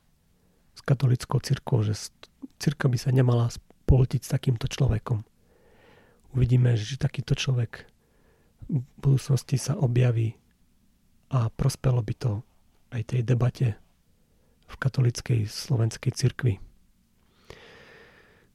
s 0.74 0.82
katolickou 0.86 1.43
cirkvou, 1.43 1.84
že 1.84 2.13
cirkev 2.61 2.93
by 2.93 2.99
sa 3.01 3.11
nemala 3.11 3.51
spoltiť 3.51 4.21
s 4.24 4.32
takýmto 4.32 4.71
človekom. 4.71 5.26
Uvidíme, 6.34 6.74
že 6.80 6.95
takýto 6.95 7.36
človek 7.36 7.86
v 8.71 8.82
budúcnosti 9.03 9.59
sa 9.59 9.76
objaví 9.76 10.39
a 11.30 11.51
prospelo 11.51 11.99
by 11.99 12.13
to 12.15 12.32
aj 12.95 13.01
tej 13.03 13.21
debate 13.28 13.76
v 14.69 14.76
katolickej 14.80 15.45
slovenskej 15.45 16.11
cirkvi. 16.15 16.72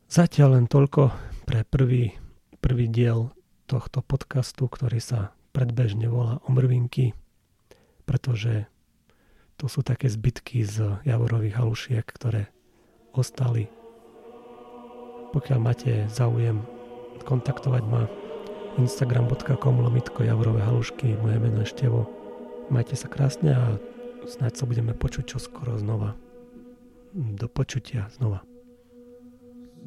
Zatiaľ 0.09 0.57
len 0.57 0.67
toľko 0.73 1.13
pre 1.45 1.69
prvý, 1.69 2.17
prvý 2.65 2.89
diel 2.89 3.29
tohto 3.69 4.01
podcastu, 4.01 4.65
ktorý 4.65 5.05
sa 5.05 5.37
predbežne 5.53 6.09
volá 6.09 6.41
Omrvinky, 6.49 7.13
pretože 8.09 8.65
to 9.61 9.69
sú 9.69 9.85
také 9.85 10.09
zbytky 10.09 10.65
z 10.65 10.97
javorových 11.05 11.61
halušiek, 11.61 12.09
ktoré 12.09 12.49
ostali. 13.13 13.69
Pokiaľ 15.37 15.59
máte 15.61 16.09
záujem 16.09 16.65
kontaktovať 17.29 17.85
ma 17.85 18.09
instagram.com 18.81 19.77
lomitko 19.77 20.25
javorové 20.25 20.65
halušky, 20.65 21.21
moje 21.21 21.37
meno 21.37 21.61
je 21.61 21.69
Števo. 21.69 22.09
Majte 22.73 22.97
sa 22.97 23.13
krásne 23.13 23.53
a 23.53 23.77
snáď 24.25 24.57
sa 24.57 24.65
budeme 24.65 24.97
počuť 24.97 25.37
čoskoro 25.37 25.77
znova. 25.77 26.17
Do 27.13 27.45
počutia 27.53 28.09
znova. 28.17 28.48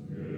Spirit. 0.09 0.30